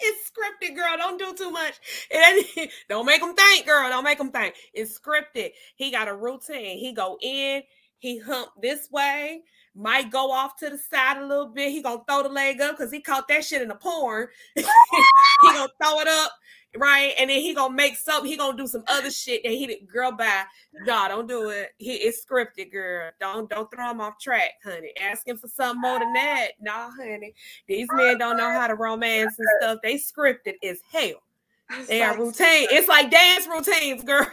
It's 0.00 0.30
scripted, 0.30 0.76
girl. 0.76 0.96
Don't 0.98 1.18
do 1.18 1.32
too 1.32 1.50
much. 1.50 1.74
It 2.10 2.70
don't 2.88 3.06
make 3.06 3.20
them 3.20 3.34
think, 3.34 3.66
girl. 3.66 3.88
Don't 3.88 4.04
make 4.04 4.18
them 4.18 4.30
think. 4.30 4.54
It's 4.74 4.98
scripted. 4.98 5.52
He 5.76 5.90
got 5.90 6.08
a 6.08 6.14
routine. 6.14 6.78
He 6.78 6.92
go 6.92 7.16
in. 7.22 7.62
He 7.98 8.18
hump 8.18 8.50
this 8.60 8.90
way. 8.90 9.42
Might 9.74 10.10
go 10.10 10.30
off 10.30 10.56
to 10.58 10.70
the 10.70 10.78
side 10.78 11.18
a 11.18 11.26
little 11.26 11.48
bit. 11.48 11.70
He 11.70 11.82
gonna 11.82 12.02
throw 12.08 12.22
the 12.22 12.28
leg 12.30 12.60
up 12.60 12.76
because 12.76 12.90
he 12.90 13.00
caught 13.00 13.28
that 13.28 13.44
shit 13.44 13.62
in 13.62 13.68
the 13.68 13.74
porn. 13.74 14.28
he 14.54 14.62
gonna 15.42 15.68
throw 15.82 16.00
it 16.00 16.08
up, 16.08 16.32
right? 16.78 17.12
And 17.18 17.28
then 17.28 17.40
he 17.40 17.54
gonna 17.54 17.74
make 17.74 17.96
something. 17.96 18.30
He 18.30 18.38
gonna 18.38 18.56
do 18.56 18.66
some 18.66 18.84
other 18.86 19.10
shit 19.10 19.42
that 19.42 19.52
he 19.52 19.66
did. 19.66 19.86
Girl, 19.86 20.12
bye. 20.12 20.44
No, 20.86 21.08
don't 21.08 21.26
do 21.26 21.50
it. 21.50 21.70
He 21.76 21.94
it's 21.94 22.24
scripted, 22.24 22.72
girl. 22.72 23.10
Don't 23.20 23.50
don't 23.50 23.70
throw 23.70 23.90
him 23.90 24.00
off 24.00 24.18
track, 24.18 24.52
honey. 24.64 24.92
Asking 24.98 25.36
for 25.36 25.48
something 25.48 25.80
more 25.80 25.98
than 25.98 26.12
that. 26.14 26.52
Nah, 26.60 26.90
honey. 26.90 27.34
These 27.66 27.88
men 27.92 28.18
don't 28.18 28.38
know 28.38 28.50
how 28.50 28.66
to 28.66 28.74
romance 28.74 29.38
and 29.38 29.48
stuff. 29.60 29.78
They 29.82 29.96
scripted 29.96 30.54
as 30.64 30.80
hell. 30.90 31.22
I 31.68 31.78
was 31.78 31.88
They 31.88 32.02
are 32.02 32.10
like, 32.12 32.18
routine. 32.18 32.68
It's 32.70 32.88
like 32.88 33.10
dance 33.10 33.46
routines, 33.46 34.04
girl. 34.04 34.26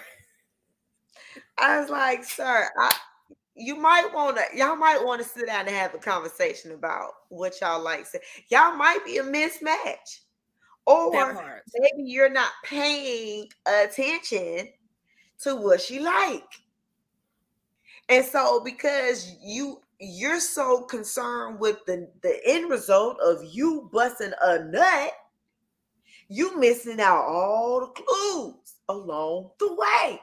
I 1.58 1.80
was 1.80 1.90
like, 1.90 2.24
sir, 2.24 2.70
I, 2.78 2.96
you 3.56 3.76
might 3.76 4.10
want 4.14 4.38
to, 4.38 4.58
y'all 4.58 4.76
might 4.76 5.04
want 5.04 5.22
to 5.22 5.28
sit 5.28 5.48
down 5.48 5.68
and 5.68 5.76
have 5.76 5.94
a 5.94 6.00
conversation 6.00 6.72
about 6.72 7.12
what 7.30 7.60
y'all 7.62 7.84
like. 7.84 8.06
So 8.06 8.20
y'all 8.50 8.76
might 8.76 9.06
be 9.06 9.18
a 9.18 9.24
mismatch, 9.24 10.22
or 10.86 11.12
maybe 11.80 12.10
you're 12.10 12.30
not 12.30 12.52
paying 12.64 13.48
attention 13.66 14.70
to 15.42 15.56
what 15.56 15.82
she 15.82 16.00
like. 16.00 16.44
And 18.10 18.26
so 18.26 18.62
because 18.64 19.36
you 19.42 19.80
you're 20.00 20.40
so 20.40 20.82
concerned 20.82 21.60
with 21.60 21.78
the 21.86 22.10
the 22.22 22.40
end 22.46 22.70
result 22.70 23.18
of 23.22 23.44
you 23.44 23.90
busting 23.94 24.34
a 24.42 24.64
nut, 24.66 25.12
you 26.28 26.58
missing 26.60 27.00
out 27.00 27.24
all 27.24 27.80
the 27.80 28.02
clues 28.02 28.76
along 28.90 29.52
the 29.60 29.74
way. 29.74 30.20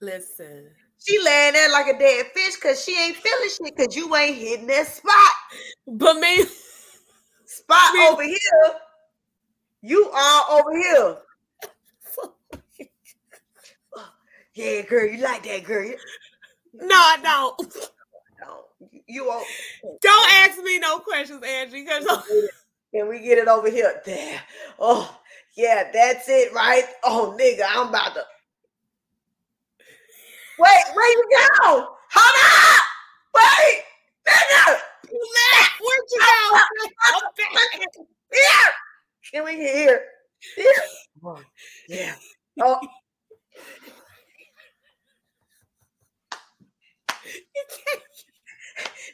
Listen, 0.00 0.68
She 1.04 1.18
laying 1.18 1.54
there 1.54 1.70
like 1.72 1.94
a 1.94 1.98
dead 1.98 2.26
fish 2.34 2.54
because 2.56 2.84
she 2.84 2.96
ain't 2.98 3.16
feeling 3.16 3.48
shit 3.48 3.76
because 3.76 3.96
you 3.96 4.14
ain't 4.14 4.36
hitting 4.36 4.66
that 4.68 4.86
spot. 4.86 5.32
But 5.86 6.14
me, 6.14 6.44
Spot 7.44 7.94
Me- 7.94 8.08
over 8.08 8.22
here. 8.22 8.38
You 9.82 10.08
are 10.10 10.44
over 10.50 10.76
here. 10.76 11.16
Yeah, 14.54 14.82
girl, 14.82 15.06
you 15.06 15.16
like 15.22 15.44
that, 15.44 15.64
girl. 15.64 15.90
No, 16.74 16.94
I 16.94 17.16
don't. 17.22 17.74
No, 18.38 18.64
you 19.06 19.28
are. 19.30 19.42
Don't 20.02 20.30
ask 20.30 20.62
me 20.62 20.78
no 20.78 20.98
questions, 20.98 21.42
Angie, 21.42 21.84
because 21.84 22.06
Can 22.94 23.08
we 23.08 23.20
get 23.20 23.38
it 23.38 23.48
over 23.48 23.70
here? 23.70 24.02
There. 24.04 24.40
Oh, 24.78 25.18
yeah, 25.56 25.90
that's 25.92 26.28
it, 26.28 26.52
right? 26.52 26.84
Oh, 27.02 27.34
nigga, 27.40 27.64
I'm 27.66 27.88
about 27.88 28.14
to. 28.14 28.24
Wait, 30.62 30.84
where 30.94 31.10
you 31.10 31.24
go? 31.60 31.88
Hold 32.14 32.38
up! 32.44 32.84
Wait, 33.34 33.82
nigga! 34.28 34.78
where'd 35.80 36.08
you 36.12 36.20
go? 36.20 36.58
I'm 37.06 37.22
back. 37.36 37.86
Here! 38.32 38.72
Can 39.32 39.44
we 39.44 39.56
get 39.56 39.74
here? 39.74 40.02
Here. 40.56 40.82
Oh, 41.24 41.40
yeah. 41.88 42.14
Oh, 42.62 42.78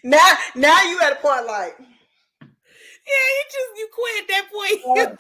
now, 0.05 0.33
now 0.55 0.83
you 0.83 1.01
at 1.03 1.13
a 1.13 1.17
point 1.17 1.47
like, 1.47 1.77
Yeah, 1.79 3.27
you 3.37 3.45
just 3.47 3.79
you 3.79 3.89
quit 3.95 4.23
at 4.23 4.29
that 4.29 4.49
point. 4.53 4.83
oh, 4.87 5.17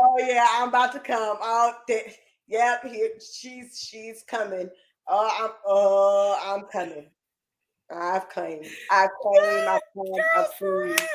oh 0.00 0.16
yeah, 0.28 0.46
I'm 0.52 0.68
about 0.68 0.92
to 0.92 1.00
come. 1.00 1.38
Oh, 1.40 1.74
th- 1.88 2.14
yep, 2.46 2.84
here 2.84 3.10
she's 3.20 3.78
she's 3.80 4.22
coming. 4.28 4.70
Oh, 5.08 5.30
I'm 5.40 5.50
uh 5.68 6.54
I'm 6.54 6.66
coming. 6.66 7.06
I've 7.90 8.28
claimed. 8.28 8.66
I've 8.90 9.10
claimed 9.22 9.64
my 9.66 9.80
time 9.94 10.24
of 10.36 10.52
food. 10.54 10.88
Girlfriend, 10.88 11.08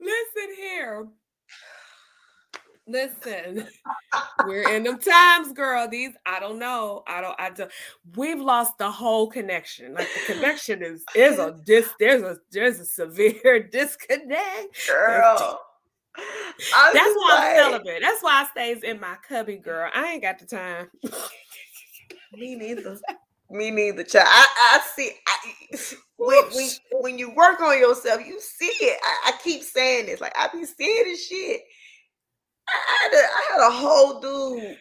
listen 0.00 0.56
here. 0.56 1.08
Listen, 2.86 3.68
we're 4.46 4.62
in 4.62 4.84
them 4.84 4.98
times, 4.98 5.52
girl. 5.52 5.86
These 5.88 6.12
I 6.24 6.40
don't 6.40 6.58
know. 6.58 7.02
I 7.06 7.20
don't. 7.20 7.38
I 7.38 7.50
don't. 7.50 7.70
We've 8.16 8.40
lost 8.40 8.78
the 8.78 8.90
whole 8.90 9.26
connection. 9.26 9.92
Like 9.92 10.08
the 10.14 10.32
connection 10.32 10.82
is 10.82 11.04
is 11.14 11.38
a 11.38 11.54
dis. 11.66 11.90
There's 12.00 12.22
a 12.22 12.38
there's 12.50 12.80
a 12.80 12.86
severe 12.86 13.68
disconnect. 13.72 14.88
Girl. 14.88 15.60
I'm 16.74 16.94
That's 16.94 17.14
why 17.14 17.38
I'm 17.40 17.56
celibate. 17.56 18.02
That's 18.02 18.22
why 18.22 18.42
I 18.42 18.46
stays 18.50 18.82
in 18.82 18.98
my 18.98 19.16
cubby, 19.28 19.58
girl. 19.58 19.90
I 19.94 20.12
ain't 20.12 20.22
got 20.22 20.38
the 20.38 20.46
time. 20.46 20.88
Me 22.32 22.54
neither. 22.54 22.98
Me 23.50 23.70
neither, 23.70 24.04
child. 24.04 24.26
I, 24.28 24.46
I 24.74 24.80
see. 24.94 25.10
I, 25.26 25.76
when, 26.18 26.42
when, 26.52 26.70
when 27.00 27.18
you 27.18 27.30
work 27.34 27.60
on 27.60 27.78
yourself, 27.78 28.20
you 28.26 28.38
see 28.40 28.66
it. 28.66 29.00
I, 29.02 29.30
I 29.30 29.38
keep 29.42 29.62
saying 29.62 30.06
this. 30.06 30.20
Like 30.20 30.34
I 30.38 30.48
be 30.48 30.66
seeing 30.66 31.04
this 31.04 31.26
shit. 31.26 31.62
I 32.68 32.98
had 33.02 33.12
a, 33.14 33.16
I 33.16 33.42
had 33.52 33.68
a 33.68 33.72
whole 33.72 34.20
dude 34.20 34.76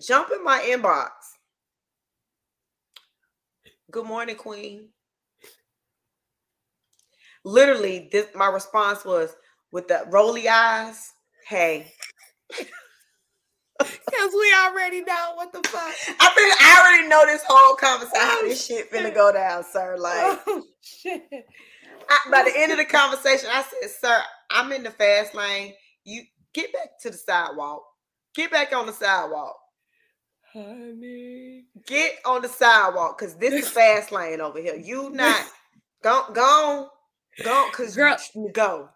jump 0.00 0.30
in 0.32 0.44
my 0.44 0.60
inbox. 0.60 1.10
Good 3.90 4.06
morning, 4.06 4.36
Queen. 4.36 4.88
Literally, 7.44 8.08
this 8.12 8.26
my 8.34 8.46
response 8.46 9.04
was 9.04 9.34
with 9.72 9.88
the 9.88 10.04
roly 10.08 10.48
eyes. 10.48 11.12
Hey, 11.48 11.92
Because 13.84 14.32
we 14.32 14.54
already 14.66 15.02
know 15.02 15.32
what 15.34 15.52
the 15.52 15.60
fuck. 15.68 15.94
I 16.20 16.30
think 16.34 16.54
I 16.60 16.80
already 16.80 17.08
know 17.08 17.26
this 17.26 17.42
whole 17.46 17.76
conversation. 17.76 18.20
How 18.20 18.42
this 18.42 18.66
shit 18.66 18.90
finna 18.90 19.14
go 19.14 19.32
down, 19.32 19.64
sir. 19.64 19.96
Like 19.98 20.40
oh 20.46 20.64
shit. 20.80 21.22
I, 22.08 22.18
by 22.30 22.42
the 22.42 22.52
end 22.56 22.72
of 22.72 22.78
the 22.78 22.84
conversation, 22.84 23.48
I 23.52 23.62
said, 23.62 23.90
"Sir, 23.90 24.22
I'm 24.50 24.72
in 24.72 24.82
the 24.82 24.90
fast 24.90 25.34
lane. 25.34 25.74
You 26.04 26.22
get 26.52 26.72
back 26.72 27.00
to 27.02 27.10
the 27.10 27.16
sidewalk. 27.16 27.82
Get 28.34 28.50
back 28.50 28.74
on 28.74 28.86
the 28.86 28.92
sidewalk. 28.92 29.56
Honey. 30.52 31.64
Get 31.86 32.16
on 32.26 32.42
the 32.42 32.48
sidewalk, 32.48 33.18
cause 33.18 33.36
this 33.36 33.54
is 33.54 33.70
fast 33.70 34.12
lane 34.12 34.40
over 34.40 34.60
here. 34.60 34.76
You 34.76 35.10
not 35.10 35.44
go 36.02 36.24
go 36.32 36.90
go, 37.42 37.68
cause 37.72 37.96
Girl. 37.96 38.16
go. 38.52 38.88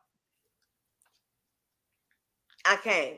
I 2.66 2.76
can't. 2.76 3.16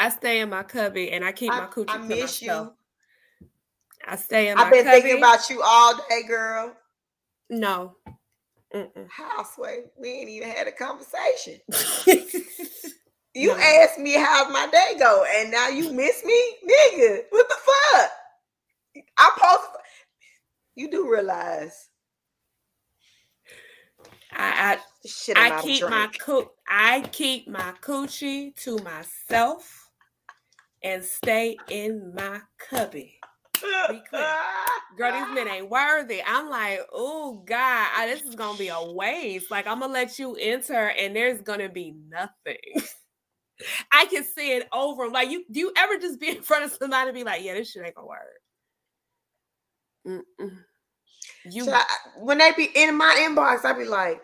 I 0.00 0.08
stay 0.08 0.40
in 0.40 0.48
my 0.48 0.62
cubby 0.62 1.12
and 1.12 1.24
I 1.24 1.32
keep 1.32 1.50
my 1.50 1.66
coochie 1.66 1.88
I 1.90 1.98
to 1.98 2.04
miss 2.04 2.42
myself. 2.42 2.68
you. 2.68 2.74
I 4.08 4.16
stay 4.16 4.48
in 4.48 4.56
my 4.56 4.64
cubby. 4.64 4.78
I've 4.78 4.84
been 4.84 4.92
cubby. 4.92 5.00
thinking 5.02 5.18
about 5.22 5.50
you 5.50 5.62
all 5.62 5.94
day, 6.08 6.22
girl. 6.26 6.74
no. 7.50 7.96
Mm-mm. 8.74 9.08
Houseway, 9.10 9.80
we 10.00 10.08
ain't 10.08 10.28
even 10.30 10.48
had 10.48 10.66
a 10.68 10.72
conversation. 10.72 11.60
You 13.32 13.56
No. 13.56 13.62
asked 13.62 13.98
me 13.98 14.14
how's 14.14 14.52
my 14.52 14.66
day 14.72 14.98
go, 14.98 15.24
and 15.36 15.52
now 15.52 15.68
you 15.68 15.92
miss 15.92 16.24
me, 16.24 16.56
nigga. 16.68 17.20
What 17.30 17.48
the 17.48 17.54
fuck? 17.54 18.10
I 19.18 19.30
post. 19.38 19.68
You 20.74 20.90
do 20.90 21.08
realize 21.10 21.90
I. 24.32 24.78
I 25.36 25.48
I 25.56 25.62
keep 25.62 25.88
my 25.88 26.08
coo- 26.18 26.50
I 26.68 27.02
keep 27.12 27.46
my 27.48 27.72
coochie 27.80 28.54
to 28.64 28.78
myself 28.78 29.79
and 30.82 31.04
stay 31.04 31.58
in 31.70 32.14
my 32.14 32.40
cubby. 32.70 33.18
be 33.88 34.02
clear. 34.10 34.26
Girl, 34.96 35.12
these 35.12 35.34
men 35.34 35.48
ain't 35.48 35.70
worthy. 35.70 36.22
I'm 36.26 36.50
like, 36.50 36.80
oh 36.92 37.42
God, 37.46 37.88
I- 37.96 38.06
this 38.08 38.22
is 38.22 38.34
gonna 38.36 38.58
be 38.58 38.68
a 38.68 38.82
waste. 38.82 39.50
Like, 39.50 39.66
I'm 39.66 39.80
gonna 39.80 39.92
let 39.92 40.18
you 40.18 40.36
enter, 40.40 40.90
and 40.98 41.16
there's 41.16 41.42
gonna 41.42 41.68
be 41.70 41.94
nothing. 42.10 42.58
I 43.92 44.06
can 44.06 44.24
see 44.24 44.52
it 44.56 44.68
over. 44.72 45.08
Like, 45.08 45.30
you 45.30 45.44
do 45.50 45.60
you 45.60 45.72
ever 45.76 45.98
just 45.98 46.20
be 46.20 46.30
in 46.36 46.42
front 46.42 46.64
of 46.64 46.72
somebody 46.72 47.10
and 47.10 47.16
be 47.16 47.24
like, 47.24 47.44
yeah, 47.44 47.54
this 47.54 47.72
shit 47.72 47.84
ain't 47.86 47.94
gonna 47.96 48.08
work. 48.08 48.20
Mm-mm. 50.40 50.58
You 51.44 51.64
So 51.66 51.72
I- 51.74 51.84
when 52.20 52.38
they 52.38 52.52
be 52.52 52.70
in 52.74 52.96
my 52.96 53.16
inbox, 53.28 53.64
I 53.64 53.74
be 53.78 53.84
like, 53.86 54.22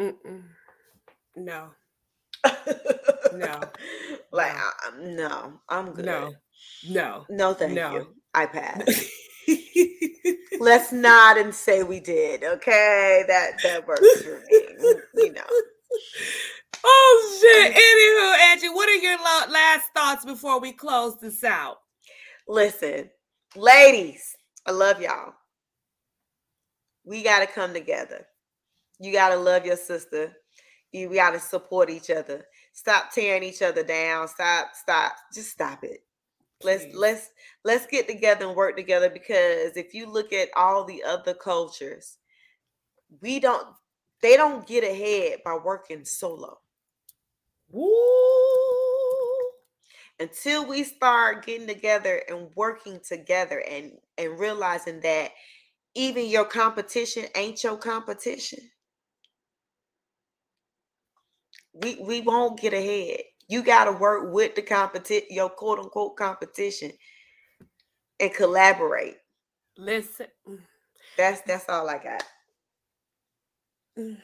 mm-mm. 0.00 0.42
No, 1.36 1.68
no, 3.34 3.60
like 4.32 4.52
No. 4.54 4.58
I, 4.58 4.72
I'm- 4.84 5.16
no, 5.16 5.60
I'm 5.68 5.92
good. 5.92 6.04
no, 6.06 6.32
no. 6.88 7.26
no, 7.30 7.54
thank 7.54 7.74
No. 7.74 7.92
you. 7.94 8.14
I 8.34 8.46
pass. 8.46 8.82
Let's 10.60 10.92
nod 10.92 11.36
and 11.38 11.54
say 11.54 11.82
we 11.82 12.00
did. 12.00 12.44
Okay, 12.44 13.24
that 13.28 13.62
that 13.62 13.86
works 13.86 14.22
for 14.22 14.42
me. 14.50 14.66
Mm, 14.80 15.00
you 15.14 15.32
know. 15.32 15.42
Oh 16.88 17.38
shit. 17.40 17.74
Anywho, 17.74 18.38
Angie, 18.52 18.68
what 18.68 18.88
are 18.88 18.94
your 18.94 19.18
last 19.18 19.90
thoughts 19.94 20.24
before 20.24 20.60
we 20.60 20.72
close 20.72 21.18
this 21.18 21.42
out? 21.42 21.78
Listen, 22.46 23.10
ladies, 23.56 24.36
I 24.66 24.70
love 24.70 25.00
y'all. 25.02 25.32
We 27.04 27.22
got 27.24 27.40
to 27.40 27.46
come 27.46 27.72
together. 27.72 28.26
You 29.00 29.12
got 29.12 29.30
to 29.30 29.36
love 29.36 29.66
your 29.66 29.76
sister. 29.76 30.32
You 30.92 31.12
got 31.12 31.32
to 31.32 31.40
support 31.40 31.90
each 31.90 32.10
other. 32.10 32.46
Stop 32.72 33.12
tearing 33.12 33.42
each 33.42 33.62
other 33.62 33.82
down. 33.82 34.28
Stop, 34.28 34.70
stop. 34.74 35.12
Just 35.34 35.50
stop 35.50 35.84
it. 35.84 36.04
Let's 36.62 36.84
Please. 36.84 36.94
let's 36.96 37.30
let's 37.64 37.86
get 37.86 38.08
together 38.08 38.46
and 38.46 38.56
work 38.56 38.76
together 38.76 39.10
because 39.10 39.76
if 39.76 39.92
you 39.92 40.10
look 40.10 40.32
at 40.32 40.48
all 40.56 40.84
the 40.84 41.02
other 41.04 41.34
cultures, 41.34 42.16
we 43.20 43.40
don't 43.40 43.66
they 44.22 44.36
don't 44.36 44.66
get 44.66 44.84
ahead 44.84 45.40
by 45.44 45.56
working 45.62 46.04
solo. 46.04 46.58
Woo. 47.70 47.90
until 50.20 50.66
we 50.66 50.84
start 50.84 51.44
getting 51.44 51.66
together 51.66 52.22
and 52.28 52.48
working 52.54 53.00
together 53.06 53.62
and 53.68 53.92
and 54.16 54.38
realizing 54.38 55.00
that 55.00 55.32
even 55.94 56.26
your 56.26 56.44
competition 56.44 57.26
ain't 57.34 57.62
your 57.64 57.76
competition 57.76 58.60
we 61.82 61.96
we 61.96 62.20
won't 62.22 62.60
get 62.60 62.74
ahead 62.74 63.20
you 63.48 63.62
got 63.62 63.84
to 63.84 63.92
work 63.92 64.32
with 64.32 64.54
the 64.54 64.62
competition 64.62 65.26
your 65.30 65.50
quote 65.50 65.78
unquote 65.78 66.16
competition 66.16 66.90
and 68.20 68.34
collaborate 68.34 69.16
Listen. 69.78 70.28
that's 71.16 71.40
that's 71.42 71.68
all 71.68 71.88
i 71.88 71.98
got 71.98 72.22
Mm. 73.98 74.18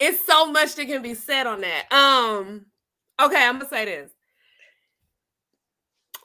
it's 0.00 0.24
so 0.24 0.50
much 0.50 0.74
that 0.76 0.86
can 0.86 1.02
be 1.02 1.14
said 1.14 1.46
on 1.46 1.60
that. 1.60 1.92
Um, 1.92 2.66
okay, 3.20 3.46
I'm 3.46 3.58
gonna 3.58 3.68
say 3.68 3.84
this. 3.84 4.10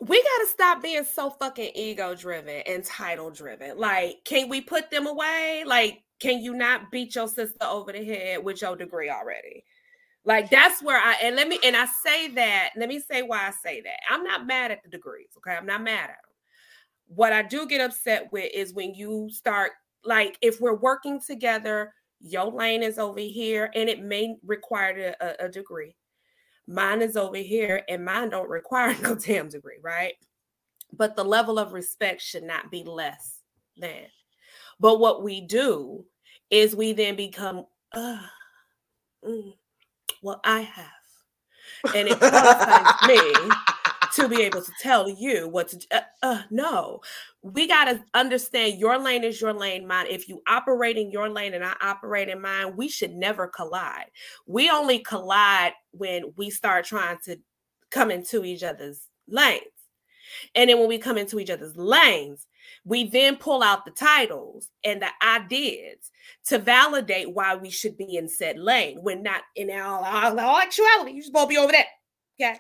We 0.02 0.22
gotta 0.22 0.48
stop 0.48 0.84
being 0.84 1.06
so 1.06 1.30
fucking 1.30 1.72
ego 1.76 2.16
driven 2.16 2.62
and 2.68 2.84
title 2.84 3.32
driven. 3.32 3.78
Like, 3.78 4.18
can 4.26 4.50
we 4.50 4.62
put 4.62 4.92
them 4.92 5.08
away? 5.08 5.64
Like, 5.66 6.04
Can 6.20 6.40
you 6.40 6.54
not 6.54 6.92
beat 6.92 7.16
your 7.16 7.28
sister 7.28 7.66
over 7.66 7.92
the 7.92 8.04
head 8.04 8.44
with 8.44 8.62
your 8.62 8.76
degree 8.76 9.10
already? 9.10 9.64
Like 10.24 10.50
that's 10.50 10.82
where 10.82 10.98
I 10.98 11.16
and 11.22 11.36
let 11.36 11.48
me 11.48 11.60
and 11.64 11.76
I 11.76 11.86
say 12.04 12.30
that. 12.30 12.72
Let 12.76 12.90
me 12.90 13.00
say 13.00 13.22
why 13.22 13.48
I 13.48 13.52
say 13.52 13.82
that. 13.82 14.00
I'm 14.10 14.24
not 14.24 14.48
mad 14.48 14.72
at 14.72 14.82
the 14.84 14.90
degrees. 14.90 15.30
Okay, 15.38 15.56
I'm 15.56 15.68
not 15.68 15.84
mad 15.84 16.06
at 16.06 16.08
them. 16.08 16.16
What 17.08 17.32
I 17.32 17.44
do 17.44 17.68
get 17.68 17.82
upset 17.82 18.32
with 18.32 18.52
is 18.54 18.74
when 18.74 18.96
you 18.96 19.30
start 19.32 19.74
like 20.04 20.38
if 20.42 20.60
we're 20.60 20.76
working 20.76 21.20
together, 21.20 21.94
your 22.22 22.52
lane 22.52 22.82
is 22.82 22.98
over 22.98 23.20
here, 23.20 23.70
and 23.76 23.88
it 23.88 24.02
may 24.02 24.36
require 24.44 25.16
a, 25.20 25.46
a 25.46 25.50
degree. 25.50 25.96
Mine 26.68 27.04
is 27.04 27.16
over 27.16 27.38
here, 27.38 27.84
and 27.88 28.04
mine 28.04 28.30
don't 28.30 28.50
require 28.50 28.96
no 29.02 29.14
damn 29.14 29.50
degree, 29.50 29.78
right? 29.84 30.14
But 30.92 31.16
the 31.16 31.26
level 31.26 31.60
of 31.60 31.74
respect 31.74 32.22
should 32.22 32.44
not 32.44 32.72
be 32.72 32.84
less 32.84 33.42
than. 33.78 34.06
But 34.80 35.00
what 35.00 35.24
we 35.24 35.42
do 35.42 36.06
is 36.50 36.76
we 36.76 36.94
then 36.94 37.16
become, 37.16 37.66
uh, 37.94 38.22
mm, 39.26 39.54
well, 40.22 40.42
I 40.44 40.62
have. 40.62 41.94
And 41.96 42.08
it 42.08 42.18
qualifies 42.20 43.08
me 43.08 43.50
to 44.16 44.30
be 44.30 44.42
able 44.44 44.62
to 44.62 44.72
tell 44.82 45.10
you 45.10 45.48
what 45.48 45.68
to 45.70 45.80
uh, 45.92 46.02
uh, 46.24 46.42
no. 46.50 47.02
We 47.42 47.68
got 47.68 47.86
to 47.86 48.04
understand 48.14 48.80
your 48.80 48.98
lane 48.98 49.24
is 49.24 49.40
your 49.40 49.54
lane 49.54 49.86
mine 49.86 50.08
if 50.10 50.28
you 50.30 50.42
operate 50.48 50.98
in 50.98 51.12
your 51.12 51.30
lane 51.30 51.54
and 51.54 51.64
i 51.64 51.74
operate 51.82 52.30
in 52.30 52.42
mine 52.42 52.76
we 52.76 52.88
should 52.88 53.12
never 53.12 53.48
collide. 53.48 54.06
We 54.48 54.70
only 54.70 55.00
collide 55.00 55.74
when 55.92 56.34
we 56.38 56.50
start 56.50 56.86
trying 56.86 57.18
to 57.26 57.38
come 57.92 58.10
into 58.10 58.44
each 58.44 58.64
other's 58.64 59.02
lanes. 59.28 59.62
And 60.56 60.70
then 60.70 60.80
when 60.80 60.88
we 60.88 60.98
come 60.98 61.18
into 61.18 61.40
each 61.40 61.50
other's 61.50 61.76
lanes 61.76 62.48
we 62.84 63.10
then 63.10 63.36
pull 63.36 63.64
out 63.64 63.86
the 63.86 63.92
titles 63.92 64.70
and 64.84 65.02
the 65.02 65.10
ideas 65.26 66.12
to 66.46 66.60
validate 66.60 67.34
why 67.34 67.56
we 67.56 67.70
should 67.70 67.98
be 67.98 68.16
in 68.18 68.28
said 68.28 68.58
lane 68.58 68.98
when 69.02 69.24
not 69.24 69.42
in 69.56 69.72
all, 69.72 70.04
all, 70.04 70.40
all 70.40 70.60
actuality 70.60 71.12
you're 71.12 71.24
supposed 71.24 71.46
to 71.46 71.50
be 71.50 71.58
over 71.58 71.72
there 71.72 71.86
okay 72.40 72.60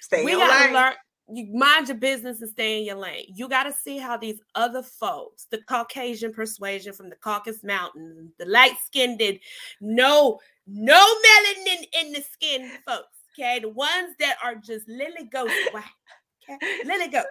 Stay 0.00 0.24
we 0.24 0.32
gotta 0.32 0.72
learn. 0.72 0.92
You 1.32 1.56
mind 1.56 1.88
your 1.88 1.96
business 1.96 2.42
and 2.42 2.50
stay 2.50 2.78
in 2.78 2.84
your 2.84 2.96
lane. 2.96 3.24
You 3.34 3.48
got 3.48 3.62
to 3.62 3.72
see 3.72 3.96
how 3.96 4.18
these 4.18 4.40
other 4.54 4.82
folks, 4.82 5.46
the 5.50 5.62
Caucasian 5.66 6.34
persuasion 6.34 6.92
from 6.92 7.08
the 7.08 7.16
Caucasus 7.16 7.64
Mountains, 7.64 8.32
the 8.38 8.44
light 8.44 8.74
skinned, 8.84 9.22
no, 9.80 10.38
no 10.66 10.98
melanin 10.98 11.86
in 11.98 12.12
the 12.12 12.22
skin 12.30 12.70
folks. 12.86 13.08
Okay, 13.32 13.58
the 13.60 13.70
ones 13.70 14.14
that 14.20 14.36
are 14.44 14.54
just 14.54 14.86
lily 14.86 15.24
ghost 15.32 15.54
white. 15.72 15.84
Okay, 16.46 16.58
lily 16.84 17.08
ghost. 17.08 17.26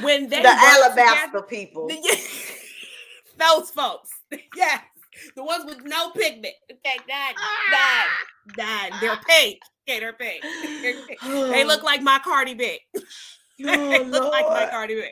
When 0.00 0.28
they 0.28 0.40
the 0.42 0.48
Alabaster 0.48 1.26
together, 1.26 1.46
people, 1.46 1.88
the, 1.88 1.98
those 3.38 3.70
folks, 3.70 4.10
yes, 4.56 4.82
the 5.36 5.44
ones 5.44 5.64
with 5.66 5.84
no 5.84 6.10
pigment. 6.10 6.54
Okay, 6.70 6.96
died, 7.08 7.34
died, 7.70 8.06
died. 8.56 8.92
They're 9.00 9.12
ah. 9.12 9.22
pink. 9.26 9.60
Okay, 9.88 10.00
they're 10.00 10.12
pink. 10.14 10.42
they 11.22 11.64
look 11.64 11.82
like 11.84 12.02
my 12.02 12.18
Cardi 12.20 12.54
B. 12.54 12.78
they 13.58 13.98
oh, 13.98 14.04
look 14.04 14.30
like 14.32 14.48
my 14.48 14.66
Cardi 14.70 14.94
B. 14.94 15.08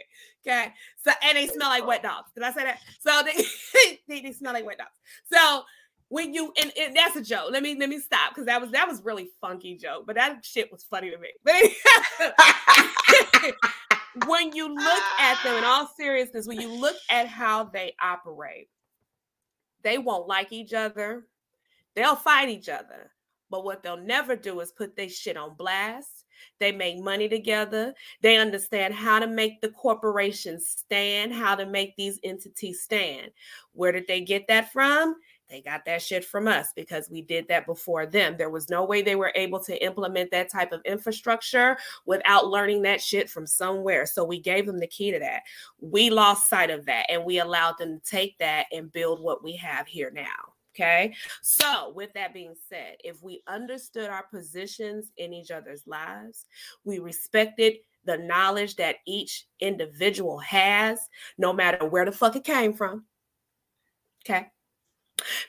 Okay, 0.46 0.72
so 1.04 1.12
and 1.22 1.36
they 1.36 1.46
smell 1.46 1.68
like 1.68 1.86
wet 1.86 2.02
dogs. 2.02 2.30
Did 2.34 2.44
I 2.44 2.52
say 2.52 2.64
that? 2.64 2.78
So 3.00 3.22
they 3.24 3.98
they, 4.08 4.22
they 4.22 4.32
smell 4.32 4.54
like 4.54 4.64
wet 4.64 4.78
dogs. 4.78 4.90
So 5.30 5.64
when 6.08 6.34
you 6.34 6.52
and, 6.60 6.72
and, 6.78 6.96
that's 6.96 7.16
a 7.16 7.22
joke. 7.22 7.50
Let 7.50 7.62
me 7.62 7.76
let 7.78 7.88
me 7.88 7.98
stop 7.98 8.30
because 8.30 8.46
that 8.46 8.60
was 8.60 8.70
that 8.72 8.88
was 8.88 9.02
really 9.04 9.30
funky 9.40 9.76
joke, 9.76 10.04
but 10.06 10.16
that 10.16 10.44
shit 10.44 10.70
was 10.70 10.84
funny 10.84 11.10
to 11.10 11.18
me. 11.18 11.28
But 11.44 11.54
when 14.26 14.52
you 14.52 14.74
look 14.74 15.02
at 15.18 15.42
them 15.44 15.56
in 15.56 15.64
all 15.64 15.86
seriousness, 15.96 16.46
when 16.46 16.60
you 16.60 16.68
look 16.68 16.96
at 17.10 17.26
how 17.26 17.64
they 17.64 17.94
operate, 18.00 18.68
they 19.82 19.98
won't 19.98 20.28
like 20.28 20.52
each 20.52 20.72
other. 20.72 21.26
They'll 21.94 22.16
fight 22.16 22.48
each 22.48 22.68
other. 22.68 23.12
But 23.50 23.64
what 23.64 23.82
they'll 23.82 23.96
never 23.96 24.36
do 24.36 24.60
is 24.60 24.70
put 24.70 24.96
their 24.96 25.08
shit 25.08 25.36
on 25.36 25.56
blast. 25.56 26.24
They 26.58 26.72
make 26.72 26.98
money 26.98 27.28
together. 27.28 27.94
They 28.22 28.36
understand 28.36 28.94
how 28.94 29.18
to 29.18 29.26
make 29.26 29.60
the 29.60 29.70
corporations 29.70 30.68
stand, 30.68 31.32
how 31.32 31.54
to 31.56 31.66
make 31.66 31.96
these 31.96 32.18
entities 32.22 32.82
stand. 32.82 33.30
Where 33.72 33.92
did 33.92 34.06
they 34.06 34.20
get 34.20 34.46
that 34.48 34.72
from? 34.72 35.16
They 35.50 35.60
got 35.60 35.84
that 35.86 36.00
shit 36.00 36.24
from 36.24 36.46
us 36.46 36.68
because 36.74 37.10
we 37.10 37.22
did 37.22 37.48
that 37.48 37.66
before 37.66 38.06
them. 38.06 38.36
There 38.38 38.50
was 38.50 38.70
no 38.70 38.84
way 38.84 39.02
they 39.02 39.16
were 39.16 39.32
able 39.34 39.58
to 39.64 39.84
implement 39.84 40.30
that 40.30 40.50
type 40.50 40.72
of 40.72 40.80
infrastructure 40.84 41.76
without 42.06 42.46
learning 42.46 42.82
that 42.82 43.00
shit 43.00 43.28
from 43.28 43.46
somewhere. 43.46 44.06
So 44.06 44.24
we 44.24 44.38
gave 44.38 44.66
them 44.66 44.78
the 44.78 44.86
key 44.86 45.10
to 45.10 45.18
that. 45.18 45.42
We 45.80 46.08
lost 46.10 46.48
sight 46.48 46.70
of 46.70 46.86
that 46.86 47.06
and 47.10 47.24
we 47.24 47.40
allowed 47.40 47.78
them 47.78 47.98
to 47.98 48.10
take 48.10 48.38
that 48.38 48.66
and 48.72 48.92
build 48.92 49.20
what 49.20 49.42
we 49.42 49.56
have 49.56 49.86
here 49.86 50.10
now. 50.14 50.54
Okay. 50.74 51.14
So, 51.42 51.92
with 51.96 52.12
that 52.14 52.32
being 52.32 52.54
said, 52.68 52.94
if 53.02 53.20
we 53.22 53.42
understood 53.48 54.08
our 54.08 54.24
positions 54.32 55.10
in 55.16 55.32
each 55.32 55.50
other's 55.50 55.84
lives, 55.86 56.46
we 56.84 57.00
respected 57.00 57.78
the 58.04 58.16
knowledge 58.16 58.76
that 58.76 58.96
each 59.04 59.46
individual 59.58 60.38
has, 60.38 61.00
no 61.36 61.52
matter 61.52 61.84
where 61.86 62.04
the 62.04 62.12
fuck 62.12 62.36
it 62.36 62.44
came 62.44 62.72
from. 62.72 63.04
Okay. 64.24 64.46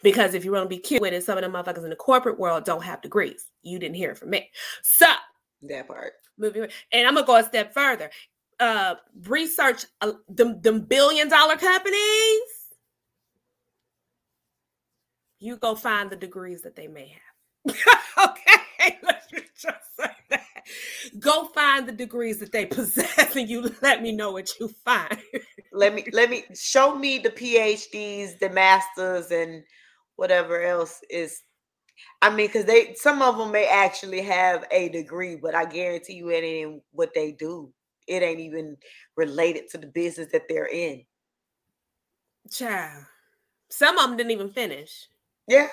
Because 0.03 0.34
if 0.34 0.45
you 0.45 0.51
want 0.51 0.65
to 0.65 0.69
be 0.69 0.78
cute 0.78 1.01
with 1.01 1.13
it, 1.13 1.24
some 1.24 1.38
of 1.38 1.43
the 1.43 1.49
motherfuckers 1.49 1.84
in 1.84 1.89
the 1.89 1.95
corporate 1.95 2.39
world 2.39 2.65
don't 2.65 2.84
have 2.84 3.01
degrees. 3.01 3.47
You 3.63 3.80
didn't 3.80 3.95
hear 3.95 4.11
it 4.11 4.17
from 4.17 4.30
me. 4.30 4.49
So 4.82 5.07
that 5.63 5.88
part. 5.88 6.13
Moving, 6.38 6.67
and 6.91 7.07
I'm 7.07 7.13
gonna 7.13 7.26
go 7.26 7.36
a 7.36 7.43
step 7.43 7.74
further. 7.74 8.09
Uh, 8.59 8.95
research 9.28 9.86
uh, 10.01 10.13
them, 10.30 10.61
them 10.61 10.82
billion 10.82 11.30
dollar 11.30 11.55
companies. 11.55 12.41
You 15.39 15.57
go 15.57 15.76
find 15.76 16.09
the 16.09 16.15
degrees 16.15 16.61
that 16.61 16.76
they 16.76 16.88
may 16.88 17.15
have. 17.65 17.76
okay, 18.30 18.99
let 19.03 19.24
me 19.32 19.41
just 19.55 19.95
say 19.99 20.11
that. 20.30 20.45
Go 21.19 21.45
find 21.45 21.88
the 21.88 21.91
degrees 21.91 22.39
that 22.39 22.51
they 22.51 22.65
possess, 22.67 23.36
and 23.36 23.49
you 23.49 23.74
let 23.82 24.01
me 24.01 24.11
know 24.11 24.32
what 24.32 24.49
you 24.59 24.67
find 24.86 25.17
let 25.72 25.93
me 25.93 26.05
let 26.11 26.30
me 26.30 26.43
show 26.53 26.95
me 26.95 27.19
the 27.19 27.30
PhDs, 27.30 28.38
the 28.39 28.49
masters, 28.49 29.32
and 29.32 29.63
whatever 30.15 30.61
else 30.61 31.01
is. 31.09 31.43
I 32.22 32.30
mean, 32.30 32.47
because 32.47 32.65
they 32.65 32.93
some 32.95 33.22
of 33.22 33.38
them 33.38 33.51
may 33.51 33.67
actually 33.67 34.22
have 34.22 34.65
a 34.72 34.89
degree, 34.89 35.36
but 35.36 35.55
I 35.55 35.65
guarantee 35.65 36.13
you 36.13 36.30
it 36.30 36.43
ain't 36.43 36.82
what 36.91 37.13
they 37.13 37.32
do. 37.32 37.72
It 38.07 38.24
ain't 38.24 38.39
even 38.39 38.78
related 39.15 39.69
to 39.72 39.78
the 39.78 39.88
business 39.88 40.32
that 40.34 40.43
they're 40.49 40.67
in. 40.67 41.03
Child. 42.49 43.05
Some 43.69 43.97
of 43.97 44.09
them 44.09 44.17
didn't 44.17 44.32
even 44.32 44.49
finish. 44.49 45.07
Yeah. 45.47 45.67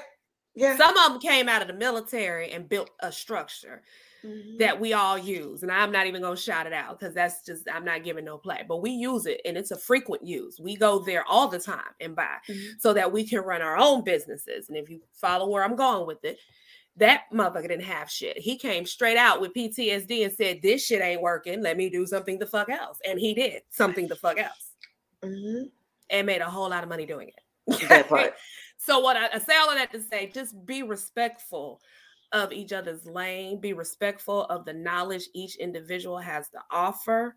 Yeah. 0.59 0.77
Some 0.77 0.97
of 0.97 1.13
them 1.13 1.21
came 1.21 1.49
out 1.49 1.63
of 1.63 1.69
the 1.69 1.75
military 1.75 2.51
and 2.51 2.69
built 2.69 2.91
a 3.01 3.13
structure 3.13 3.83
mm-hmm. 4.25 4.59
that 4.59 4.81
we 4.81 4.93
all 4.93 5.17
use. 5.17 5.63
And 5.63 5.71
I'm 5.71 5.93
not 5.93 6.07
even 6.07 6.21
going 6.21 6.37
to 6.37 6.43
shout 6.43 6.67
it 6.67 6.73
out 6.73 6.99
because 6.99 7.15
that's 7.15 7.45
just, 7.45 7.69
I'm 7.73 7.85
not 7.85 8.03
giving 8.03 8.25
no 8.25 8.39
play, 8.39 8.65
but 8.67 8.83
we 8.83 8.91
use 8.91 9.27
it 9.27 9.41
and 9.45 9.57
it's 9.57 9.71
a 9.71 9.79
frequent 9.79 10.25
use. 10.25 10.59
We 10.59 10.77
go 10.77 10.99
there 10.99 11.25
all 11.27 11.49
the 11.49 11.61
time 11.61 11.95
and 12.01 12.17
buy 12.17 12.37
mm-hmm. 12.49 12.79
so 12.79 12.93
that 12.93 13.13
we 13.13 13.25
can 13.25 13.41
run 13.41 13.63
our 13.63 13.77
own 13.77 14.03
businesses. 14.03 14.69
And 14.69 14.77
if 14.77 14.91
you 14.91 15.01
follow 15.13 15.49
where 15.49 15.65
I'm 15.65 15.77
going 15.77 16.07
with 16.07 16.25
it, 16.25 16.39
that 16.97 17.23
motherfucker 17.33 17.69
didn't 17.69 17.83
have 17.83 18.11
shit. 18.11 18.39
He 18.39 18.59
came 18.59 18.85
straight 18.85 19.17
out 19.17 19.41
with 19.41 19.55
PTSD 19.55 20.25
and 20.25 20.33
said, 20.33 20.61
This 20.63 20.85
shit 20.85 21.01
ain't 21.01 21.23
working. 21.23 21.63
Let 21.63 21.77
me 21.77 21.89
do 21.89 22.05
something 22.07 22.41
the 22.41 22.47
fuck 22.47 22.69
else. 22.69 22.99
And 23.09 23.21
he 23.21 23.35
did 23.35 23.63
something 23.71 24.09
the 24.09 24.17
fuck 24.17 24.37
else. 24.37 24.73
Mm-hmm. 25.23 25.67
And 26.11 26.27
made 26.27 26.41
a 26.41 26.51
whole 26.51 26.69
lot 26.71 26.83
of 26.83 26.89
money 26.89 27.07
doing 27.07 27.29
it. 27.29 27.89
That 27.89 28.09
part. 28.09 28.35
so 28.79 29.01
what 29.01 29.17
I, 29.17 29.29
I 29.35 29.39
say 29.39 29.57
all 29.57 29.71
of 29.71 29.77
that 29.77 29.93
to 29.93 30.01
say, 30.01 30.31
just 30.33 30.65
be 30.65 30.83
respectful 30.83 31.81
of 32.33 32.53
each 32.53 32.73
other's 32.73 33.05
lane, 33.07 33.61
be 33.61 33.73
respectful 33.73 34.45
of 34.45 34.65
the 34.65 34.73
knowledge 34.73 35.29
each 35.35 35.57
individual 35.57 36.19
has 36.19 36.49
to 36.51 36.59
offer. 36.71 37.37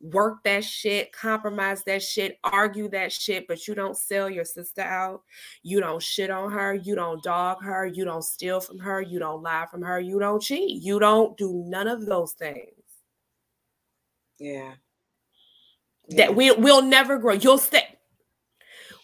Work 0.00 0.42
that 0.42 0.64
shit, 0.64 1.12
compromise 1.12 1.84
that 1.84 2.02
shit, 2.02 2.38
argue 2.42 2.88
that 2.88 3.12
shit, 3.12 3.46
but 3.46 3.68
you 3.68 3.74
don't 3.74 3.96
sell 3.96 4.28
your 4.28 4.44
sister 4.44 4.82
out. 4.82 5.22
You 5.62 5.80
don't 5.80 6.02
shit 6.02 6.28
on 6.28 6.50
her. 6.50 6.74
You 6.74 6.96
don't 6.96 7.22
dog 7.22 7.62
her. 7.62 7.86
You 7.86 8.04
don't 8.04 8.24
steal 8.24 8.60
from 8.60 8.80
her. 8.80 9.00
You 9.00 9.20
don't 9.20 9.42
lie 9.42 9.66
from 9.70 9.82
her. 9.82 10.00
You 10.00 10.18
don't 10.18 10.42
cheat. 10.42 10.82
You 10.82 10.98
don't 10.98 11.36
do 11.36 11.64
none 11.68 11.86
of 11.86 12.04
those 12.04 12.32
things. 12.32 12.66
Yeah. 14.40 14.72
That 16.08 16.34
we 16.34 16.50
we'll 16.50 16.82
never 16.82 17.16
grow. 17.18 17.34
You'll 17.34 17.58
stay 17.58 17.91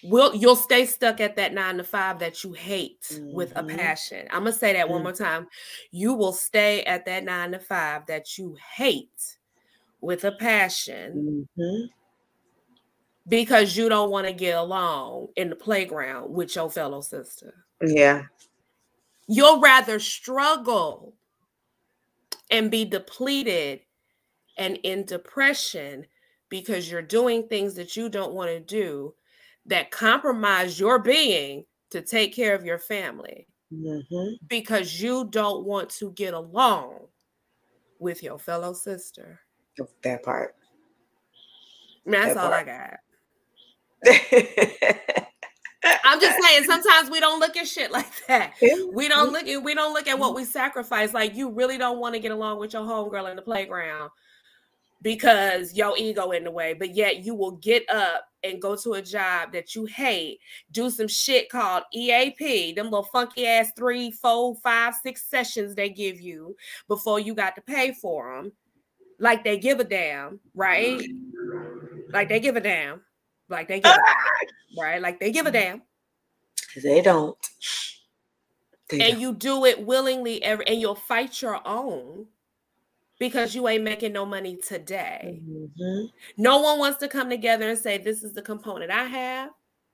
will 0.04 0.34
you'll 0.34 0.56
stay 0.56 0.86
stuck 0.86 1.20
at 1.20 1.36
that 1.36 1.52
nine 1.52 1.76
to 1.76 1.84
five 1.84 2.18
that 2.20 2.44
you 2.44 2.52
hate 2.52 3.02
mm-hmm. 3.02 3.32
with 3.32 3.52
a 3.56 3.62
mm-hmm. 3.62 3.76
passion. 3.76 4.26
I'm 4.30 4.40
gonna 4.44 4.52
say 4.52 4.72
that 4.72 4.84
mm-hmm. 4.84 4.92
one 4.92 5.02
more 5.02 5.12
time. 5.12 5.48
You 5.90 6.14
will 6.14 6.32
stay 6.32 6.82
at 6.84 7.04
that 7.06 7.24
nine 7.24 7.52
to 7.52 7.58
five 7.58 8.06
that 8.06 8.38
you 8.38 8.56
hate 8.76 9.36
with 10.00 10.24
a 10.24 10.32
passion 10.32 11.46
mm-hmm. 11.58 11.86
because 13.28 13.76
you 13.76 13.88
don't 13.88 14.10
want 14.10 14.26
to 14.26 14.32
get 14.32 14.56
along 14.56 15.28
in 15.36 15.50
the 15.50 15.56
playground 15.56 16.32
with 16.32 16.54
your 16.54 16.70
fellow 16.70 17.00
sister. 17.00 17.54
Yeah. 17.84 18.24
You'll 19.26 19.60
rather 19.60 19.98
struggle 19.98 21.14
and 22.50 22.70
be 22.70 22.84
depleted 22.84 23.80
and 24.56 24.78
in 24.82 25.04
depression 25.04 26.06
because 26.48 26.90
you're 26.90 27.02
doing 27.02 27.46
things 27.46 27.74
that 27.74 27.96
you 27.96 28.08
don't 28.08 28.32
want 28.32 28.50
to 28.50 28.60
do 28.60 29.14
that 29.68 29.90
compromise 29.90 30.78
your 30.78 30.98
being 30.98 31.64
to 31.90 32.02
take 32.02 32.34
care 32.34 32.54
of 32.54 32.64
your 32.64 32.78
family 32.78 33.46
Mm-hmm. 33.72 34.34
because 34.48 34.98
you 34.98 35.28
don't 35.30 35.66
want 35.66 35.90
to 35.90 36.10
get 36.12 36.32
along 36.32 37.00
with 37.98 38.22
your 38.22 38.38
fellow 38.38 38.72
sister. 38.72 39.40
That 40.02 40.22
part. 40.22 40.54
That's 42.06 42.32
That 42.32 42.44
all 42.44 42.52
I 42.52 42.64
got. 42.64 42.94
I'm 46.04 46.20
just 46.20 46.42
saying 46.42 46.64
sometimes 46.64 47.10
we 47.10 47.20
don't 47.20 47.40
look 47.40 47.58
at 47.58 47.68
shit 47.68 47.92
like 47.92 48.10
that. 48.26 48.54
We 48.92 49.08
don't 49.08 49.32
look 49.32 49.46
at 49.46 49.62
we 49.62 49.74
don't 49.74 49.92
look 49.92 50.08
at 50.08 50.18
what 50.18 50.34
we 50.34 50.44
sacrifice. 50.44 51.12
Like 51.12 51.36
you 51.36 51.50
really 51.50 51.76
don't 51.76 51.98
want 51.98 52.14
to 52.14 52.20
get 52.20 52.32
along 52.32 52.60
with 52.60 52.72
your 52.72 52.82
homegirl 52.82 53.28
in 53.28 53.36
the 53.36 53.42
playground 53.42 54.08
because 55.02 55.74
your 55.74 55.96
ego 55.96 56.30
in 56.32 56.44
the 56.44 56.50
way, 56.50 56.74
but 56.74 56.94
yet 56.94 57.24
you 57.24 57.34
will 57.34 57.52
get 57.52 57.88
up 57.88 58.24
and 58.42 58.62
go 58.62 58.76
to 58.76 58.94
a 58.94 59.02
job 59.02 59.52
that 59.52 59.74
you 59.74 59.84
hate, 59.84 60.40
do 60.70 60.90
some 60.90 61.08
shit 61.08 61.48
called 61.48 61.84
EAP, 61.92 62.72
them 62.72 62.86
little 62.86 63.04
funky 63.04 63.46
ass 63.46 63.70
three, 63.76 64.10
four, 64.10 64.54
five, 64.56 64.94
six 65.02 65.22
sessions 65.22 65.74
they 65.74 65.88
give 65.88 66.20
you 66.20 66.56
before 66.88 67.20
you 67.20 67.34
got 67.34 67.54
to 67.56 67.62
pay 67.62 67.92
for 67.92 68.34
them. 68.36 68.52
Like 69.20 69.44
they 69.44 69.58
give 69.58 69.80
a 69.80 69.84
damn, 69.84 70.40
right? 70.54 71.02
Like 72.12 72.28
they 72.28 72.40
give 72.40 72.56
a 72.56 72.60
damn. 72.60 73.02
Like 73.48 73.68
they 73.68 73.80
give 73.80 73.92
a 73.92 73.96
damn, 74.06 74.84
right? 74.84 75.02
Like 75.02 75.18
they 75.20 75.32
give 75.32 75.46
a 75.46 75.50
damn. 75.50 75.82
they 76.82 77.00
don't. 77.02 77.36
They 78.90 79.00
and 79.00 79.12
don't. 79.12 79.20
you 79.20 79.34
do 79.34 79.64
it 79.64 79.84
willingly 79.84 80.42
every 80.42 80.66
and 80.66 80.80
you'll 80.80 80.94
fight 80.94 81.42
your 81.42 81.60
own 81.66 82.26
because 83.18 83.54
you 83.54 83.68
ain't 83.68 83.84
making 83.84 84.12
no 84.12 84.24
money 84.26 84.56
today. 84.56 85.40
Mhm. 85.44 86.12
No 86.36 86.60
one 86.60 86.78
wants 86.78 86.98
to 87.00 87.08
come 87.08 87.28
together 87.30 87.68
and 87.68 87.78
say, 87.78 87.98
This 87.98 88.22
is 88.24 88.32
the 88.34 88.42
component 88.42 88.90
I 88.90 89.04
have, 89.04 89.50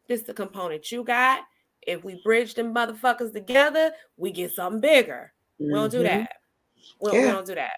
this 0.09 0.21
is 0.21 0.27
the 0.27 0.35
component 0.35 0.91
you 0.93 1.05
got. 1.05 1.45
If 1.87 2.05
we 2.05 2.21
bridge 2.25 2.55
them 2.55 2.75
motherfuckers 2.75 3.33
together, 3.33 3.93
we 4.17 4.31
get 4.33 4.53
something 4.53 4.81
bigger. 4.81 5.33
We 5.59 5.69
don't 5.71 5.91
do 5.91 5.99
Mhm. 5.99 6.05
that. 6.05 6.33
We, 7.01 7.13
we 7.13 7.19
Yeah. 7.19 7.33
don't 7.33 7.47
do 7.47 7.55
that. 7.57 7.77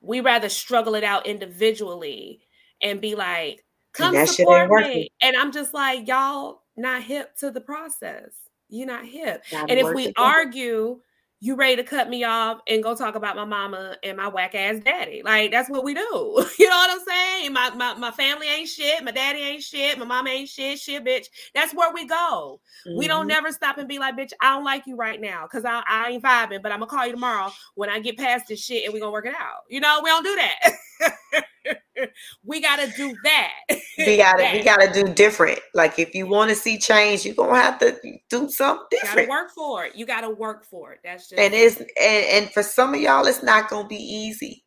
We 0.00 0.20
rather 0.20 0.48
struggle 0.48 0.94
it 0.94 1.04
out 1.04 1.26
individually 1.26 2.40
and 2.82 3.00
be 3.00 3.14
like, 3.14 3.64
come 3.92 4.14
that 4.14 4.28
support 4.28 4.70
me. 4.70 5.10
And 5.22 5.36
I'm 5.36 5.52
just 5.52 5.74
like, 5.74 6.06
y'all 6.06 6.62
not 6.76 7.02
hip 7.02 7.34
to 7.38 7.50
the 7.50 7.60
process. 7.60 8.30
You're 8.68 8.86
not 8.86 9.04
hip. 9.06 9.44
Gotta 9.50 9.70
And 9.70 9.80
if 9.80 9.94
we 9.94 10.06
together. 10.08 10.26
argue, 10.26 11.00
you 11.40 11.54
ready 11.54 11.76
to 11.76 11.84
cut 11.84 12.08
me 12.08 12.24
off 12.24 12.60
and 12.68 12.82
go 12.82 12.94
talk 12.94 13.14
about 13.14 13.36
my 13.36 13.44
mama 13.44 13.96
and 14.02 14.16
my 14.16 14.28
whack 14.28 14.54
ass 14.54 14.80
daddy. 14.84 15.22
Like 15.24 15.50
that's 15.50 15.68
what 15.70 15.84
we 15.84 15.94
do. 15.94 16.02
You 16.58 16.68
know 16.70 16.76
what 16.76 16.90
I'm 16.90 17.04
saying? 17.06 17.25
My, 17.50 17.70
my 17.70 17.94
my 17.94 18.10
family 18.12 18.48
ain't 18.48 18.68
shit, 18.68 19.04
my 19.04 19.12
daddy 19.12 19.40
ain't 19.40 19.62
shit, 19.62 19.98
my 19.98 20.04
mama 20.06 20.30
ain't 20.30 20.48
shit, 20.48 20.78
shit, 20.78 21.04
bitch. 21.04 21.26
That's 21.54 21.74
where 21.74 21.92
we 21.92 22.06
go. 22.06 22.60
We 22.94 23.08
don't 23.08 23.26
Mhm. 23.26 23.28
never 23.28 23.52
stop 23.52 23.78
and 23.78 23.88
be 23.88 23.98
like, 23.98 24.16
bitch, 24.16 24.32
I 24.40 24.50
don't 24.54 24.64
like 24.64 24.86
you 24.86 24.96
right 24.96 25.20
now 25.20 25.44
because 25.44 25.64
I, 25.64 25.82
I 25.88 26.10
ain't 26.10 26.22
vibing, 26.24 26.62
but 26.62 26.72
I'm 26.72 26.80
gonna 26.80 26.90
call 26.90 27.06
you 27.06 27.12
tomorrow 27.12 27.52
when 27.76 27.90
I 27.90 28.00
get 28.00 28.18
past 28.18 28.48
this 28.48 28.64
shit 28.64 28.84
and 28.84 28.94
we're 28.94 29.00
gonna 29.00 29.12
work 29.12 29.26
it 29.26 29.34
out. 29.34 29.62
You 29.70 29.80
know, 29.80 30.00
we 30.04 30.10
don't 30.10 30.24
do 30.24 30.36
that. 30.36 32.10
we 32.44 32.60
gotta 32.60 32.88
do 32.96 33.18
that. 33.24 33.52
we 33.98 34.16
gotta 34.16 34.50
we 34.52 34.62
gotta 34.62 34.92
do 34.92 35.12
different. 35.14 35.60
Like 35.74 35.98
if 35.98 36.14
you 36.14 36.26
want 36.26 36.50
to 36.50 36.56
see 36.56 36.78
change, 36.78 37.24
you're 37.26 37.34
gonna 37.36 37.60
have 37.60 37.78
to 37.80 37.98
do 38.30 38.48
something 38.50 38.86
You 38.92 38.98
gotta 39.02 39.22
different. 39.22 39.30
work 39.30 39.52
for 39.54 39.86
it. 39.86 39.96
You 39.96 40.06
gotta 40.06 40.30
work 40.30 40.64
for 40.66 40.92
it. 40.92 41.00
That's 41.04 41.28
just 41.28 41.40
And 41.40 41.54
it's 41.54 41.78
and, 41.80 41.88
and 42.00 42.52
for 42.52 42.62
some 42.64 42.94
of 42.94 43.00
y'all, 43.00 43.26
it's 43.26 43.42
not 43.42 43.70
gonna 43.70 43.88
be 43.88 43.96
easy. 43.96 44.65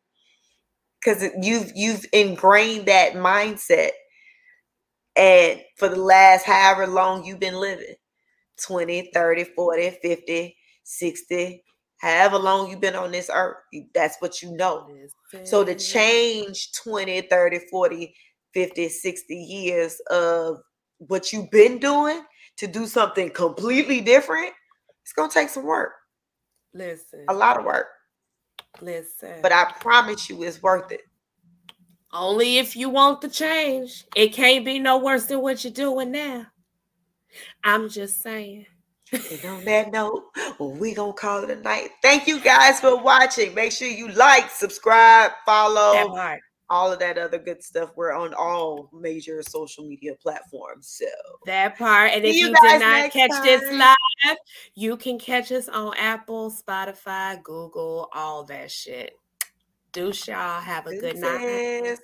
Cause 1.04 1.24
you've 1.40 1.72
you've 1.74 2.04
ingrained 2.12 2.86
that 2.86 3.14
mindset. 3.14 3.90
And 5.16 5.60
for 5.76 5.88
the 5.88 5.96
last 6.00 6.44
however 6.44 6.86
long 6.86 7.24
you've 7.24 7.40
been 7.40 7.58
living 7.58 7.94
20, 8.62 9.10
30, 9.12 9.44
40, 9.44 9.98
50, 10.02 10.56
60, 10.84 11.64
however 11.98 12.38
long 12.38 12.70
you've 12.70 12.80
been 12.80 12.94
on 12.94 13.10
this 13.10 13.30
earth, 13.32 13.56
that's 13.94 14.16
what 14.20 14.42
you 14.42 14.54
know. 14.56 14.88
So 15.44 15.64
to 15.64 15.74
change 15.74 16.72
20, 16.72 17.22
30, 17.22 17.58
40, 17.70 18.14
50, 18.54 18.88
60 18.88 19.34
years 19.34 20.00
of 20.10 20.58
what 20.98 21.32
you've 21.32 21.50
been 21.50 21.78
doing 21.78 22.22
to 22.58 22.66
do 22.66 22.86
something 22.86 23.30
completely 23.30 24.00
different, 24.00 24.52
it's 25.02 25.12
going 25.12 25.30
to 25.30 25.34
take 25.34 25.48
some 25.48 25.64
work, 25.64 25.92
Listen. 26.74 27.24
a 27.28 27.34
lot 27.34 27.58
of 27.58 27.64
work. 27.64 27.86
Listen. 28.80 29.40
But 29.42 29.52
I 29.52 29.72
promise 29.80 30.28
you 30.28 30.42
it's 30.42 30.62
worth 30.62 30.90
it. 30.92 31.02
Only 32.12 32.58
if 32.58 32.74
you 32.74 32.88
want 32.88 33.20
the 33.20 33.28
change. 33.28 34.04
It 34.16 34.32
can't 34.32 34.64
be 34.64 34.78
no 34.78 34.98
worse 34.98 35.26
than 35.26 35.40
what 35.42 35.62
you're 35.62 35.72
doing 35.72 36.10
now. 36.10 36.46
I'm 37.62 37.88
just 37.88 38.20
saying. 38.20 38.66
And 39.12 39.44
on 39.44 39.64
that 39.64 39.92
note, 39.92 40.24
we 40.58 40.94
to 40.94 41.12
call 41.12 41.44
it 41.44 41.50
a 41.50 41.56
night. 41.56 41.90
Thank 42.02 42.26
you 42.26 42.40
guys 42.40 42.80
for 42.80 43.00
watching. 43.00 43.54
Make 43.54 43.72
sure 43.72 43.88
you 43.88 44.08
like, 44.12 44.50
subscribe, 44.50 45.32
follow. 45.44 46.14
All 46.70 46.92
of 46.92 47.00
that 47.00 47.18
other 47.18 47.38
good 47.38 47.62
stuff. 47.62 47.90
We're 47.96 48.12
on 48.12 48.32
all 48.32 48.88
major 48.92 49.42
social 49.42 49.84
media 49.84 50.14
platforms. 50.14 50.88
So 50.88 51.06
That 51.46 51.76
part. 51.76 52.12
And 52.12 52.24
if 52.24 52.36
you 52.36 52.48
you, 52.48 52.54
did 52.62 52.80
not 52.80 53.10
catch 53.10 53.42
this 53.42 53.62
live, 53.72 54.36
you 54.74 54.96
can 54.96 55.18
catch 55.18 55.50
us 55.52 55.68
on 55.68 55.94
Apple, 55.98 56.50
Spotify, 56.50 57.42
Google, 57.42 58.08
all 58.14 58.44
that 58.44 58.70
shit. 58.70 59.14
Deuce 59.92 60.28
y'all. 60.28 60.60
Have 60.60 60.86
a 60.86 60.96
good 60.96 61.16
night. 61.16 61.98